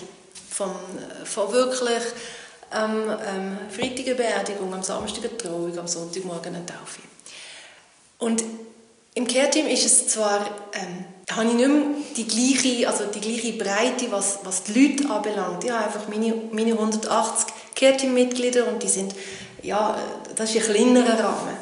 von, 0.50 0.70
von 1.24 1.52
wirklich 1.52 2.02
am 2.70 3.08
ähm, 3.08 3.58
Freitag 3.70 4.06
eine 4.06 4.14
Beerdigung, 4.14 4.72
am 4.74 4.82
Samstag 4.82 5.24
eine 5.24 5.36
Trauung, 5.38 5.78
am 5.78 5.88
Sonntagmorgen 5.88 6.54
eine 6.54 6.66
Taufe. 6.66 7.00
Und 8.18 8.42
im 9.14 9.26
Care-Team 9.26 9.66
ist 9.66 9.86
es 9.86 10.08
zwar 10.08 10.46
ähm, 10.72 11.04
habe 11.30 11.48
ich 11.48 11.54
nicht 11.54 11.68
mehr 11.68 11.82
die 12.16 12.26
gleiche, 12.26 12.88
also 12.88 13.04
die 13.04 13.20
gleiche 13.20 13.52
Breite, 13.52 14.10
was, 14.10 14.40
was 14.44 14.62
die 14.64 14.72
Leute 14.72 15.10
anbelangt. 15.10 15.62
Ich 15.64 15.70
habe 15.70 15.84
einfach 15.84 16.08
meine, 16.08 16.34
meine 16.52 16.72
180 16.72 17.46
Care-Team-Mitglieder 17.74 18.66
und 18.66 18.82
die 18.82 18.88
sind, 18.88 19.14
ja, 19.62 19.96
das 20.34 20.54
ist 20.54 20.68
ein 20.68 20.74
kleinerer 20.74 21.18
Rahmen. 21.18 21.56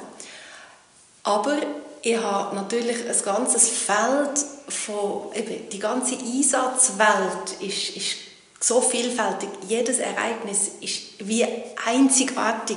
Aber 1.25 1.57
ich 2.03 2.17
habe 2.17 2.55
natürlich 2.55 3.09
ein 3.09 3.25
ganzes 3.25 3.69
Feld 3.69 4.45
von, 4.69 5.33
eben, 5.35 5.69
die 5.69 5.79
ganze 5.79 6.17
Einsatzwelt 6.17 7.61
ist, 7.61 7.97
ist 7.97 8.17
so 8.61 8.81
vielfältig. 8.81 9.49
Jedes 9.69 9.99
Ereignis 9.99 10.71
ist 10.81 11.03
wie 11.19 11.47
einzigartig. 11.85 12.77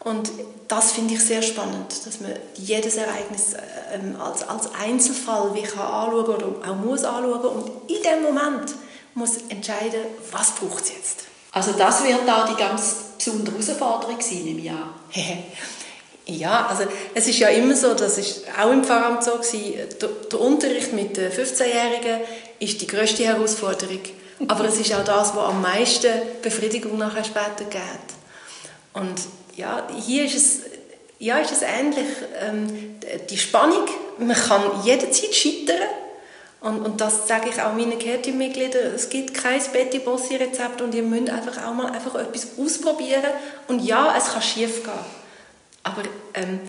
Und 0.00 0.30
das 0.68 0.92
finde 0.92 1.14
ich 1.14 1.24
sehr 1.24 1.42
spannend, 1.42 2.06
dass 2.06 2.20
man 2.20 2.32
jedes 2.54 2.96
Ereignis 2.96 3.54
ähm, 3.92 4.16
als, 4.18 4.48
als 4.48 4.74
Einzelfall 4.74 5.54
wie 5.54 5.62
kann 5.62 5.80
anschauen 5.80 6.26
oder 6.26 6.46
auch 6.46 6.76
muss 6.76 7.04
anschauen 7.04 7.40
und 7.40 7.90
in 7.90 8.02
dem 8.02 8.22
Moment 8.22 8.74
muss 9.14 9.38
entscheiden, 9.48 10.00
was 10.30 10.52
braucht 10.52 10.84
es 10.84 10.90
jetzt. 10.90 11.24
Also 11.52 11.72
das 11.72 12.04
wird 12.04 12.28
auch 12.30 12.48
die 12.48 12.56
ganz 12.56 12.94
besondere 13.18 13.56
Herausforderung 13.56 14.20
sein 14.20 14.46
im 14.46 14.64
Jahr. 14.64 14.94
Ja, 16.26 16.66
also 16.66 16.84
es 17.12 17.26
ist 17.26 17.40
ja 17.40 17.48
immer 17.48 17.74
so, 17.74 17.92
das 17.94 18.16
ist 18.16 18.44
auch 18.56 18.70
im 18.70 18.84
Pfarramt 18.84 19.24
so 19.24 19.32
gewesen, 19.32 19.74
der, 20.00 20.08
der 20.30 20.40
Unterricht 20.40 20.92
mit 20.92 21.16
den 21.16 21.32
15-Jährigen 21.32 22.20
ist 22.60 22.80
die 22.80 22.86
größte 22.86 23.24
Herausforderung. 23.24 23.98
Aber 24.48 24.64
es 24.64 24.78
ist 24.78 24.92
auch 24.94 25.04
das, 25.04 25.34
was 25.34 25.48
am 25.48 25.60
meisten 25.60 26.12
Befriedigung 26.42 26.98
nachher 26.98 27.24
später 27.24 27.64
gibt. 27.68 28.14
Und 28.92 29.20
ja, 29.56 29.86
hier 30.04 30.24
ist 30.24 30.36
es, 30.36 30.60
ja, 31.18 31.38
ist 31.38 31.52
es 31.52 31.62
ähnlich. 31.62 32.06
Ähm, 32.40 32.98
die 33.28 33.38
Spannung, 33.38 33.86
man 34.18 34.36
kann 34.36 34.62
jederzeit 34.84 35.34
scheitern. 35.34 35.88
Und, 36.60 36.84
und 36.84 37.00
das 37.00 37.26
sage 37.26 37.48
ich 37.48 37.60
auch 37.60 37.72
meinen 37.72 37.98
Care-Team-Mitgliedern, 37.98 38.94
es 38.94 39.08
gibt 39.08 39.32
kein 39.32 39.60
Betty-Bossi-Rezept 39.72 40.82
und 40.82 40.94
ihr 40.94 41.02
müsst 41.02 41.30
einfach 41.30 41.66
auch 41.66 41.72
mal 41.72 41.90
einfach 41.90 42.14
etwas 42.16 42.48
ausprobieren. 42.58 43.24
Und 43.68 43.80
ja, 43.80 44.14
es 44.16 44.32
kann 44.32 44.42
schief 44.42 44.84
gehen. 44.84 44.92
Aber 45.82 46.02
ähm, 46.34 46.60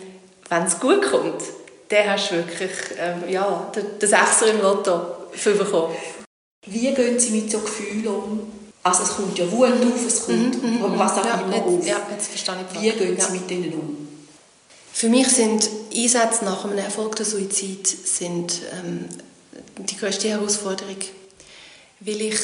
wenn 0.49 0.63
es 0.63 0.79
gut 0.79 1.01
kommt, 1.01 1.41
dann 1.89 2.09
hast 2.09 2.31
du 2.31 2.35
wirklich 2.35 2.71
ähm, 2.97 3.29
ja, 3.29 3.69
den, 3.75 3.99
den 3.99 4.09
Sechser 4.09 4.47
im 4.47 4.61
Lotto 4.61 5.01
für 5.33 5.55
bekommen. 5.55 5.95
Wie 6.67 6.93
gehen 6.93 7.19
Sie 7.19 7.31
mit 7.31 7.51
so 7.51 7.59
Gefühlen 7.59 8.07
um? 8.07 8.51
Also 8.83 9.03
es 9.03 9.09
kommt 9.15 9.37
ja 9.37 9.51
Wut 9.51 9.69
auf, 9.71 10.05
es 10.07 10.25
kommt 10.25 10.63
Mhm, 10.63 10.79
mhm, 10.79 10.99
was 10.99 11.13
auch 11.13 11.25
ja, 11.25 11.41
immer 11.41 11.55
jetzt, 11.55 11.65
auf. 11.65 11.87
Ja, 11.87 12.07
jetzt 12.11 12.27
verstehe 12.27 12.55
ich 12.73 12.81
Wie 12.81 12.91
gehen 12.91 13.15
Sie 13.19 13.21
Ja. 13.27 13.29
mit 13.29 13.49
denen 13.49 13.73
um? 13.73 14.07
Für 14.93 15.09
mich 15.09 15.27
sind 15.27 15.67
Einsätze 15.95 16.45
nach 16.45 16.63
einem 16.65 16.77
erfolgten 16.77 17.25
Suizid 17.25 17.87
sind, 17.87 18.61
ähm, 18.73 19.05
die 19.77 19.97
größte 19.97 20.29
Herausforderung, 20.29 20.97
weil, 22.01 22.21
ich, 22.21 22.39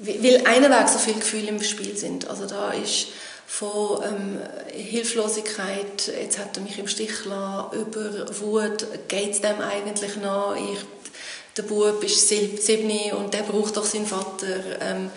weil 0.00 0.42
einerweg 0.46 0.88
so 0.88 0.98
viele 0.98 1.18
Gefühle 1.20 1.48
im 1.48 1.62
Spiel 1.62 1.96
sind. 1.96 2.28
Also 2.28 2.46
da 2.46 2.72
ist 2.72 3.08
von 3.46 4.02
ähm, 4.02 4.38
Hilflosigkeit, 4.72 6.08
jetzt 6.20 6.38
hat 6.38 6.56
er 6.56 6.62
mich 6.64 6.78
im 6.78 6.88
Stich 6.88 7.22
gelassen, 7.22 7.78
über 7.78 8.26
Wut, 8.40 8.86
geht 9.08 9.32
es 9.32 9.40
dem 9.40 9.60
eigentlich 9.60 10.16
noch? 10.16 10.56
Ich, 10.56 10.80
der 11.56 11.62
Bub 11.62 12.02
ist 12.04 12.28
sieb- 12.28 12.60
sieben 12.60 12.90
und 13.16 13.32
der 13.34 13.42
braucht 13.42 13.76
doch 13.76 13.84
seinen 13.84 14.06
Vater. 14.06 14.46
Ähm, 14.80 15.10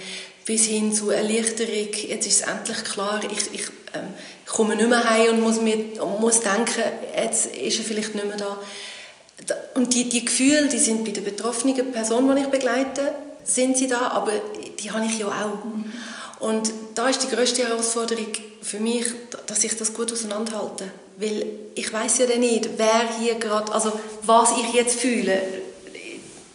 bis 0.46 0.66
hin 0.66 0.92
zu 0.92 1.12
Erleichterung, 1.12 1.90
jetzt 2.08 2.26
ist 2.26 2.42
es 2.42 2.48
endlich 2.48 2.84
klar, 2.84 3.22
ich, 3.24 3.54
ich 3.54 3.68
ähm, 3.94 4.08
komme 4.48 4.76
nicht 4.76 4.90
mehr 4.90 5.08
heim 5.08 5.36
und 5.36 5.42
muss, 5.42 5.62
mir, 5.62 5.78
muss 6.20 6.40
denken, 6.40 6.82
jetzt 7.16 7.56
ist 7.56 7.78
er 7.78 7.86
vielleicht 7.86 8.16
nicht 8.16 8.26
mehr 8.26 8.38
da. 8.38 8.58
Da- 9.46 9.56
Und 9.76 9.94
die, 9.94 10.10
die 10.10 10.26
Gefühle, 10.26 10.68
die 10.68 10.80
sind 10.80 11.06
bei 11.06 11.12
der 11.12 11.22
betroffenen 11.22 11.92
Person, 11.92 12.36
die 12.36 12.42
ich 12.42 12.48
begleite, 12.48 13.14
sind 13.44 13.78
sie 13.78 13.86
da, 13.88 14.08
aber 14.08 14.32
die 14.80 14.90
habe 14.92 15.06
ich 15.06 15.20
ja 15.20 15.28
auch. 15.28 16.44
Und 16.44 16.72
da 16.96 17.10
ist 17.10 17.22
die 17.22 17.28
größte 17.36 17.68
Herausforderung 17.68 18.28
für 18.62 18.80
mich, 18.80 19.06
dass 19.46 19.64
ich 19.64 19.78
das 19.78 19.94
gut 19.94 20.12
auseinanderhalte. 20.12 20.86
Weil 21.18 21.46
ich 21.76 21.92
weiß 21.94 22.20
ja 22.20 22.26
dann 22.26 22.40
nicht, 22.40 22.70
wer 22.78 23.08
hier 23.20 23.36
gerade, 23.36 23.72
also 23.72 23.92
was 24.24 24.50
ich 24.58 24.74
jetzt 24.74 25.00
fühle, 25.00 25.40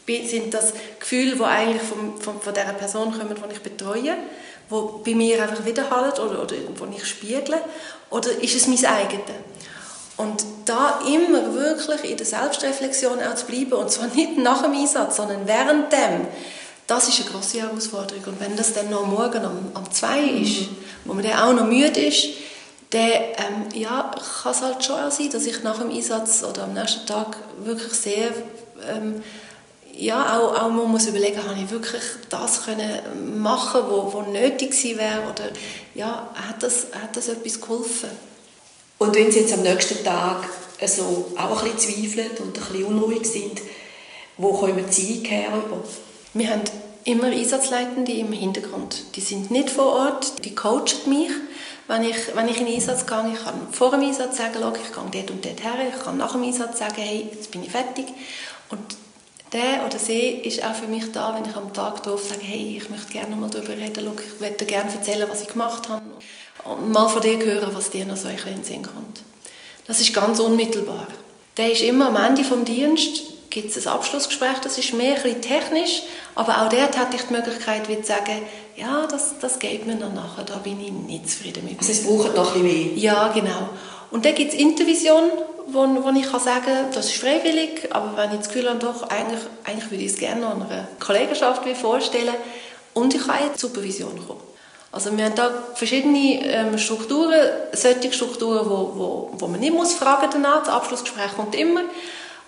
sind 0.07 0.53
das 0.53 0.73
Gefühle, 0.99 1.37
die 1.37 1.43
eigentlich 1.43 1.83
von, 1.83 2.21
von, 2.21 2.41
von 2.41 2.55
der 2.55 2.63
Person 2.75 3.13
kommen, 3.13 3.35
die 3.35 3.53
ich 3.55 3.63
betreue, 3.63 4.17
die 4.71 5.11
bei 5.11 5.15
mir 5.15 5.43
einfach 5.43 5.65
widerhallen 5.65 6.13
oder, 6.13 6.43
oder 6.43 6.55
die 6.55 6.97
ich 6.97 7.07
spiegle, 7.07 7.59
oder 8.11 8.31
ist 8.43 8.55
es 8.55 8.67
mein 8.67 8.85
eigenes? 8.85 9.25
Und 10.17 10.45
da 10.65 11.01
immer 11.07 11.55
wirklich 11.55 12.09
in 12.09 12.17
der 12.17 12.27
Selbstreflexion 12.27 13.19
auch 13.21 13.35
zu 13.35 13.47
bleiben, 13.47 13.73
und 13.73 13.91
zwar 13.91 14.07
nicht 14.15 14.39
nach 14.39 14.63
dem 14.63 14.73
Einsatz, 14.73 15.17
sondern 15.17 15.47
während 15.47 15.93
dem, 15.93 16.27
das 16.87 17.09
ist 17.09 17.21
eine 17.21 17.31
grosse 17.31 17.63
Herausforderung. 17.63 18.25
Und 18.27 18.41
wenn 18.41 18.57
das 18.57 18.75
dann 18.75 18.91
noch 18.91 19.07
morgen 19.07 19.45
um, 19.45 19.73
um 19.75 19.91
zwei 19.91 20.21
ist, 20.21 20.69
wo 21.05 21.15
man 21.15 21.25
dann 21.25 21.39
auch 21.39 21.53
noch 21.53 21.67
müde 21.67 22.01
ist, 22.01 22.29
dann 22.91 23.03
ähm, 23.03 23.69
ja, 23.75 24.15
kann 24.43 24.53
es 24.53 24.63
halt 24.63 24.85
schon 24.85 25.01
auch 25.01 25.11
sein, 25.11 25.31
dass 25.31 25.47
ich 25.47 25.63
nach 25.63 25.79
dem 25.79 25.91
Einsatz 25.91 26.45
oder 26.45 26.65
am 26.65 26.75
nächsten 26.75 27.07
Tag 27.07 27.37
wirklich 27.59 27.93
sehr 27.93 28.29
ähm, 28.89 29.23
ja, 29.97 30.39
auch, 30.39 30.55
auch 30.55 30.71
man 30.71 30.91
muss 30.91 31.07
überlegen, 31.07 31.43
habe 31.43 31.59
ich 31.61 31.71
wirklich 31.71 32.03
das 32.29 32.65
können 32.65 33.41
machen, 33.43 33.83
wo, 33.89 34.13
wo 34.13 34.23
nötig 34.23 34.71
gewesen 34.71 34.99
wäre 34.99 35.23
oder 35.23 35.51
ja, 35.95 36.31
hat 36.35 36.63
das, 36.63 36.87
hat 36.93 37.17
das 37.17 37.29
etwas 37.29 37.61
geholfen? 37.61 38.11
Und 38.99 39.15
wenn 39.15 39.31
Sie 39.31 39.41
jetzt 39.41 39.53
am 39.53 39.63
nächsten 39.63 40.03
Tag 40.05 40.49
so 40.87 41.33
auch 41.37 41.63
ein 41.63 41.73
bisschen 41.73 42.13
zweifeln 42.13 42.31
und 42.39 42.59
ein 42.59 42.65
bisschen 42.65 42.85
unruhig 42.85 43.27
sind, 43.27 43.61
wo 44.37 44.53
kommen 44.53 44.85
Sie 44.91 45.23
her 45.25 45.49
über? 45.67 45.83
Wir 46.33 46.51
haben 46.51 46.63
immer 47.05 47.27
Einsatzleitende 47.27 48.13
im 48.13 48.33
Hintergrund. 48.33 49.17
Die 49.17 49.21
sind 49.21 49.51
nicht 49.51 49.71
vor 49.71 49.93
Ort, 49.95 50.45
die 50.45 50.55
coachen 50.55 51.09
mich. 51.09 51.31
Wenn 51.87 52.03
ich, 52.03 52.17
wenn 52.35 52.49
ich 52.49 52.59
in 52.59 52.67
den 52.67 52.75
Einsatz 52.77 53.07
gehe, 53.07 53.33
ich 53.35 53.45
kann 53.45 53.69
vor 53.71 53.91
dem 53.91 54.01
Einsatz 54.01 54.39
sagen, 54.39 54.55
«Schau, 54.59 54.73
ich 54.73 55.13
gehe 55.13 55.23
dort 55.23 55.31
und 55.31 55.45
dort 55.45 55.63
her. 55.63 55.75
Ich 55.95 56.03
kann 56.03 56.17
nach 56.17 56.33
dem 56.33 56.43
Einsatz 56.43 56.79
sagen, 56.79 56.95
hey, 56.97 57.29
jetzt 57.31 57.51
bin 57.51 57.63
ich 57.63 57.71
fertig. 57.71 58.07
Und 58.71 58.81
der 59.55 59.87
oder 59.87 59.99
sie 59.99 60.31
ist 60.43 60.63
auch 60.65 60.75
für 60.75 60.89
mich 60.89 61.13
da, 61.13 61.35
wenn 61.35 61.49
ich 61.49 61.57
am 61.57 61.73
Tag 61.73 62.03
drauf 62.03 62.25
sage, 62.29 62.43
hey, 62.43 62.77
ich 62.77 62.91
möchte 62.91 63.13
gerne 63.13 63.37
mal 63.37 63.49
darüber 63.49 63.77
reden, 63.77 64.05
Schau, 64.05 64.13
ich 64.19 64.41
möchte 64.41 64.67
gerne 64.67 64.93
erzählen, 64.93 65.27
was 65.31 65.43
ich 65.43 65.49
gemacht 65.49 65.89
habe. 65.89 66.03
Und 66.65 66.93
mal 66.93 67.09
von 67.09 67.23
dir 67.23 67.39
hören, 67.39 67.71
was 67.73 67.91
dir 67.91 68.05
noch 68.05 68.17
so 68.17 68.29
ein 68.29 68.35
bisschen 68.35 68.51
in 68.51 68.57
den 68.59 68.65
Sinn 68.65 68.83
kommt. 68.83 69.23
Das 69.87 70.01
ist 70.01 70.13
ganz 70.13 70.41
unmittelbar. 70.41 71.07
Der 71.57 71.71
ist 71.71 71.83
immer 71.83 72.09
am 72.09 72.17
Ende 72.17 72.43
vom 72.43 72.65
Dienst, 72.65 73.23
gibt 73.51 73.75
es 73.75 73.87
ein 73.87 73.93
Abschlussgespräch, 73.93 74.59
das 74.63 74.77
ist 74.77 74.93
mehr 74.93 75.17
ein 75.17 75.23
bisschen 75.23 75.43
technisch, 75.43 76.03
aber 76.35 76.63
auch 76.63 76.69
dort 76.69 76.99
hatte 76.99 77.17
ich 77.17 77.23
die 77.23 77.33
Möglichkeit, 77.33 77.89
wie 77.89 78.01
zu 78.01 78.09
sagen, 78.09 78.43
ja, 78.77 79.07
das, 79.07 79.39
das 79.39 79.61
geht 79.61 79.87
mir 79.87 79.95
noch 79.95 80.13
nachher, 80.13 80.43
da 80.43 80.57
bin 80.57 80.81
ich 80.81 80.91
nicht 80.91 81.31
zufrieden 81.31 81.65
mit 81.65 81.79
Also 81.79 81.93
es 81.93 82.05
braucht 82.05 82.35
noch 82.35 82.57
ein 82.57 82.63
bisschen 82.65 82.95
mehr. 82.95 82.99
Ja, 82.99 83.29
genau. 83.29 83.69
Und 84.11 84.25
dann 84.25 84.35
gibt 84.35 84.53
es 84.53 84.59
Intervision, 84.59 85.31
wo, 85.67 85.81
wo 85.81 86.11
ich 86.11 86.31
kann 86.31 86.41
sagen 86.41 86.65
kann, 86.65 86.93
das 86.93 87.07
ist 87.07 87.21
freiwillig, 87.21 87.89
aber 87.91 88.17
wenn 88.17 88.31
ich 88.33 88.39
das 88.39 88.49
Gefühl 88.49 88.69
habe, 88.69 88.79
doch, 88.79 89.03
eigentlich, 89.09 89.41
eigentlich 89.65 89.91
würde 89.91 90.05
ich 90.05 90.13
es 90.13 90.19
gerne 90.19 90.41
noch 90.41 90.53
einer 90.53 90.89
Kollegenschaft 91.01 91.63
vorstellen. 91.77 92.35
Und 92.93 93.15
ich 93.15 93.27
kann 93.27 93.39
in 93.41 93.53
die 93.53 93.59
Supervision 93.59 94.27
kommen. 94.27 94.41
Also 94.93 95.17
wir 95.17 95.25
haben 95.25 95.35
da 95.35 95.51
verschiedene 95.75 96.47
ähm, 96.47 96.79
Strukturen, 96.79 97.41
solche 97.73 98.13
Strukturen, 98.13 98.65
wo, 98.71 98.93
wo, 98.95 99.31
wo 99.33 99.47
man 99.49 99.59
nicht 99.59 99.75
muss 99.75 99.95
fragen 99.95 100.29
danach, 100.31 100.61
das 100.61 100.69
Abschlussgespräch 100.69 101.35
kommt 101.35 101.57
immer, 101.57 101.81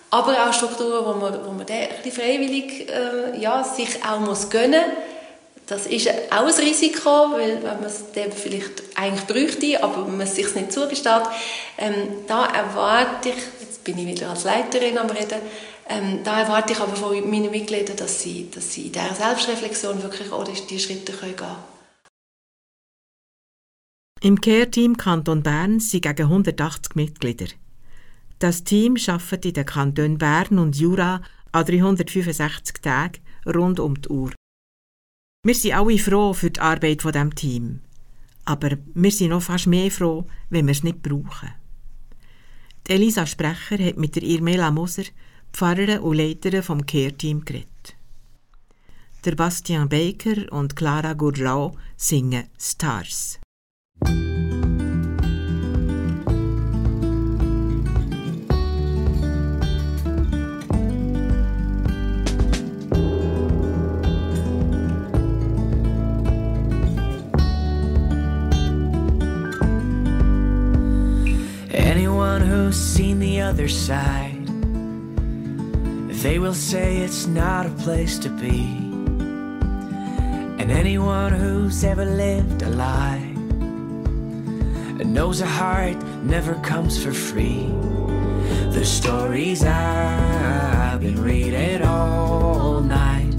aber 0.09 0.47
auch 0.47 0.53
Strukturen, 0.53 1.05
wo 1.05 1.19
man, 1.19 1.45
wo 1.45 1.51
man 1.51 1.67
freiwillig 1.67 2.89
äh, 2.89 3.37
ja, 3.37 3.65
sich 3.65 4.01
auch 4.05 4.21
muss 4.21 4.49
gönnen 4.49 4.85
das 5.67 5.85
ist 5.85 6.09
auch 6.31 6.47
ein 6.47 6.65
Risiko, 6.65 7.09
weil 7.33 7.61
man 7.61 7.83
es 7.83 8.05
dann 8.13 8.31
vielleicht 8.31 8.83
eigentlich 8.95 9.25
bräuchte, 9.27 9.83
aber 9.83 10.07
man 10.07 10.21
es 10.21 10.35
sich 10.35 10.55
nicht 10.55 10.71
zugesteht, 10.71 11.23
ähm, 11.77 11.93
da 12.25 12.45
erwarte 12.45 13.29
ich, 13.29 13.35
jetzt 13.59 13.83
bin 13.83 13.97
ich 13.97 14.07
wieder 14.07 14.29
als 14.29 14.45
Leiterin 14.45 14.97
am 14.97 15.09
Reden, 15.09 15.41
ähm, 15.89 16.21
da 16.23 16.41
erwarte 16.41 16.73
ich 16.73 16.79
aber 16.79 16.95
von 16.95 17.29
meinen 17.29 17.51
Mitgliedern, 17.51 17.97
dass 17.97 18.21
sie, 18.21 18.49
dass 18.49 18.73
sie 18.73 18.87
in 18.87 18.93
dieser 18.93 19.13
Selbstreflexion 19.13 20.01
wirklich 20.01 20.31
auch 20.31 20.45
die, 20.45 20.79
Schritte 20.79 21.11
gehen 21.11 21.35
können. 21.35 21.55
Im 24.21 24.41
Care-Team 24.41 24.97
Kanton 24.97 25.43
Bern 25.43 25.79
sind 25.79 26.01
gegen 26.01 26.23
180 26.23 26.95
Mitglieder. 26.95 27.47
Das 28.39 28.63
Team 28.63 28.95
arbeitet 29.07 29.45
in 29.45 29.53
den 29.53 29.65
Kantonen 29.65 30.17
Bern 30.17 30.59
und 30.59 30.75
Jura 30.77 31.21
an 31.51 31.65
365 31.65 32.81
Tagen 32.81 33.19
rund 33.45 33.79
um 33.79 34.01
die 34.01 34.09
Uhr. 34.09 34.31
Wir 35.43 35.55
sind 35.55 35.73
alle 35.73 35.97
froh 35.97 36.33
für 36.33 36.51
die 36.51 36.59
Arbeit 36.59 37.01
von 37.01 37.11
dem 37.11 37.33
Team. 37.33 37.81
Aber 38.45 38.77
wir 38.93 39.11
sind 39.11 39.29
noch 39.29 39.41
fast 39.43 39.67
mehr 39.67 39.91
froh, 39.91 40.25
wenn 40.49 40.67
wir 40.67 40.71
es 40.71 40.83
nicht 40.83 41.01
brauchen. 41.01 41.53
Die 42.87 42.93
Elisa 42.93 43.25
Sprecher 43.25 43.77
hat 43.83 43.97
mit 43.97 44.15
der 44.15 44.23
Irmela 44.23 44.71
Moser, 44.71 45.03
Pfarrerin 45.51 45.99
und 45.99 46.17
Leiterin 46.17 46.63
vom 46.63 46.85
Care-Team, 46.85 47.43
geredet. 47.43 47.95
Der 49.25 49.35
Bastian 49.35 49.89
Baker 49.89 50.51
und 50.53 50.75
Clara 50.75 51.13
Gourlau 51.13 51.75
singen 51.97 52.45
Stars. 52.57 53.39
Seen 72.71 73.19
the 73.19 73.41
other 73.41 73.67
side, 73.67 74.45
they 76.23 76.39
will 76.39 76.53
say 76.53 76.97
it's 76.97 77.27
not 77.27 77.65
a 77.65 77.69
place 77.69 78.17
to 78.19 78.29
be. 78.29 78.65
And 80.59 80.71
anyone 80.71 81.33
who's 81.33 81.83
ever 81.83 82.05
lived 82.05 82.61
a 82.63 82.69
lie 82.69 83.27
knows 85.17 85.41
a 85.41 85.47
heart 85.47 85.97
never 86.23 86.53
comes 86.55 87.03
for 87.03 87.11
free. 87.11 87.65
The 88.71 88.85
stories 88.85 89.63
I've 89.63 91.01
been 91.01 91.19
reading 91.23 91.81
all 91.81 92.81
night, 92.81 93.33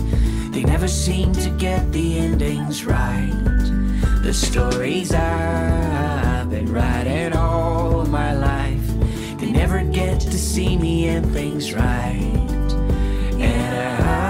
they 0.50 0.64
never 0.64 0.88
seem 0.88 1.32
to 1.34 1.50
get 1.50 1.92
the 1.92 2.18
endings 2.18 2.84
right. 2.84 3.30
The 4.24 4.34
stories 4.34 5.12
I've 5.12 6.50
been 6.50 6.72
writing 6.72 7.32
all 7.32 7.57
get 10.18 10.32
to 10.32 10.38
see 10.38 10.76
me 10.76 11.08
and 11.08 11.24
things 11.32 11.72
right. 11.72 12.34
And 13.38 13.76
I 14.04 14.22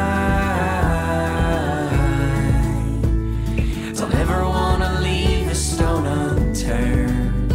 don't 3.94 4.14
ever 4.14 4.42
wanna 4.44 5.00
leave 5.00 5.48
a 5.48 5.54
stone 5.54 6.06
unturned. 6.06 7.52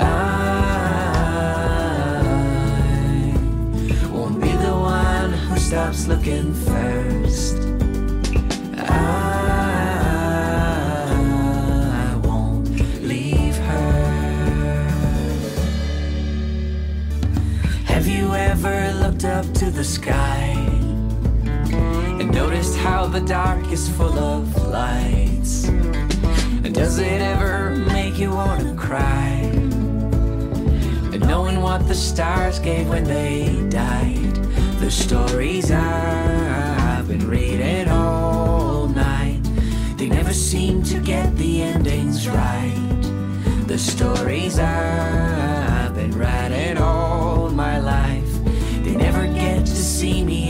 I 0.00 0.06
won't 4.12 4.40
be 4.40 4.50
the 4.50 4.72
one 4.72 5.32
who 5.32 5.56
stops 5.58 6.08
looking 6.08 6.52
first. 6.54 6.79
The 19.70 19.84
sky 19.84 20.52
and 22.18 22.30
noticed 22.32 22.76
how 22.76 23.06
the 23.06 23.20
dark 23.20 23.70
is 23.70 23.88
full 23.88 24.18
of 24.18 24.66
lights? 24.66 25.68
And 26.64 26.74
does 26.74 26.98
it 26.98 27.20
ever 27.20 27.76
make 27.76 28.18
you 28.18 28.30
want 28.30 28.62
to 28.62 28.74
cry? 28.74 29.40
And 31.12 31.20
knowing 31.20 31.60
what 31.60 31.86
the 31.88 31.94
stars 31.94 32.58
gave 32.58 32.88
when 32.88 33.04
they 33.04 33.64
died, 33.68 34.34
the 34.80 34.90
stories 34.90 35.70
I've 35.70 37.06
been 37.06 37.28
reading 37.28 37.88
all 37.88 38.88
night, 38.88 39.40
they 39.96 40.08
never 40.08 40.32
seem 40.32 40.82
to 40.84 40.98
get 41.00 41.36
the 41.36 41.62
endings 41.62 42.28
right. 42.28 43.00
The 43.66 43.78
stories 43.78 44.58
I've 44.58 45.94
been 45.94 46.16
writing 46.18 46.76
all 46.76 46.99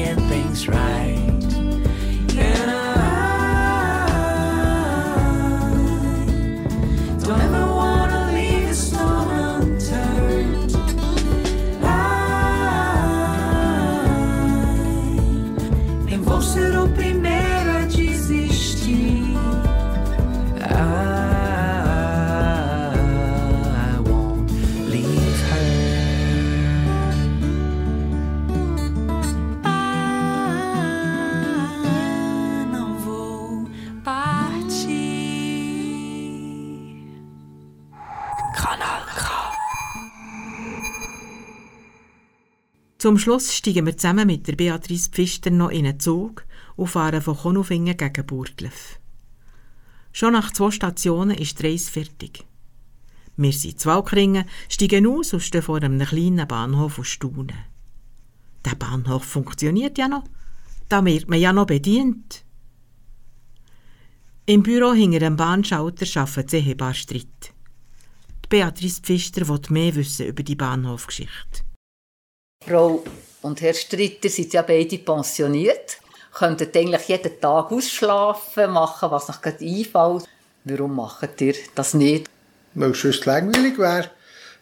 see 0.00 0.06
me 0.06 0.08
end 0.08 0.22
things 0.28 0.68
right. 0.68 1.16
And 2.38 2.70
I 2.70 2.74
don't 7.24 7.40
ever 7.40 7.66
wanna 7.66 8.32
leave 8.32 8.70
a 8.70 8.74
stone 8.74 9.30
unturned. 9.30 10.72
Ah. 11.82 13.00
I 16.06 16.10
nem 16.10 16.24
Zum 43.00 43.16
Schluss 43.16 43.54
steigen 43.54 43.86
wir 43.86 43.96
zusammen 43.96 44.26
mit 44.26 44.46
der 44.46 44.56
Beatrice 44.56 45.08
Pfister 45.08 45.50
noch 45.50 45.70
in 45.70 45.86
einen 45.86 45.98
Zug 45.98 46.44
und 46.76 46.88
fahren 46.88 47.22
von 47.22 47.34
Konufingen 47.34 47.96
gegen 47.96 48.26
Burgdorf. 48.26 49.00
Schon 50.12 50.34
nach 50.34 50.52
zwei 50.52 50.70
Stationen 50.70 51.38
ist 51.38 51.58
die 51.58 51.66
Reise 51.66 51.90
fertig. 51.90 52.44
Wir 53.38 53.54
sind 53.54 53.80
zwei 53.80 53.94
Walkringen, 53.94 54.44
steigen 54.68 55.06
aus 55.06 55.32
und 55.32 55.40
stehen 55.40 55.62
vor 55.62 55.76
einem 55.78 55.98
kleinen 55.98 56.46
Bahnhof 56.46 56.98
und 56.98 57.06
staunen. 57.06 57.64
Der 58.66 58.74
Bahnhof 58.74 59.24
funktioniert 59.24 59.96
ja 59.96 60.06
noch. 60.06 60.24
Da 60.90 61.02
wird 61.02 61.26
man 61.26 61.40
ja 61.40 61.54
noch 61.54 61.68
bedient. 61.68 62.44
Im 64.44 64.62
Büro 64.62 64.92
hinter 64.92 65.20
dem 65.20 65.36
Bahnschalter 65.36 66.20
arbeitet 66.20 66.52
Ehepaar 66.52 66.92
Streit. 66.92 67.54
Die 68.44 68.48
Beatrice 68.50 69.00
Pfister 69.00 69.48
will 69.48 69.62
mehr 69.70 69.94
wissen 69.94 70.26
über 70.26 70.42
die 70.42 70.54
Bahnhofgeschichte. 70.56 71.69
Frau 72.66 73.02
und 73.42 73.60
Herr 73.62 73.74
Stritter 73.74 74.28
sind 74.28 74.52
ja 74.52 74.62
beide 74.62 74.98
pensioniert, 74.98 75.98
könnten 76.32 76.68
eigentlich 76.72 77.08
jeden 77.08 77.40
Tag 77.40 77.72
ausschlafen, 77.72 78.70
machen, 78.70 79.10
was 79.10 79.30
euch 79.30 79.40
gerade 79.40 79.64
einfällt. 79.64 80.28
Warum 80.64 80.94
macht 80.94 81.40
ihr 81.40 81.54
das 81.74 81.94
nicht? 81.94 82.26
Weil 82.74 82.90
es 82.90 83.00
sonst 83.00 83.24
langweilig 83.26 83.78
wäre. 83.78 84.10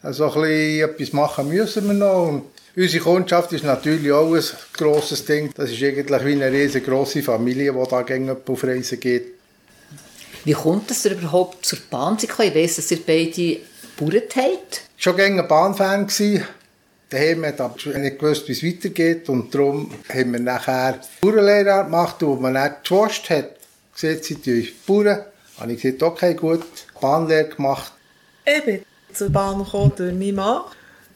Also 0.01 0.25
ein 0.25 0.41
bisschen 0.41 0.89
etwas 0.89 1.13
machen 1.13 1.49
müssen 1.49 1.87
wir 1.87 1.93
noch. 1.93 2.29
Und 2.29 2.43
unsere 2.75 3.03
Kundschaft 3.03 3.51
ist 3.51 3.65
natürlich 3.65 4.11
auch 4.11 4.33
ein 4.33 4.43
grosses 4.73 5.25
Ding. 5.25 5.51
Das 5.53 5.69
ist 5.69 5.83
eigentlich 5.83 6.25
wie 6.25 6.41
eine 6.41 6.51
riesengroße 6.51 7.21
Familie, 7.21 7.73
die 7.73 7.89
da 7.89 8.01
gegen 8.01 8.29
auf 8.29 8.63
Reisen 8.63 8.99
geht. 8.99 9.33
Wie 10.45 10.53
kommt 10.53 10.89
es 10.89 11.05
überhaupt 11.05 11.65
zur 11.65 11.79
Bahn 11.91 12.17
zu 12.17 12.27
kommen? 12.27 12.47
Ich 12.47 12.55
weiss, 12.55 12.77
dass 12.77 12.91
ihr 12.91 13.05
beide 13.05 13.57
Bauern 13.97 14.23
habt. 14.35 14.81
Schon 14.95 15.17
gegen 15.17 15.39
ein 15.39 15.47
Bahnfan 15.47 16.07
gsi. 16.07 16.41
Daheim 17.09 17.43
hat 17.45 17.59
aber 17.59 17.79
schon 17.79 17.99
nicht 18.01 18.19
gewusst, 18.19 18.47
wie 18.47 18.51
es 18.51 18.63
weitergeht. 18.63 19.29
Und 19.29 19.53
darum 19.53 19.91
haben 20.13 20.33
wir 20.33 20.39
nachher 20.39 20.99
Bauernlehre 21.21 21.83
gemacht, 21.85 22.17
wo 22.19 22.35
man 22.35 22.53
dann 22.53 22.75
geschwasst 22.81 23.29
hat. 23.31 23.55
Gesagt, 23.93 24.25
sie 24.25 24.35
tun 24.35 24.67
Bauern. 24.85 25.25
Habe 25.59 25.73
ich 25.73 25.81
gesagt, 25.81 26.03
okay, 26.03 26.35
gut, 26.35 26.63
Bahnlehre 27.01 27.49
gemacht. 27.49 27.91
Ich 28.45 28.63
bin 28.63 28.85
zur 29.11 29.29
Bahn 29.29 29.63
gekommen 29.63 29.91
durch 29.95 30.13
meinen 30.13 30.35
Mann. 30.35 30.61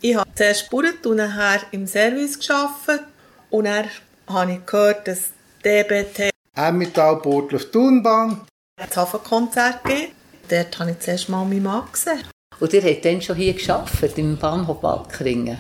Ich 0.01 0.15
habe 0.15 0.29
zuerst 0.33 0.69
Bauern 0.69 0.95
und 1.05 1.15
nachher 1.17 1.61
im 1.71 1.85
Service 1.85 2.39
gearbeitet. 2.39 3.07
Und 3.51 3.65
dann 3.65 3.85
habe 4.27 4.51
ich 4.53 4.65
gehört, 4.65 5.07
dass 5.07 5.29
DBT 5.63 6.31
Emmental, 6.55 7.15
Burgdorf, 7.17 7.71
Thunbahn. 7.71 8.41
das 8.77 8.97
Hafenkonzert 8.97 9.83
gibt. 9.83 10.13
Dort 10.49 10.79
habe 10.79 10.91
ich 10.91 10.99
zuerst 10.99 11.29
mal 11.29 11.45
meinen 11.45 11.63
Mann 11.63 11.83
gesehen. 11.91 12.23
Und 12.59 12.73
ihr 12.73 12.83
habt 12.83 13.05
dann 13.05 13.21
schon 13.21 13.35
hier 13.35 13.53
gearbeitet, 13.53 14.17
im 14.17 14.37
Bahnhof 14.37 14.83
Walkringen? 14.83 15.57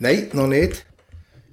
Nein, 0.00 0.28
noch 0.32 0.46
nicht. 0.46 0.84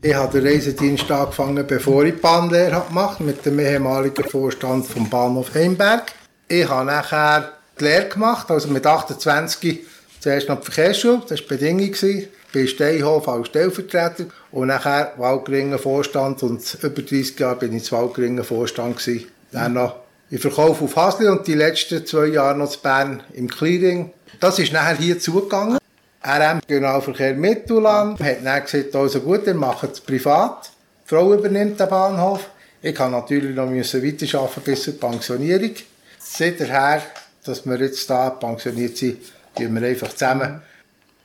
Ich 0.02 0.14
habe 0.14 0.40
den 0.40 0.48
Reisedienst 0.48 1.10
angefangen, 1.10 1.66
bevor 1.66 2.04
ich 2.04 2.14
die 2.14 2.22
Bahnlehre 2.22 2.84
gemacht 2.88 3.16
habe, 3.16 3.24
mit 3.24 3.46
dem 3.46 3.60
ehemaligen 3.60 4.24
Vorstand 4.24 4.86
vom 4.86 5.10
Bahnhof 5.10 5.56
Heimberg. 5.56 6.12
Ich 6.48 6.70
habe 6.70 6.86
nachher 6.86 7.54
die 7.80 7.86
Lehre 7.86 8.10
gemacht, 8.10 8.52
also 8.52 8.68
mit 8.68 8.86
28 8.86 9.80
zuerst 10.20 10.48
noch 10.48 10.60
die 10.60 10.72
Verkehrsschule, 10.72 11.22
das 11.28 11.32
war 11.32 11.38
die 11.38 11.56
Bedingung. 11.56 12.26
Bei 12.54 12.68
Steinhof 12.68 13.28
als 13.28 13.48
Stellvertreter 13.48 14.26
und 14.52 14.68
nachher 14.68 15.14
Waldgringen 15.18 15.78
Vorstand 15.78 16.42
und 16.44 16.78
über 16.82 17.02
30 17.02 17.40
Jahre 17.40 17.58
bin 17.58 17.76
ich 17.76 17.84
zu 17.84 17.96
Waldgringen 17.96 18.44
Vorstand 18.44 18.98
gewesen. 18.98 19.28
Dann 19.52 19.74
noch 19.74 19.96
im 20.30 20.40
Verkauf 20.40 20.82
auf 20.82 20.96
Hasli 20.96 21.28
und 21.28 21.48
die 21.48 21.54
letzten 21.56 22.06
zwei 22.06 22.28
Jahre 22.28 22.58
noch 22.58 22.70
zu 22.70 22.80
Bern 22.80 23.24
im 23.34 23.50
Clearing. 23.50 24.12
Das 24.40 24.60
ist 24.60 24.72
nachher 24.72 24.98
hier 24.98 25.20
zugegangen. 25.20 25.78
RM 26.26 26.60
Regionalverkehr 26.68 27.36
Mittelland 27.36 28.20
hat 28.20 28.44
dann 28.44 28.64
gesagt, 28.64 28.96
also 28.96 29.22
gut, 29.22 29.46
wir 29.46 29.54
machen 29.54 29.90
es 29.92 30.02
privat. 30.02 30.72
Die 31.04 31.10
Frau 31.10 31.34
übernimmt 31.34 31.80
den 31.80 31.88
Bahnhof. 31.88 32.50
Ich 32.82 32.96
kann 32.96 33.12
natürlich 33.12 33.56
noch 33.56 33.70
müssen 33.70 34.04
weiterarbeiten 34.04 34.64
bis 34.64 34.84
zur 34.84 35.00
Pensionierung. 35.00 35.72
Seither, 36.18 37.02
dass 37.46 37.66
wir 37.66 37.80
jetzt 37.80 38.10
da 38.10 38.32
pensioniert 38.32 38.98
sind, 38.98 39.20
gehen 39.54 39.80
wir 39.80 39.88
einfach 39.88 40.10
zusammen. 40.10 40.62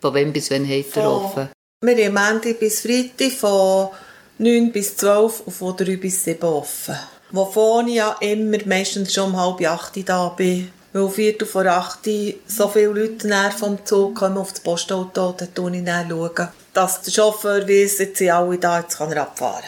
Von 0.03 0.15
wann 0.15 0.33
bis 0.33 0.51
wann 0.51 0.69
habt 0.69 0.97
ihr 0.97 1.11
offen? 1.11 1.49
Wir 1.83 2.07
haben 2.07 2.15
Montag 2.15 2.61
bis 2.61 2.83
Freitag 2.83 3.33
von 3.33 3.89
9 4.37 4.71
bis 4.71 4.97
12 4.99 5.41
und 5.47 5.53
von 5.53 5.77
3 5.77 5.97
bis 5.97 6.25
7 6.25 6.43
offen. 6.43 6.97
Wovon 7.31 7.89
ich 7.89 7.95
ja 7.95 8.17
immer 8.21 8.59
meistens 8.67 9.15
schon 9.15 9.31
um 9.31 9.41
halb 9.41 9.67
8 9.67 10.07
da 10.07 10.29
bin. 10.29 10.71
Weil 10.93 11.03
um 11.03 11.13
Viertel 11.13 11.47
vor 11.47 11.67
8 11.67 12.01
so 12.47 12.69
viele 12.69 12.87
Leute 12.87 13.29
näher 13.29 13.53
vom 13.53 13.85
Zug 13.85 14.17
kommen 14.17 14.39
auf 14.39 14.51
das 14.51 14.61
Postauto, 14.61 15.35
dann 15.39 15.49
schaue 15.57 15.77
ich 15.77 15.85
dann, 15.85 16.09
schauen, 16.09 16.49
dass 16.73 17.03
der 17.03 17.13
Chauffeur 17.13 17.69
weiss, 17.69 17.99
jetzt 17.99 18.19
sind 18.19 18.31
alle 18.31 18.59
da, 18.59 18.81
jetzt 18.81 18.99
kann 18.99 19.13
er 19.13 19.23
abfahren. 19.23 19.65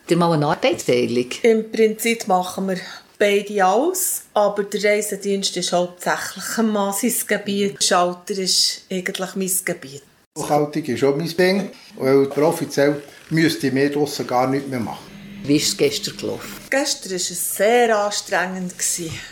Habt 0.00 0.10
ihr 0.10 0.16
mal 0.16 0.32
eine 0.32 0.46
Arbeitsteilung? 0.46 1.26
Im 1.42 1.70
Prinzip 1.72 2.28
machen 2.28 2.68
wir 2.68 2.78
beide 3.18 3.64
alles, 3.64 4.22
aber 4.32 4.62
der 4.62 4.84
Reisedienst 4.84 5.56
ist 5.56 5.72
hauptsächlich 5.72 6.58
ein 6.58 6.70
Mann 6.70 6.92
sein 6.92 7.14
Gebiet. 7.26 7.82
Schalter 7.82 8.38
ist 8.38 8.82
eigentlich 8.90 9.34
mein 9.34 9.50
Gebiet. 9.64 10.02
Buchhaltung 10.34 10.84
ist 10.84 11.00
schon 11.00 11.18
mein 11.18 11.36
Ding, 11.36 11.70
weil 11.96 12.26
offiziell 12.26 13.02
müsste 13.30 13.66
ich 13.66 13.72
mehr 13.72 13.90
draussen 13.90 14.26
gar 14.26 14.46
nichts 14.46 14.68
mehr 14.68 14.78
machen. 14.78 15.07
Wie 15.44 15.56
ist 15.56 15.68
es 15.68 15.76
gestern 15.76 16.16
gelaufen? 16.16 16.56
Gestern 16.70 17.10
war 17.10 17.16
es 17.16 17.56
sehr 17.56 17.98
anstrengend, 17.98 18.74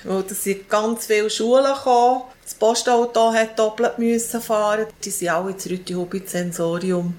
weil 0.05 0.23
da 0.23 0.35
sind 0.35 0.69
ganz 0.69 1.07
viele 1.07 1.29
Schulen 1.29 1.75
gekommen. 1.75 2.23
Das 2.45 2.55
Postauto 2.55 3.33
hat 3.33 3.59
doppelt 3.59 4.23
fahren. 4.23 4.87
Die 5.05 5.11
sind 5.11 5.29
alle 5.29 5.51
ins 5.51 5.69
Rüti-Hubi-Sensorium. 5.69 7.15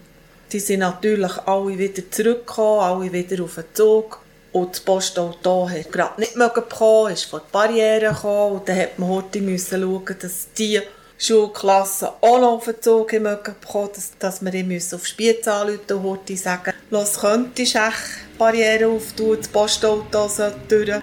Die 0.52 0.60
sind 0.60 0.80
natürlich 0.80 1.38
alle 1.46 1.78
wieder 1.78 2.10
zurückgekommen, 2.10 2.80
alle 2.80 3.12
wieder 3.12 3.44
auf 3.44 3.56
den 3.56 3.66
Zug. 3.74 4.20
Und 4.54 4.72
das 4.72 4.80
Postauto 4.80 5.70
hat 5.70 5.92
gerade 5.92 6.22
nicht 6.22 6.36
mögen 6.36 6.64
kommen, 6.70 7.14
ist 7.14 7.26
vor 7.26 7.42
die 7.42 7.52
Barriere 7.52 8.14
gekommen. 8.14 8.58
Und 8.58 8.70
dann 8.70 8.78
hat 8.78 8.98
man 8.98 9.10
heute 9.10 9.60
schauen, 9.60 10.16
dass 10.20 10.48
die 10.58 10.82
Schulklassen 11.20 12.10
auch 12.22 12.40
noch 12.40 12.54
auf 12.54 12.66
den 12.66 12.82
Zug 12.82 13.10
bekommen, 13.10 13.90
dass, 13.94 14.12
dass 14.18 14.42
wir 14.42 14.54
ihn 14.54 14.82
auf 14.94 15.06
Spiez 15.06 15.48
anrufen 15.48 15.82
und 15.90 16.04
heute 16.04 16.38
sagen, 16.38 16.74
los, 16.90 17.20
könntest 17.20 17.76
du 17.76 17.80
echt 18.38 18.40
Barriere 18.40 18.88
auftun, 18.88 19.38
das 19.38 19.48
Postauto 19.48 20.30
durch. 20.68 21.02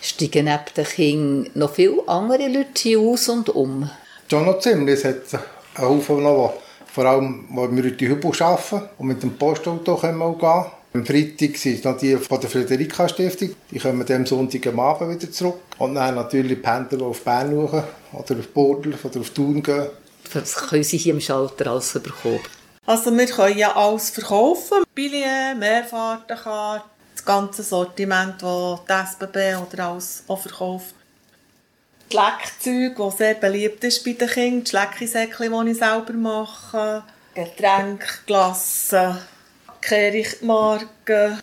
Steigen 0.00 0.46
neben 0.46 0.64
den 0.76 0.84
Kindern 0.84 1.50
noch 1.54 1.74
viele 1.74 2.02
andere 2.08 2.48
Leute 2.48 2.70
hier 2.74 3.00
aus 3.00 3.28
und 3.28 3.48
um? 3.50 3.88
Schon 4.28 4.46
noch 4.46 4.58
ziemlich. 4.58 4.98
Es 4.98 5.04
hat 5.04 5.40
einen 5.74 5.88
Haufen 5.88 6.22
noch, 6.22 6.54
die 6.80 6.92
vor 6.92 7.04
allem 7.04 7.46
die 7.48 7.82
mit 7.82 8.00
den 8.00 8.08
Hübel 8.08 8.32
arbeiten 8.42 8.88
und 8.98 9.06
mit 9.06 9.22
dem 9.22 9.36
Postauto 9.36 9.96
können 9.96 10.18
wir 10.18 10.24
auch 10.24 10.38
gehen. 10.38 10.72
Am 10.94 11.06
Freitag 11.06 11.56
sind 11.56 11.84
noch 11.84 11.96
die 11.96 12.16
von 12.16 12.40
der 12.40 12.50
Friederika 12.50 13.08
Stiftung. 13.08 13.50
Die 13.70 13.78
kommen 13.78 14.04
am 14.06 14.26
Sonntag 14.26 14.66
am 14.66 14.80
Abend 14.80 15.10
wieder 15.10 15.32
zurück. 15.32 15.60
Und 15.78 15.94
dann 15.94 16.16
natürlich 16.16 16.60
Pendler, 16.60 16.98
die 16.98 17.04
auf 17.04 17.22
Bern 17.22 17.50
schauen 17.50 17.84
oder 18.12 18.38
auf 18.38 18.48
Bordel 18.48 18.94
oder 19.02 19.20
auf 19.20 19.30
Thun 19.30 19.62
gehen. 19.62 19.86
Was 20.34 20.54
können 20.54 20.84
Sie 20.84 20.98
hier 20.98 21.14
im 21.14 21.20
Schalter 21.20 21.70
alles 21.70 21.92
bekommen? 21.94 22.40
Also 22.84 23.16
wir 23.16 23.26
können 23.26 23.58
ja 23.58 23.76
alles 23.76 24.10
verkaufen. 24.10 24.82
Billien, 24.94 25.58
Mehrfahrtenkarten, 25.58 26.90
das 27.14 27.24
ganze 27.24 27.62
Sortiment, 27.62 28.42
das 28.42 28.80
die 28.88 28.92
SBB 28.92 29.56
oder 29.56 29.88
alles 29.88 30.24
auch 30.26 30.40
verkauft. 30.40 30.94
Das 32.10 32.20
Leckzeug, 32.20 32.96
das 32.96 33.18
sehr 33.18 33.34
beliebt 33.34 33.84
ist 33.84 34.04
bei 34.04 34.12
den 34.12 34.28
Kindern, 34.28 34.64
das 34.64 34.72
Leckisäckchen, 34.72 35.52
das 35.52 35.66
ich 35.66 35.78
selber 35.78 36.12
mache, 36.12 37.04
Getränke, 37.34 38.06
Glassen, 38.26 39.16
Kehrichtmarken. 39.80 41.40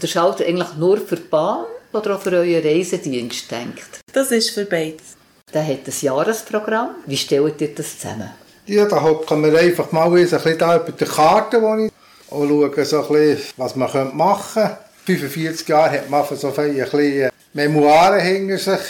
Der 0.00 0.06
Schalter 0.06 0.44
eigentlich 0.44 0.74
nur 0.74 0.98
für 0.98 1.16
die 1.16 1.22
Bahn 1.22 1.64
oder 1.92 2.16
auch 2.16 2.20
für 2.20 2.32
euren 2.32 2.62
Reisedienst 2.62 3.50
denkt? 3.50 4.00
Das 4.12 4.30
ist 4.30 4.50
für 4.50 4.66
beides. 4.66 5.16
Der 5.52 5.66
hat 5.66 5.86
ein 5.86 5.94
Jahresprogramm. 6.00 6.96
Wie 7.06 7.16
stellt 7.16 7.60
ihr 7.62 7.74
das 7.74 7.98
zusammen? 7.98 8.30
Ja, 8.68 8.84
da 8.84 9.00
hocken 9.00 9.44
wir 9.44 9.56
einfach 9.56 9.92
mal 9.92 10.06
ein 10.06 10.14
bisschen 10.14 10.58
da 10.58 10.74
über 10.74 10.90
die 10.90 11.04
Karte, 11.04 11.60
die 11.60 11.86
ich 11.86 11.92
und 12.32 12.48
schauen 12.48 12.84
so 12.84 13.02
ein 13.02 13.08
bisschen, 13.08 13.52
was 13.56 13.76
man 13.76 14.16
machen 14.16 14.62
könnte. 14.62 14.78
45 15.04 15.68
Jahre 15.68 15.92
hat 15.92 16.10
man 16.10 16.24
so 16.36 16.50
bisschen 16.50 17.30
Memoiren 17.52 18.20
hinter 18.20 18.58
sich. 18.58 18.80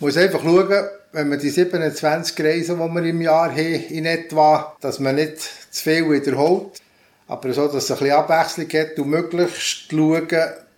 Man 0.00 0.08
muss 0.08 0.16
einfach 0.16 0.42
schauen, 0.42 0.88
wenn 1.12 1.28
man 1.28 1.38
die 1.38 1.50
27 1.50 2.44
Reisen, 2.44 2.80
die 2.80 2.94
wir 2.94 3.04
im 3.04 3.20
Jahr 3.20 3.50
haben, 3.52 3.84
in 3.90 4.06
etwa, 4.06 4.76
dass 4.80 4.98
man 4.98 5.14
nicht 5.14 5.40
zu 5.70 5.82
viel 5.84 6.10
wiederholt. 6.10 6.80
Aber 7.28 7.52
so, 7.52 7.68
dass 7.68 7.84
es 7.84 7.92
ein 7.92 7.98
bisschen 7.98 8.16
Abwechslung 8.16 8.68
hat 8.70 8.98
und 8.98 9.08
möglichst 9.08 9.88
schauen, 9.88 10.28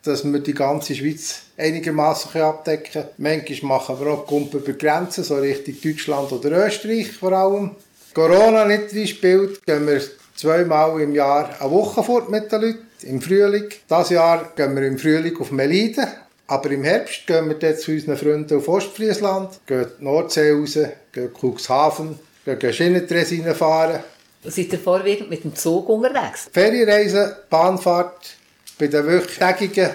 dass 0.03 0.23
wir 0.23 0.41
die 0.41 0.53
ganze 0.53 0.95
Schweiz 0.95 1.45
einigermaßen 1.57 2.39
abdecken 2.43 2.93
können. 2.93 3.09
Manchmal 3.17 3.79
machen 3.79 3.99
wir 4.01 4.13
auch 4.13 4.27
Kumpel 4.27 4.61
über 4.61 4.75
Grenzen, 4.75 5.25
so 5.25 5.37
Richtung 5.37 5.77
Deutschland 5.83 6.31
oder 6.31 6.67
Österreich 6.67 7.11
vor 7.11 7.33
allem. 7.33 7.71
Corona 8.15 8.65
nicht 8.65 8.95
reinspielt, 8.95 9.67
gehen 9.67 9.87
wir 9.87 10.01
zweimal 10.37 11.01
im 11.01 11.15
Jahr 11.15 11.51
eine 11.61 11.71
Woche 11.71 12.03
fort 12.03 12.31
mit 12.31 12.51
den 12.53 12.61
Leuten, 12.61 12.87
im 13.03 13.21
Frühling. 13.21 13.69
Dieses 13.91 14.11
Jahr 14.11 14.53
gehen 14.55 14.75
wir 14.77 14.87
im 14.87 14.99
Frühling 14.99 15.37
auf 15.39 15.51
Meliden, 15.51 16.07
aber 16.47 16.71
im 16.71 16.85
Herbst 16.85 17.27
gehen 17.27 17.49
wir 17.49 17.57
dort 17.57 17.81
zu 17.81 17.91
unseren 17.91 18.17
Freunden 18.17 18.57
auf 18.57 18.69
Ostfriesland, 18.69 19.61
gehen 19.67 19.87
die 19.99 20.05
Nordsee 20.05 20.53
raus, 20.53 20.79
gehen 21.13 21.31
Cuxhaven, 21.35 22.19
gehen 22.45 22.73
Schienentresinen 22.73 23.55
fahren. 23.55 24.01
Seid 24.45 24.73
ihr 24.73 24.79
vorwiegend 24.79 25.31
mit 25.31 25.43
dem 25.43 25.57
Zug 25.57 25.89
unterwegs? 25.89 26.49
Ferienreise, 26.53 27.39
Bahnfahrt, 27.51 28.37
bei 28.79 28.87
den 28.87 29.07
wöchigen 29.07 29.91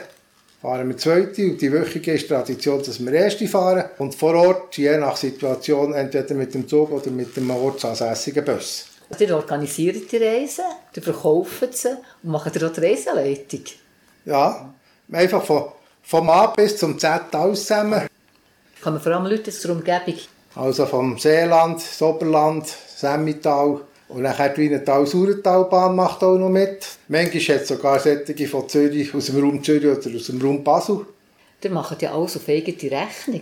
fahren 0.62 0.90
wir 0.90 0.98
zweite 0.98 1.44
und 1.44 1.62
die 1.62 1.72
wöchige 1.72 2.14
ist 2.14 2.28
Tradition, 2.28 2.80
dass 2.84 3.00
wir 3.00 3.14
erste 3.14 3.48
fahren 3.48 3.86
und 3.98 4.16
vor 4.16 4.36
Ort, 4.36 4.78
je 4.78 4.98
nach 4.98 5.16
Situation, 5.16 5.94
entweder 5.94 6.36
mit 6.36 6.54
dem 6.54 6.68
Zug 6.68 6.92
oder 6.92 7.10
mit 7.12 7.36
dem 7.36 7.50
ortsansässigen 7.50 8.44
Bus. 8.44 8.86
Ihr 9.18 9.36
organisiert 9.36 10.12
die 10.12 10.18
Reisen, 10.18 10.66
ihr 10.96 11.02
verkauft 11.02 11.74
sie 11.78 11.90
und 12.24 12.32
macht 12.32 12.64
auch 12.64 12.72
die 12.72 12.80
Reiseleitung? 12.80 13.64
Ja, 14.26 14.74
einfach 15.12 15.44
von, 15.44 15.64
vom 16.04 16.30
A 16.30 16.48
bis 16.48 16.78
zum 16.78 17.00
Z 17.00 17.34
alles 17.34 17.62
zusammen. 17.62 18.08
Kommen 18.84 19.00
vor 19.00 19.14
allem 19.14 19.26
Leute 19.26 19.50
aus 19.50 19.62
der 19.62 19.72
Umgebung? 19.72 20.16
Also 20.56 20.86
vom 20.86 21.18
Seeland, 21.18 21.78
das 21.78 22.02
Oberland, 22.02 22.68
Semmital 22.68 23.82
und 24.10 24.24
dann 24.24 24.54
die 24.56 24.62
Wienertal-Sauertalbahn 24.62 25.96
macht 25.96 26.24
auch 26.24 26.38
noch 26.38 26.50
mit. 26.50 26.86
Manchmal 27.08 27.56
hat 27.56 27.62
es 27.62 27.68
sogar 27.68 28.00
solche 28.00 28.48
von 28.48 28.68
Zürich, 28.68 29.14
aus 29.14 29.28
dem 29.28 29.40
Raum 29.40 29.64
Zürich 29.64 29.86
oder 29.86 30.16
aus 30.16 30.26
dem 30.26 30.42
Raum 30.42 30.64
Basel. 30.64 31.06
Die 31.64 31.70
machen 31.70 31.98
ja 32.02 32.14
alles 32.14 32.36
auf 32.36 32.50
eigene 32.50 32.92
Rechnung. 32.92 33.42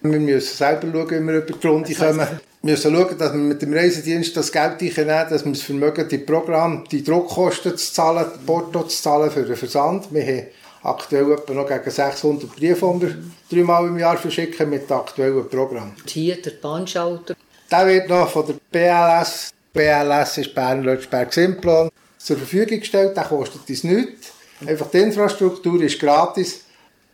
Wir 0.00 0.20
müssen 0.20 0.56
selber 0.56 0.88
schauen, 0.92 1.10
wie 1.10 1.26
wir 1.26 1.38
über 1.38 1.52
die 1.52 1.66
Runde 1.66 1.94
kommen. 1.94 2.26
Wir 2.62 2.70
müssen 2.70 2.94
schauen, 2.94 3.18
dass 3.18 3.32
wir 3.32 3.38
mit 3.38 3.60
dem 3.60 3.74
Reisedienst 3.74 4.36
das 4.36 4.50
Geld 4.50 4.80
nehmen, 4.80 5.08
dass 5.08 5.44
wir 5.44 5.52
es 5.52 5.62
vermögen, 5.62 6.08
die 6.08 6.18
Programme, 6.18 6.84
die 6.90 7.04
Druckkosten 7.04 7.76
zu 7.76 7.92
zahlen, 7.92 8.26
die 8.34 8.46
Porto 8.46 8.84
zu 8.84 9.02
zahlen 9.02 9.30
für 9.30 9.44
den 9.44 9.56
Versand. 9.56 10.12
Wir 10.12 10.24
haben 10.24 10.46
aktuell 10.84 11.32
etwa 11.32 11.52
noch 11.52 11.68
gegen 11.68 11.90
600 11.90 12.56
Briefe, 12.56 12.94
die 12.96 13.02
wir 13.02 13.16
dreimal 13.50 13.86
im 13.88 13.98
Jahr 13.98 14.16
verschicken 14.16 14.70
mit 14.70 14.90
aktuellen 14.90 15.48
Programmen. 15.48 15.96
Hier 16.06 16.40
der 16.40 16.52
Bahnschalter. 16.52 17.34
Der 17.70 17.86
wird 17.86 18.08
noch 18.08 18.30
von 18.30 18.46
der 18.46 18.54
BLS 18.70 19.52
BLS 19.78 20.38
ist 20.38 20.54
Bern 20.56 20.82
Lötschberg 20.82 21.32
Simplon 21.32 21.88
zur 22.18 22.36
Verfügung 22.36 22.80
gestellt. 22.80 23.16
Der 23.16 23.22
kostet 23.22 23.68
uns 23.68 23.84
nichts. 23.84 24.32
Einfach 24.66 24.90
die 24.90 24.98
Infrastruktur 24.98 25.80
ist 25.80 26.00
gratis. 26.00 26.64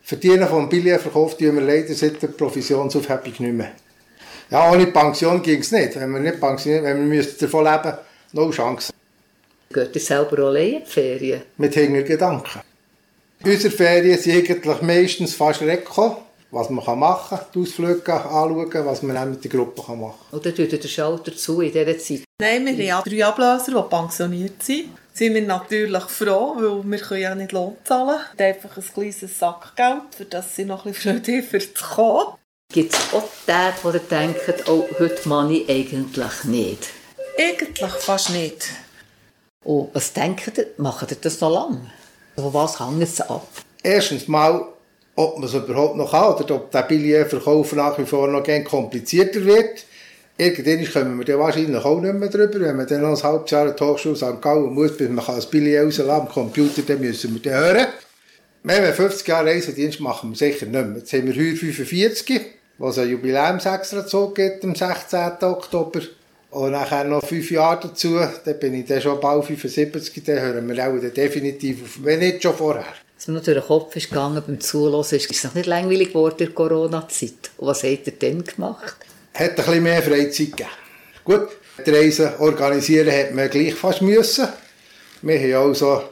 Verdienen 0.03 0.49
vom 0.49 0.67
Billetverkauf 0.67 1.37
tun 1.37 1.57
wir 1.57 1.63
leider 1.63 1.93
seit 1.93 2.23
der 2.23 2.29
Provisionsaufhebung 2.29 3.35
nicht 3.39 3.53
mehr. 3.53 3.73
Ja, 4.51 4.71
ohne 4.73 4.87
Pension 4.87 5.43
ging 5.43 5.61
es 5.61 5.73
nicht. 5.73 6.01
Wenn 6.01 6.11
wir 6.13 6.21
nicht 6.21 6.41
pensionieren, 6.41 6.85
wenn 6.85 7.11
wir 7.11 7.23
davon 7.23 7.65
leben 7.65 7.99
no 8.33 8.51
Chance. 8.51 8.93
Geht 9.71 9.95
ihr 9.95 10.01
selber 10.01 10.39
allein 10.45 10.75
in 10.75 10.85
die 10.85 10.91
Ferien? 10.91 11.43
Mit 11.59 11.75
Hintergedanken. 11.75 12.63
Unsere 13.45 13.75
Ferien 13.75 14.19
sind 14.19 14.37
eigentlich 14.37 14.81
meistens 14.81 15.35
fast 15.35 15.61
Rekord 15.61 16.17
was 16.55 16.71
man 16.71 16.99
machen 16.99 17.39
kann, 17.39 17.47
die 17.55 17.61
Ausflüge 17.61 18.13
anschauen, 18.13 18.87
was 18.87 19.03
man 19.03 19.17
auch 19.17 19.27
mit 19.27 19.43
der 19.43 19.51
Gruppe 19.51 19.83
machen 19.93 20.15
kann. 20.31 20.39
Oder 20.39 20.55
tut 20.55 20.73
der 20.73 20.89
Schalter 20.89 21.37
zu 21.37 21.61
in 21.61 21.73
dieser 21.73 21.99
Zeit? 21.99 22.25
Nein, 22.41 22.65
wir 22.67 22.73
haben 22.73 22.81
ja 22.81 23.03
drei 23.03 23.25
Ablöser, 23.27 23.83
die 23.83 23.89
pensioniert 23.89 24.63
sind. 24.63 24.91
Sind 25.13 25.35
wir 25.35 25.43
natürlich 25.43 26.03
froh, 26.05 26.57
weil 26.57 26.91
wir 26.91 26.99
können 26.99 27.21
ja 27.21 27.35
nicht 27.35 27.53
Lohn 27.53 27.77
zahlen. 27.85 28.19
können. 28.37 28.55
einfach 28.55 28.77
ein 28.77 28.85
kleines 28.93 29.39
Sackgeld, 29.39 30.03
für 30.17 30.25
das 30.25 30.57
sie 30.57 30.65
noch 30.65 30.87
ein 30.87 30.93
bisschen 30.93 31.23
fröhlicher 31.23 31.75
zu 31.75 31.85
kommen. 31.85 32.27
Gibt 32.73 32.93
es 32.93 33.13
auch 33.13 33.23
Tage, 33.47 33.77
wo 33.83 33.91
ihr 33.91 34.01
denkt, 34.01 34.69
oh, 34.69 34.89
heute 34.99 35.29
mache 35.29 35.53
ich 35.53 35.69
eigentlich 35.69 36.45
nicht? 36.45 36.91
Eigentlich 37.39 37.93
fast 37.93 38.31
nicht. 38.31 38.69
Oh, 39.65 39.89
was 39.93 40.13
denkt 40.13 40.59
ihr? 40.59 40.67
Macht 40.79 41.11
ihr 41.11 41.17
das 41.21 41.41
noch 41.41 41.51
lange? 41.51 41.93
Von 42.35 42.53
was 42.53 42.81
hängt 42.81 43.03
es 43.03 43.21
ab? 43.21 43.47
Erstens 43.83 44.27
mal 44.27 44.74
ob 45.17 45.39
man 45.39 45.49
es 45.49 45.55
überhaupt 45.55 45.97
noch 45.97 46.11
kann 46.11 46.35
oder 46.35 46.57
ob 46.57 46.71
der 46.71 46.83
Billetverkauf 46.83 47.73
nach 47.75 47.99
wie 47.99 48.05
vor 48.05 48.29
noch 48.29 48.45
komplizierter 48.65 49.45
wird. 49.45 49.85
Irgendwann 50.37 50.93
kommen 50.93 51.19
wir 51.19 51.25
dann 51.25 51.39
wahrscheinlich 51.39 51.85
auch 51.85 52.01
nicht 52.01 52.15
mehr 52.15 52.29
drüber. 52.29 52.59
Wenn 52.61 52.77
man 52.77 52.87
dann 52.89 53.03
noch 53.03 53.17
ein 53.17 53.23
halbes 53.23 53.51
Jahr 53.53 53.69
in 53.69 53.77
die 53.77 53.85
Hochschule 53.85 54.17
St. 54.17 54.45
Muss, 54.45 54.97
bis 54.97 55.09
man 55.09 55.25
das 55.25 55.49
Billet 55.49 55.85
rauslassen 55.85 56.11
am 56.11 56.29
Computer, 56.29 56.83
dann 56.83 57.01
müssen 57.01 57.35
wir 57.35 57.53
dann 57.53 57.61
hören. 57.61 57.87
Wenn 58.65 58.83
wir 58.83 58.93
50 58.93 59.29
Jahre 59.29 59.51
Reisedienst 59.51 60.01
machen 60.01 60.31
wir 60.31 60.37
sicher 60.37 60.67
nicht 60.67 60.73
mehr. 60.73 60.97
Jetzt 60.97 61.13
haben 61.13 61.27
wir 61.27 61.35
heute 61.35 61.57
45, 61.57 62.41
was 62.79 62.99
ein 62.99 63.11
Jubiläumsextrazug 63.11 64.35
gibt 64.35 64.65
am 64.65 64.75
16. 64.75 65.21
Oktober. 65.43 66.01
Und 66.51 66.73
nachher 66.73 67.05
noch 67.05 67.25
fünf 67.25 67.51
Jahre 67.51 67.89
dazu, 67.89 68.19
dann 68.45 68.59
bin 68.59 68.75
ich 68.75 68.87
dann 68.87 69.01
schon 69.01 69.21
bald 69.21 69.45
75, 69.45 70.25
dann 70.25 70.41
hören 70.41 70.69
wir 70.69 70.89
auch 70.89 71.15
definitiv 71.15 71.83
auf, 71.83 72.05
wenn 72.05 72.21
nicht 72.21 72.43
schon 72.43 72.55
vorher 72.55 72.85
was 73.17 73.29
mir 73.29 73.35
noch 73.35 73.45
durch 73.45 73.57
den 73.57 73.67
Kopf 73.67 73.97
ist 73.97 74.09
gegangen 74.09 74.43
beim 74.47 74.61
Zuhören, 74.61 75.01
ist, 75.01 75.13
ist 75.13 75.31
es 75.31 75.45
noch 75.45 75.55
nicht 75.55 75.67
langweilig 75.67 76.09
geworden 76.09 76.37
in 76.39 76.47
der 76.47 76.55
Corona-Zeit? 76.55 77.51
Und 77.59 77.69
was 77.69 77.83
hat 77.83 78.07
er 78.07 78.13
denn 78.13 78.45
gemacht? 78.45 78.97
Hat 79.35 79.51
ein 79.51 79.57
bisschen 79.57 79.83
mehr 79.83 80.03
Freizeit 80.03 80.51
gegeben. 80.51 80.71
Gut, 81.25 81.49
die 81.85 81.91
Reisen 81.91 82.35
organisieren 82.39 83.13
hat 83.13 83.35
man 83.35 83.49
gleich 83.49 83.75
fast 83.75 84.03
müssen. 84.03 84.49
Wir 85.23 85.57
haben 85.57 85.69
also 85.69 86.05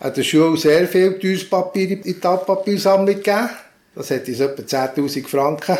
an 0.00 0.12
der 0.12 0.22
Schule 0.22 0.56
sehr 0.56 0.88
viel 0.88 1.18
teures 1.18 1.48
Papier 1.48 1.90
in 1.90 2.02
die 2.02 2.22
Altpapiersammlung 2.22 3.14
gegeben. 3.14 3.50
Das 3.94 4.10
hat 4.10 4.28
uns 4.28 4.40
etwa 4.40 4.62
10'000 4.62 5.26
Franken 5.26 5.78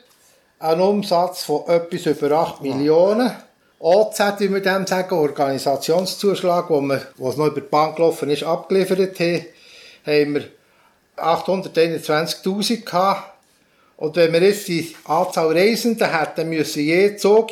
Ein 0.60 0.80
Umsatz 0.80 1.42
von 1.42 1.66
etwas 1.66 2.06
über 2.06 2.30
8 2.30 2.62
Millionen. 2.62 3.32
OZ, 3.80 4.20
wie 4.38 4.52
wir 4.52 4.62
dem 4.62 4.86
sagen, 4.86 5.18
Organisationszuschlag, 5.18 6.70
wo, 6.70 6.80
wir, 6.82 7.02
wo 7.16 7.30
es 7.30 7.36
noch 7.36 7.48
über 7.48 7.62
die 7.62 7.66
Bank 7.66 7.96
gelaufen 7.96 8.30
ist, 8.30 8.44
abgeliefert 8.44 9.18
haben, 9.18 9.46
haben 10.06 10.34
wir 10.34 10.44
821.000 11.16 12.84
gehabt. 12.84 13.39
Und 14.00 14.16
wenn 14.16 14.32
wir 14.32 14.42
jetzt 14.42 14.66
die 14.66 14.96
Anzahl 15.04 15.52
Reisenden 15.52 16.10
hätten 16.10 16.48
müssen, 16.48 16.82
je 16.82 17.16
Zug 17.16 17.50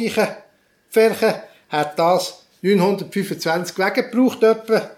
färchen, 0.89 1.35
hat 1.69 1.99
das 1.99 2.43
925 2.63 3.79
Wege 3.79 4.09
gebraucht, 4.09 4.43
etwa, 4.43 4.91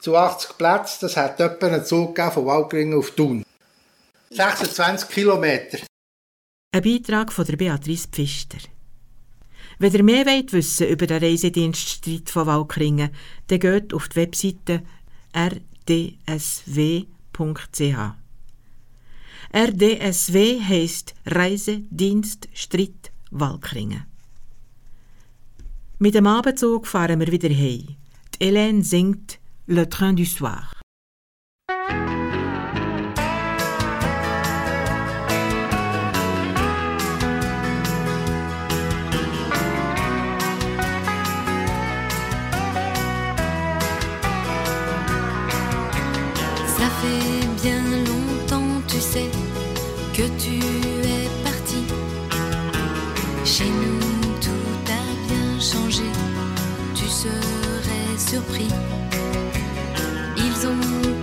zu 0.00 0.16
80 0.16 0.58
Plätzen. 0.58 0.98
Das 1.02 1.16
hat 1.16 1.38
etwa 1.38 1.68
einen 1.68 1.84
Zug 1.84 2.18
von 2.18 2.46
Waldringen 2.46 2.98
auf 2.98 3.12
Thun. 3.12 3.44
26 4.30 5.08
Kilometer. 5.08 5.78
Ein 6.74 6.82
Beitrag 6.82 7.32
von 7.32 7.46
der 7.46 7.56
Beatrice 7.56 8.08
Pfister. 8.10 8.58
Wenn 9.78 9.94
ihr 9.94 10.02
mehr 10.02 10.26
wollt 10.26 10.52
wissen 10.52 10.88
über 10.88 11.06
den 11.06 11.22
Reisedienststreit 11.22 12.30
von 12.30 12.48
Waldkringen, 12.48 13.10
dann 13.46 13.60
geht 13.60 13.94
auf 13.94 14.08
die 14.08 14.16
Webseite 14.16 14.82
rdsw.ch. 15.36 17.06
RDSW 19.56 20.60
heisst 20.60 21.14
Reisedienststreit 21.24 23.10
Waldkringen. 23.30 24.04
Mit 25.98 26.14
dem 26.14 26.26
Abendzug 26.26 26.86
fahren 26.86 27.20
wir 27.20 27.32
wieder 27.32 27.48
heim. 27.48 27.96
Die 28.34 28.44
Hélène 28.44 28.84
singt 28.84 29.38
Le 29.66 29.88
Train 29.88 30.14
du 30.14 30.26
Soir. 30.26 30.75
Surpris. 58.28 58.68
Ils 60.36 60.66
ont 60.66 61.15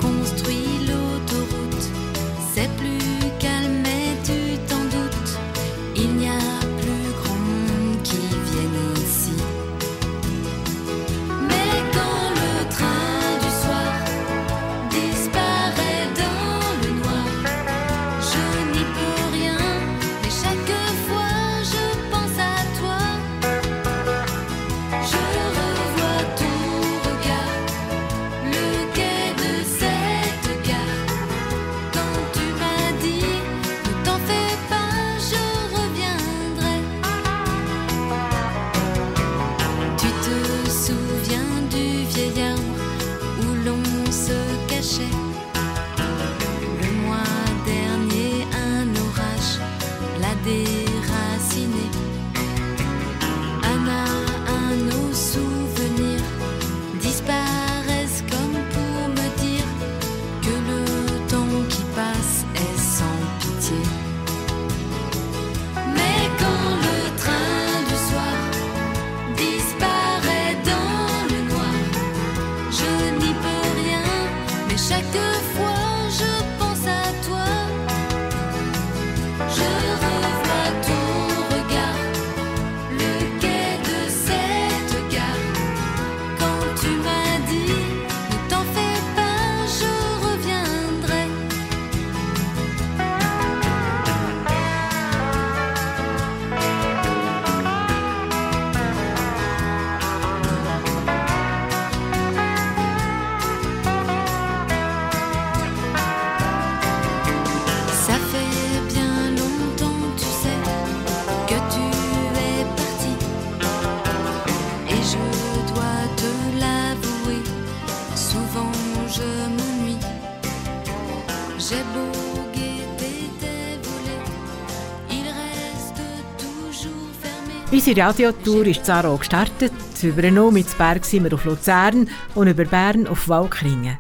Unsere 127.86 128.08
Radiotour 128.08 128.66
ist 128.68 128.86
zwar 128.86 129.04
auch 129.04 129.20
gestartet. 129.20 129.74
Über 130.02 130.22
den 130.22 130.36
Nomitzberg 130.36 131.04
sind 131.04 131.26
wir 131.26 131.34
auf 131.34 131.44
Luzern 131.44 132.10
und 132.34 132.48
über 132.48 132.64
Bern 132.64 133.08
auf 133.08 133.28
Waldkringen. 133.28 134.00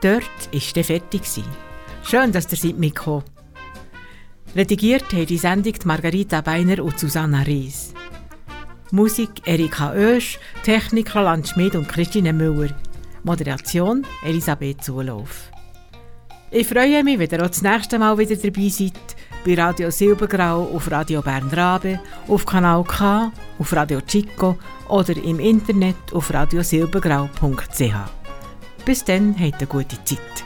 Dort 0.00 0.22
war 0.52 0.60
der 0.76 0.84
fertig. 0.84 1.22
Schön, 2.04 2.30
dass 2.30 2.52
ihr 2.52 2.56
seid. 2.56 3.24
Redigiert 4.54 5.12
haben 5.12 5.26
die 5.26 5.38
Sendung 5.38 5.74
Margarita 5.86 6.40
Beiner 6.40 6.84
und 6.84 7.00
Susanna 7.00 7.42
Ries. 7.42 7.94
Musik 8.92 9.42
Erika 9.44 9.92
Oesch, 9.92 10.38
Technik 10.62 11.12
Roland 11.12 11.48
Schmid 11.48 11.74
und 11.74 11.88
Christine 11.88 12.32
Müller. 12.32 12.76
Moderation 13.24 14.06
Elisabeth 14.24 14.84
Zulauf. 14.84 15.50
Ich 16.52 16.68
freue 16.68 17.02
mich, 17.02 17.18
wenn 17.18 17.28
ihr 17.28 17.42
auch 17.42 17.48
das 17.48 17.60
nächste 17.60 17.98
Mal 17.98 18.16
wieder 18.18 18.36
dabei 18.36 18.68
seid. 18.68 18.92
Bei 19.46 19.54
Radio 19.54 19.92
Silbergrau, 19.92 20.74
auf 20.74 20.90
Radio 20.90 21.22
Bern 21.22 21.48
Rabe, 21.50 22.00
auf 22.26 22.44
Kanal 22.44 22.82
K, 22.82 23.30
auf 23.60 23.72
Radio 23.72 24.00
Chico 24.00 24.58
oder 24.88 25.16
im 25.16 25.38
Internet 25.38 25.94
auf 26.12 26.34
radiosilbergrau.ch. 26.34 27.94
Bis 28.84 29.04
dann, 29.04 29.36
habt 29.38 29.58
eine 29.58 29.66
gute 29.68 30.02
Zeit. 30.02 30.45